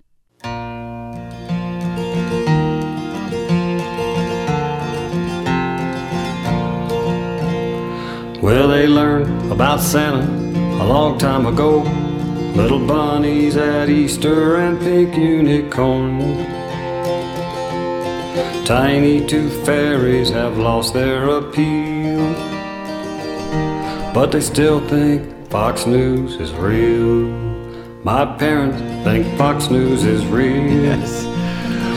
Well, 8.41 8.67
they 8.69 8.87
learned 8.87 9.51
about 9.51 9.81
Santa 9.81 10.25
a 10.81 10.85
long 10.85 11.17
time 11.19 11.45
ago. 11.45 11.81
Little 12.55 12.85
bunnies 12.85 13.55
at 13.55 13.89
Easter 13.89 14.57
and 14.57 14.79
pink 14.79 15.15
unicorn. 15.15 16.45
Tiny 18.65 19.25
tooth 19.25 19.65
fairies 19.65 20.29
have 20.31 20.57
lost 20.57 20.93
their 20.93 21.27
appeal. 21.29 22.33
But 24.13 24.31
they 24.31 24.41
still 24.41 24.79
think 24.87 25.49
Fox 25.49 25.85
News 25.85 26.35
is 26.35 26.51
real. 26.53 27.50
My 28.03 28.25
parents 28.25 28.79
think 29.03 29.37
Fox 29.37 29.69
News 29.69 30.03
is 30.05 30.25
real. 30.25 31.40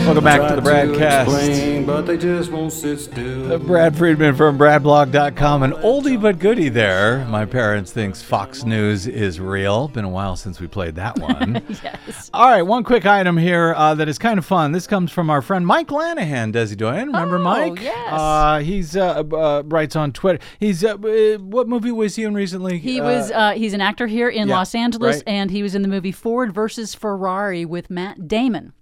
Welcome 0.04 0.24
back 0.24 0.50
to 0.54 0.60
the 0.60 0.70
Bradcast. 0.70 1.22
explain, 1.22 1.86
but 1.86 2.02
they 2.02 2.18
just 2.18 2.52
won't 2.52 2.72
sit 2.72 3.00
still. 3.00 3.52
Uh, 3.54 3.56
Brad 3.58 3.96
Friedman 3.96 4.34
from 4.36 4.58
BradBlog.com. 4.58 5.62
An 5.62 5.72
oldie 5.72 6.20
but 6.20 6.38
goodie 6.38 6.68
there. 6.68 7.24
My 7.24 7.46
parents 7.46 7.90
thinks 7.90 8.20
Fox 8.22 8.64
News 8.64 9.06
is 9.06 9.40
real. 9.40 9.88
Been 9.88 10.04
a 10.04 10.08
while 10.10 10.36
since 10.36 10.60
we 10.60 10.66
played 10.66 10.96
that 10.96 11.18
one. 11.18 11.62
Yes. 11.82 12.30
All 12.34 12.46
right, 12.48 12.62
one 12.62 12.84
quick 12.84 13.06
item 13.06 13.36
here 13.38 13.74
uh, 13.76 13.94
that 13.94 14.08
is 14.08 14.18
kind 14.18 14.38
of 14.38 14.44
fun. 14.44 14.72
This 14.72 14.86
comes 14.86 15.10
from 15.10 15.28
our 15.30 15.40
friend 15.42 15.66
Mike 15.66 15.88
Lanahan, 15.88 16.52
Desi 16.52 16.76
Doyen. 16.76 17.06
Remember 17.06 17.36
Oh, 17.36 17.42
Mike? 17.42 17.80
yes. 17.80 18.08
Uh, 18.12 18.58
he's 18.60 18.96
uh, 18.96 19.22
uh, 19.32 19.62
writes 19.66 19.96
on 19.96 20.12
Twitter. 20.12 20.38
He's 20.60 20.82
what 20.82 21.66
movie 21.68 21.90
was 21.92 22.16
he 22.16 22.24
in 22.24 22.34
recently? 22.34 22.78
He 22.78 23.00
was 23.00 23.30
uh, 23.30 23.52
he's 23.52 23.72
an 23.72 23.80
actor 23.80 24.06
here 24.06 24.28
in 24.28 24.48
yeah, 24.48 24.54
Los 24.56 24.74
Angeles, 24.74 25.16
right. 25.16 25.24
and 25.26 25.50
he 25.50 25.62
was 25.62 25.74
in 25.74 25.82
the 25.82 25.88
movie 25.88 26.12
Ford 26.12 26.52
versus 26.54 26.94
Ferrari 26.94 27.64
with 27.64 27.88
Matt 27.90 28.28
Damon. 28.28 28.72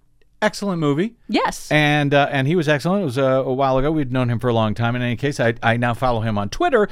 Excellent 0.43 0.79
movie. 0.79 1.15
Yes. 1.27 1.71
And 1.71 2.13
uh, 2.13 2.27
and 2.31 2.47
he 2.47 2.55
was 2.55 2.67
excellent. 2.67 3.01
It 3.01 3.05
was 3.05 3.17
uh, 3.17 3.43
a 3.45 3.53
while 3.53 3.77
ago. 3.77 3.91
We'd 3.91 4.11
known 4.11 4.29
him 4.29 4.39
for 4.39 4.49
a 4.49 4.53
long 4.53 4.73
time. 4.73 4.95
In 4.95 5.01
any 5.01 5.15
case, 5.15 5.39
I, 5.39 5.55
I 5.63 5.77
now 5.77 5.93
follow 5.93 6.21
him 6.21 6.37
on 6.37 6.49
Twitter, 6.49 6.87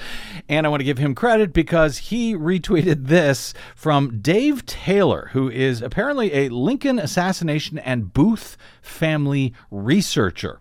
and 0.49 0.66
I 0.66 0.70
want 0.70 0.80
to 0.80 0.86
give 0.86 0.97
him 0.97 1.14
credit 1.14 1.54
because 1.54 1.97
he 1.97 2.36
retweeted 2.36 3.08
this 3.08 3.54
from 3.76 4.20
Dave 4.22 4.66
Taylor, 4.66 5.30
who 5.34 5.49
is 5.49 5.82
apparently 5.82 6.34
a 6.34 6.49
Lincoln 6.49 6.97
assassination 6.97 7.78
and 7.80 8.14
Booth 8.14 8.58
family 8.82 9.54
researcher. 9.70 10.60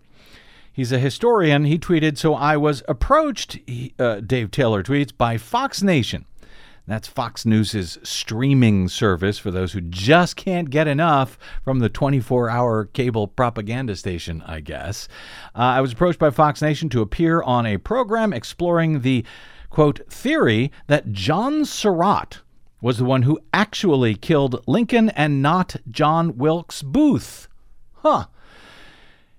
He's 0.73 0.91
a 0.91 0.99
historian. 0.99 1.65
He 1.65 1.77
tweeted, 1.77 2.17
So 2.17 2.33
I 2.33 2.57
was 2.57 2.81
approached, 2.87 3.59
he, 3.67 3.93
uh, 3.99 4.21
Dave 4.21 4.51
Taylor 4.51 4.83
tweets, 4.83 5.15
by 5.15 5.37
Fox 5.37 5.83
Nation. 5.83 6.25
That's 6.87 7.07
Fox 7.07 7.45
News' 7.45 7.97
streaming 8.03 8.89
service 8.89 9.37
for 9.37 9.51
those 9.51 9.73
who 9.73 9.81
just 9.81 10.35
can't 10.35 10.69
get 10.69 10.87
enough 10.87 11.37
from 11.63 11.79
the 11.79 11.89
24 11.89 12.49
hour 12.49 12.85
cable 12.85 13.27
propaganda 13.27 13.95
station, 13.95 14.43
I 14.45 14.59
guess. 14.61 15.07
Uh, 15.55 15.59
I 15.59 15.81
was 15.81 15.93
approached 15.93 16.19
by 16.19 16.31
Fox 16.31 16.61
Nation 16.61 16.89
to 16.89 17.01
appear 17.01 17.41
on 17.43 17.65
a 17.65 17.77
program 17.77 18.33
exploring 18.33 19.01
the, 19.01 19.23
quote, 19.69 20.01
theory 20.09 20.71
that 20.87 21.11
John 21.11 21.65
Surratt 21.65 22.39
was 22.81 22.97
the 22.97 23.05
one 23.05 23.21
who 23.21 23.39
actually 23.53 24.15
killed 24.15 24.63
Lincoln 24.67 25.09
and 25.11 25.41
not 25.41 25.75
John 25.89 26.37
Wilkes 26.37 26.81
Booth. 26.81 27.47
Huh. 27.97 28.25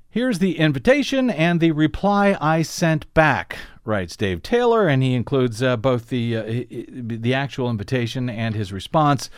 Here's 0.09 0.39
the 0.39 0.59
invitation 0.59 1.29
and 1.31 1.59
the 1.59 1.73
reply 1.73 2.37
I 2.41 2.63
sent 2.63 3.13
back, 3.15 3.59
writes 3.85 4.17
Dave 4.17 4.43
Taylor, 4.43 4.87
and 4.87 5.03
he 5.03 5.15
includes 5.15 5.63
uh, 5.63 5.77
both 5.77 6.09
the 6.09 6.37
uh, 6.37 6.43
the 7.01 7.35
actual 7.35 7.69
invitation 7.71 8.31
and 8.31 8.55
his 8.55 8.73
response. 8.73 9.31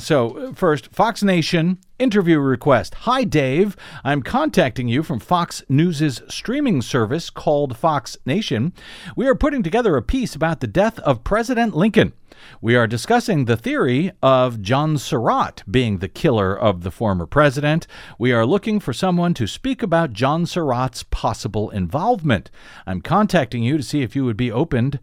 So, 0.00 0.52
first, 0.54 0.94
Fox 0.94 1.24
Nation 1.24 1.78
interview 1.98 2.38
request. 2.38 2.94
Hi, 3.00 3.24
Dave. 3.24 3.76
I'm 4.04 4.22
contacting 4.22 4.86
you 4.86 5.02
from 5.02 5.18
Fox 5.18 5.64
News' 5.68 6.22
streaming 6.28 6.82
service 6.82 7.30
called 7.30 7.76
Fox 7.76 8.16
Nation. 8.24 8.72
We 9.16 9.26
are 9.26 9.34
putting 9.34 9.64
together 9.64 9.96
a 9.96 10.02
piece 10.02 10.36
about 10.36 10.60
the 10.60 10.68
death 10.68 11.00
of 11.00 11.24
President 11.24 11.74
Lincoln. 11.74 12.12
We 12.60 12.76
are 12.76 12.86
discussing 12.86 13.46
the 13.46 13.56
theory 13.56 14.12
of 14.22 14.62
John 14.62 14.98
Surratt 14.98 15.64
being 15.68 15.98
the 15.98 16.08
killer 16.08 16.56
of 16.56 16.82
the 16.82 16.92
former 16.92 17.26
president. 17.26 17.88
We 18.20 18.30
are 18.30 18.46
looking 18.46 18.78
for 18.78 18.92
someone 18.92 19.34
to 19.34 19.48
speak 19.48 19.82
about 19.82 20.12
John 20.12 20.46
Surratt's 20.46 21.02
possible 21.02 21.70
involvement. 21.70 22.52
I'm 22.86 23.00
contacting 23.00 23.64
you 23.64 23.76
to 23.76 23.82
see 23.82 24.02
if 24.02 24.14
you 24.14 24.24
would 24.24 24.36
be 24.36 24.52
opened 24.52 25.00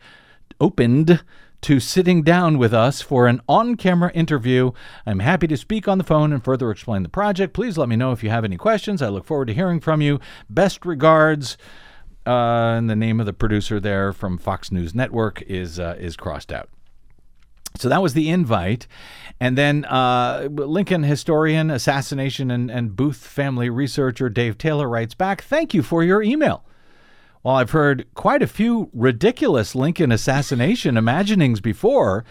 opened 0.62 1.22
to 1.66 1.80
sitting 1.80 2.22
down 2.22 2.60
with 2.60 2.76
us 2.76 3.02
for 3.02 3.26
an 3.26 3.42
on-camera 3.50 4.12
interview. 4.12 4.70
I'm 5.04 5.18
happy 5.18 5.48
to 5.48 5.58
speak 5.58 5.88
on 5.88 5.98
the 5.98 6.04
phone 6.04 6.32
and 6.32 6.44
further 6.44 6.70
explain 6.70 7.02
the 7.02 7.10
project. 7.10 7.56
Please 7.56 7.76
let 7.76 7.90
me 7.90 7.96
know 7.96 8.12
if 8.12 8.24
you 8.24 8.30
have 8.30 8.46
any 8.46 8.56
questions. 8.56 9.02
I 9.02 9.10
look 9.10 9.26
forward 9.26 9.48
to 9.48 9.54
hearing 9.56 9.80
from 9.80 10.00
you. 10.00 10.20
Best 10.48 10.86
regards. 10.86 11.58
Uh, 12.24 12.76
and 12.78 12.88
the 12.88 12.96
name 12.96 13.20
of 13.20 13.26
the 13.26 13.34
producer 13.34 13.80
there 13.80 14.14
from 14.14 14.38
Fox 14.38 14.72
News 14.72 14.94
Network 14.94 15.42
is 15.42 15.80
uh, 15.80 15.96
is 15.98 16.16
crossed 16.16 16.52
out. 16.52 16.70
So 17.80 17.90
that 17.90 18.04
was 18.04 18.14
the 18.14 18.30
invite. 18.30 18.86
And 19.40 19.58
then 19.58 19.86
uh, 19.86 20.48
Lincoln 20.52 21.02
historian, 21.02 21.72
assassination, 21.72 22.52
and, 22.52 22.70
and 22.70 22.96
Booth 22.96 23.18
family 23.18 23.72
researcher 23.72 24.30
Dave 24.30 24.60
Taylor 24.60 24.88
writes 24.88 25.16
back 25.16 25.42
Thank 25.42 25.74
you 25.74 25.82
for 25.82 26.04
your 26.04 26.22
email. 26.22 26.64
While 27.46 27.58
I've 27.58 27.70
heard 27.70 28.08
quite 28.16 28.42
a 28.42 28.48
few 28.48 28.90
ridiculous 28.92 29.76
Lincoln 29.76 30.12
assassination 30.12 30.98
imaginings 30.98 31.62
before, 31.62 32.26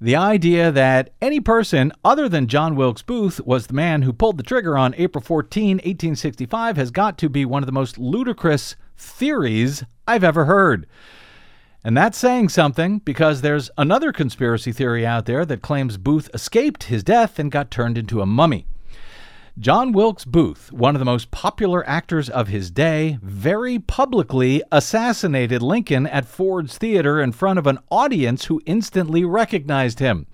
the 0.00 0.14
idea 0.14 0.70
that 0.70 1.10
any 1.20 1.40
person 1.40 1.90
other 2.04 2.28
than 2.28 2.46
John 2.46 2.76
Wilkes 2.76 3.02
Booth 3.02 3.40
was 3.44 3.66
the 3.66 3.74
man 3.74 4.02
who 4.02 4.12
pulled 4.12 4.36
the 4.36 4.44
trigger 4.44 4.78
on 4.78 4.94
April 4.96 5.24
14, 5.24 5.78
1865, 5.78 6.76
has 6.76 6.92
got 6.92 7.18
to 7.18 7.28
be 7.28 7.44
one 7.44 7.64
of 7.64 7.66
the 7.66 7.72
most 7.72 7.98
ludicrous 7.98 8.76
theories 8.96 9.82
I've 10.06 10.22
ever 10.22 10.44
heard. 10.44 10.86
And 11.82 11.96
that's 11.96 12.16
saying 12.16 12.50
something 12.50 13.00
because 13.00 13.40
there's 13.40 13.72
another 13.76 14.12
conspiracy 14.12 14.70
theory 14.70 15.04
out 15.04 15.26
there 15.26 15.44
that 15.46 15.62
claims 15.62 15.96
Booth 15.96 16.30
escaped 16.32 16.84
his 16.84 17.02
death 17.02 17.40
and 17.40 17.50
got 17.50 17.72
turned 17.72 17.98
into 17.98 18.22
a 18.22 18.26
mummy. 18.26 18.68
John 19.60 19.92
Wilkes 19.92 20.24
Booth, 20.24 20.72
one 20.72 20.94
of 20.94 21.00
the 21.00 21.04
most 21.04 21.30
popular 21.30 21.86
actors 21.86 22.30
of 22.30 22.48
his 22.48 22.70
day, 22.70 23.18
very 23.20 23.78
publicly 23.78 24.62
assassinated 24.72 25.60
Lincoln 25.60 26.06
at 26.06 26.24
Ford's 26.24 26.78
Theater 26.78 27.20
in 27.20 27.32
front 27.32 27.58
of 27.58 27.66
an 27.66 27.78
audience 27.90 28.46
who 28.46 28.62
instantly 28.64 29.22
recognized 29.22 29.98
him. 29.98 30.26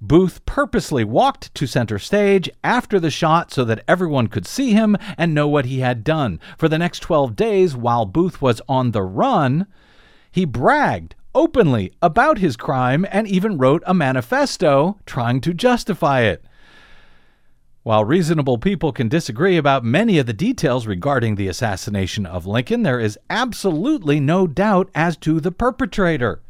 Booth 0.00 0.46
purposely 0.46 1.04
walked 1.04 1.54
to 1.56 1.66
center 1.66 1.98
stage 1.98 2.48
after 2.64 2.98
the 2.98 3.10
shot 3.10 3.52
so 3.52 3.66
that 3.66 3.84
everyone 3.86 4.28
could 4.28 4.46
see 4.46 4.72
him 4.72 4.96
and 5.18 5.34
know 5.34 5.46
what 5.46 5.66
he 5.66 5.80
had 5.80 6.02
done. 6.02 6.40
For 6.56 6.66
the 6.66 6.78
next 6.78 7.00
12 7.00 7.36
days, 7.36 7.76
while 7.76 8.06
Booth 8.06 8.40
was 8.40 8.62
on 8.66 8.92
the 8.92 9.02
run, 9.02 9.66
he 10.32 10.46
bragged 10.46 11.14
openly 11.34 11.92
about 12.00 12.38
his 12.38 12.56
crime 12.56 13.04
and 13.10 13.28
even 13.28 13.58
wrote 13.58 13.82
a 13.84 13.92
manifesto 13.92 14.98
trying 15.04 15.42
to 15.42 15.52
justify 15.52 16.22
it. 16.22 16.42
While 17.84 18.06
reasonable 18.06 18.56
people 18.56 18.92
can 18.92 19.10
disagree 19.10 19.58
about 19.58 19.84
many 19.84 20.16
of 20.16 20.24
the 20.24 20.32
details 20.32 20.86
regarding 20.86 21.34
the 21.34 21.48
assassination 21.48 22.24
of 22.24 22.46
Lincoln, 22.46 22.82
there 22.82 22.98
is 22.98 23.18
absolutely 23.28 24.20
no 24.20 24.46
doubt 24.46 24.88
as 24.94 25.18
to 25.18 25.38
the 25.38 25.52
perpetrator. 25.52 26.40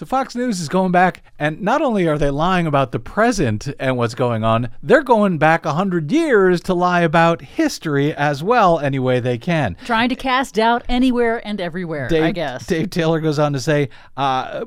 So 0.00 0.06
Fox 0.06 0.34
News 0.34 0.62
is 0.62 0.70
going 0.70 0.92
back, 0.92 1.22
and 1.38 1.60
not 1.60 1.82
only 1.82 2.08
are 2.08 2.16
they 2.16 2.30
lying 2.30 2.66
about 2.66 2.90
the 2.90 2.98
present 2.98 3.68
and 3.78 3.98
what's 3.98 4.14
going 4.14 4.42
on, 4.42 4.70
they're 4.82 5.02
going 5.02 5.36
back 5.36 5.66
100 5.66 6.10
years 6.10 6.62
to 6.62 6.72
lie 6.72 7.02
about 7.02 7.42
history 7.42 8.14
as 8.14 8.42
well, 8.42 8.78
any 8.78 8.98
way 8.98 9.20
they 9.20 9.36
can. 9.36 9.76
Trying 9.84 10.08
to 10.08 10.14
cast 10.14 10.54
doubt 10.54 10.84
anywhere 10.88 11.46
and 11.46 11.60
everywhere, 11.60 12.08
Dave, 12.08 12.22
I 12.22 12.32
guess. 12.32 12.64
Dave 12.66 12.88
Taylor 12.88 13.20
goes 13.20 13.38
on 13.38 13.52
to 13.52 13.60
say, 13.60 13.90
uh, 14.16 14.64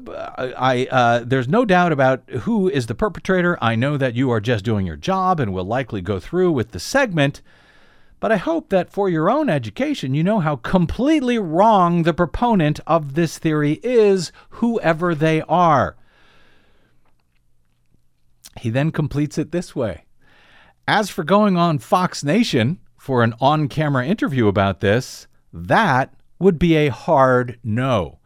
I, 0.55 0.87
uh, 0.91 1.23
there's 1.25 1.47
no 1.47 1.65
doubt 1.65 1.91
about 1.91 2.29
who 2.41 2.69
is 2.69 2.85
the 2.85 2.93
perpetrator. 2.93 3.57
I 3.59 3.73
know 3.73 3.97
that 3.97 4.13
you 4.13 4.29
are 4.29 4.39
just 4.39 4.63
doing 4.63 4.85
your 4.85 4.97
job 4.97 5.39
and 5.39 5.51
will 5.51 5.65
likely 5.65 6.01
go 6.01 6.19
through 6.19 6.51
with 6.51 6.73
the 6.73 6.79
segment. 6.79 7.41
But 8.23 8.31
I 8.31 8.37
hope 8.37 8.69
that 8.69 8.89
for 8.89 9.09
your 9.09 9.29
own 9.29 9.49
education, 9.49 10.13
you 10.13 10.23
know 10.23 10.39
how 10.39 10.55
completely 10.55 11.37
wrong 11.37 12.03
the 12.03 12.13
proponent 12.13 12.79
of 12.87 13.15
this 13.15 13.37
theory 13.37 13.81
is, 13.83 14.31
whoever 14.47 15.13
they 15.13 15.41
are. 15.41 15.97
He 18.61 18.69
then 18.69 18.91
completes 18.93 19.37
it 19.37 19.51
this 19.51 19.75
way 19.75 20.05
As 20.87 21.09
for 21.09 21.25
going 21.25 21.57
on 21.57 21.79
Fox 21.79 22.23
Nation 22.23 22.79
for 22.97 23.23
an 23.23 23.33
on 23.41 23.67
camera 23.67 24.05
interview 24.05 24.47
about 24.47 24.79
this, 24.79 25.27
that 25.51 26.13
would 26.39 26.57
be 26.57 26.77
a 26.77 26.87
hard 26.91 27.59
no. 27.61 28.19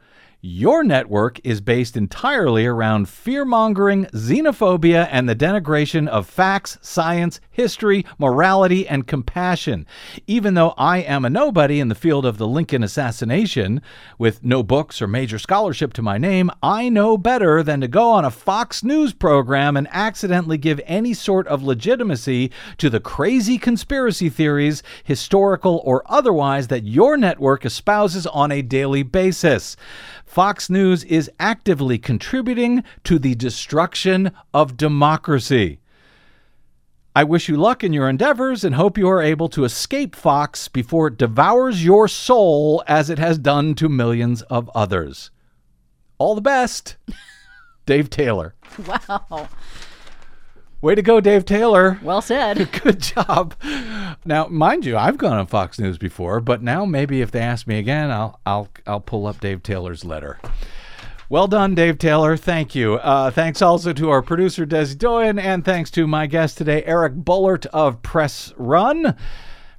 Your 0.50 0.82
network 0.82 1.42
is 1.44 1.60
based 1.60 1.98
entirely 1.98 2.66
around 2.66 3.10
fear 3.10 3.44
mongering, 3.44 4.06
xenophobia, 4.14 5.10
and 5.12 5.28
the 5.28 5.36
denigration 5.36 6.08
of 6.08 6.26
facts, 6.26 6.78
science, 6.82 7.42
history, 7.52 8.06
morality, 8.18 8.88
and 8.88 9.06
compassion. 9.06 9.86
Even 10.26 10.54
though 10.54 10.74
I 10.78 11.00
am 11.00 11.26
a 11.26 11.30
nobody 11.30 11.82
in 11.82 11.90
the 11.90 11.96
field 11.96 12.26
of 12.26 12.38
the 12.38 12.48
Lincoln 12.48 12.82
assassination, 12.82 13.82
with 14.18 14.42
no 14.42 14.64
books 14.64 15.02
or 15.02 15.08
major 15.08 15.38
scholarship 15.38 15.92
to 15.94 16.02
my 16.02 16.18
name, 16.18 16.50
I 16.64 16.88
know 16.88 17.18
better 17.18 17.62
than 17.62 17.82
to 17.82 17.90
go 17.90 18.12
on 18.12 18.24
a 18.24 18.32
Fox 18.32 18.86
News 18.86 19.12
program 19.12 19.76
and 19.76 19.90
accidentally 19.92 20.58
give 20.58 20.80
any 20.86 21.14
sort 21.14 21.46
of 21.48 21.62
legitimacy 21.62 22.54
to 22.78 22.90
the 22.90 23.02
crazy 23.02 23.58
conspiracy 23.58 24.30
theories, 24.30 24.82
historical 25.04 25.82
or 25.84 26.04
otherwise, 26.06 26.70
that 26.70 26.86
your 26.86 27.18
network 27.18 27.66
espouses 27.66 28.26
on 28.28 28.50
a 28.50 28.62
daily 28.62 29.04
basis. 29.04 29.76
Fox 30.28 30.70
News 30.70 31.06
is 31.06 31.32
actively 31.40 31.98
contributing 31.98 32.84
to 33.06 33.18
the 33.18 33.34
destruction 33.34 34.32
of 34.54 34.78
democracy. 34.78 35.80
I 37.16 37.24
wish 37.24 37.50
you 37.50 37.56
luck 37.58 37.84
in 37.84 37.94
your 37.94 38.08
endeavors 38.08 38.64
and 38.64 38.76
hope 38.76 38.98
you 38.98 39.10
are 39.10 39.22
able 39.22 39.50
to 39.50 39.64
escape 39.64 40.16
Fox 40.16 40.68
before 40.68 41.08
it 41.08 41.18
devours 41.18 41.84
your 41.84 42.08
soul 42.08 42.84
as 42.88 43.10
it 43.10 43.18
has 43.18 43.40
done 43.40 43.74
to 43.76 43.90
millions 43.90 44.44
of 44.44 44.70
others. 44.76 45.32
All 46.20 46.36
the 46.36 46.42
best, 46.42 46.98
Dave 47.88 48.10
Taylor. 48.10 48.54
Wow. 48.86 49.48
Way 50.80 50.94
to 50.94 51.02
go, 51.02 51.20
Dave 51.20 51.44
Taylor. 51.44 52.00
Well 52.04 52.22
said. 52.22 52.72
Good 52.84 53.00
job. 53.00 53.56
Now, 54.26 54.46
mind 54.48 54.86
you, 54.86 54.96
I've 54.96 55.18
gone 55.18 55.38
on 55.38 55.48
Fox 55.48 55.80
News 55.80 55.98
before, 55.98 56.40
but 56.40 56.62
now 56.62 56.86
maybe 56.86 57.22
if 57.22 57.32
they 57.32 57.40
ask 57.40 57.66
me 57.66 57.80
again, 57.80 58.12
I'll 58.12 58.40
I'll 58.46 58.70
I'll 58.86 59.00
pull 59.00 59.26
up 59.26 59.40
Dave 59.40 59.64
Taylor's 59.64 60.06
letter. 60.06 60.38
Well 61.30 61.48
done, 61.48 61.74
Dave 61.76 61.98
Taylor. 61.98 62.38
Thank 62.38 62.76
you. 62.76 62.94
Uh, 62.96 63.32
thanks 63.32 63.62
also 63.62 63.92
to 63.92 64.10
our 64.12 64.22
producer, 64.22 64.66
Des 64.66 64.96
Doyen, 64.96 65.38
and 65.38 65.66
thanks 65.66 65.92
to 65.92 66.08
my 66.08 66.26
guest 66.26 66.58
today, 66.58 66.84
Eric 66.86 67.16
Boehlert 67.16 67.66
of 67.68 68.02
Press 68.02 68.54
Run 68.56 69.14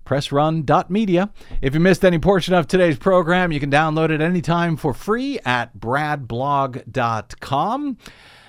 pressrun.media. 0.04 1.30
If 1.60 1.74
you 1.74 1.80
missed 1.80 2.04
any 2.04 2.18
portion 2.18 2.54
of 2.54 2.66
today's 2.66 2.96
program, 2.96 3.52
you 3.52 3.60
can 3.60 3.70
download 3.70 4.10
it 4.10 4.22
anytime 4.22 4.78
for 4.78 4.94
free 4.94 5.38
at 5.44 5.78
bradblog.com. 5.78 7.98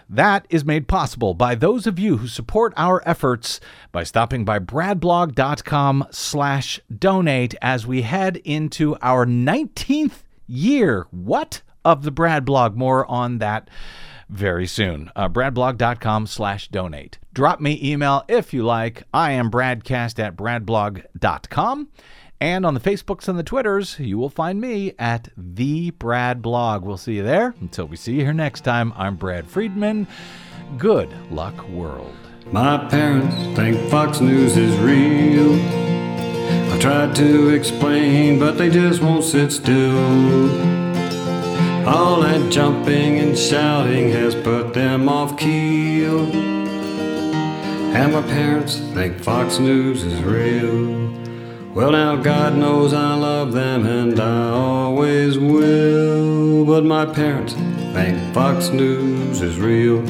That 0.10 0.48
is 0.50 0.66
made 0.66 0.88
possible 0.88 1.36
by 1.36 1.54
those 1.54 1.86
of 1.86 2.00
you 2.00 2.18
who 2.18 2.28
support 2.28 2.74
our 2.76 3.08
efforts 3.08 3.60
by 3.92 4.04
stopping 4.04 4.44
by 4.44 4.58
bradblog.com 4.58 6.08
slash 6.10 6.80
donate 6.96 7.54
as 7.62 7.86
we 7.86 8.02
head 8.02 8.38
into 8.38 8.98
our 9.04 9.28
19th 9.28 10.24
year. 10.48 11.06
What? 11.12 11.62
Of 11.86 12.04
the 12.04 12.12
Brad 12.12 12.44
blog. 12.44 12.76
More 12.76 13.06
on 13.06 13.38
that 13.38 13.70
very 14.30 14.68
soon. 14.68 15.12
Uh, 15.16 15.30
bradblog.com 15.30 16.28
slash 16.28 16.68
donate. 16.70 17.20
Drop 17.34 17.62
me 17.62 17.80
email 17.82 18.24
if 18.28 18.54
you 18.54 18.64
like. 18.64 19.04
I 19.14 19.32
am 19.32 19.50
bradcast 19.52 20.20
at 20.20 20.36
bradblog.com. 20.36 21.88
And 22.42 22.66
on 22.66 22.74
the 22.74 22.80
Facebooks 22.80 23.28
and 23.28 23.38
the 23.38 23.44
Twitters, 23.44 24.00
you 24.00 24.18
will 24.18 24.30
find 24.30 24.62
me 24.62 24.94
at 24.98 25.28
the 25.36 25.92
Brad 25.92 26.42
Blog. 26.42 26.86
We'll 26.86 26.96
see 26.96 27.16
you 27.16 27.24
there. 27.24 27.54
Until 27.60 27.86
we 27.86 27.98
see 27.98 28.14
you 28.14 28.22
here 28.22 28.34
next 28.34 28.62
time, 28.62 28.94
I'm 28.96 29.18
Brad 29.18 29.46
Friedman. 29.46 30.08
Good 30.78 31.14
luck, 31.32 31.68
world. 31.68 32.16
My 32.46 32.78
parents 32.88 33.36
think 33.58 33.78
Fox 33.90 34.22
News 34.22 34.56
is 34.56 34.74
real. 34.78 35.54
I 36.74 36.80
tried 36.80 37.14
to 37.18 37.50
explain, 37.50 38.40
but 38.40 38.58
they 38.58 38.70
just 38.70 39.02
won't 39.02 39.26
sit 39.26 39.52
still. 39.52 39.98
All 41.86 42.22
that 42.22 42.50
jumping 42.50 43.20
and 43.20 43.38
shouting 43.38 44.12
has 44.12 44.34
put 44.34 44.74
them 44.74 45.10
off 45.10 45.38
keel. 45.38 46.32
And 47.94 48.14
my 48.14 48.22
parents 48.22 48.78
think 48.94 49.20
Fox 49.20 49.60
News 49.60 50.04
is 50.04 50.22
real. 50.22 51.19
Well, 51.80 51.92
now 51.92 52.18
God 52.18 52.58
knows 52.58 52.92
I 52.92 53.16
love 53.16 53.54
them 53.54 53.86
and 53.86 54.20
I 54.20 54.50
always 54.50 55.40
will. 55.40 56.66
But 56.66 56.84
my 56.84 57.06
parents 57.06 57.54
think 57.54 58.34
Fox 58.34 58.68
News 58.68 59.42
is 59.42 59.58
real. 59.58 60.06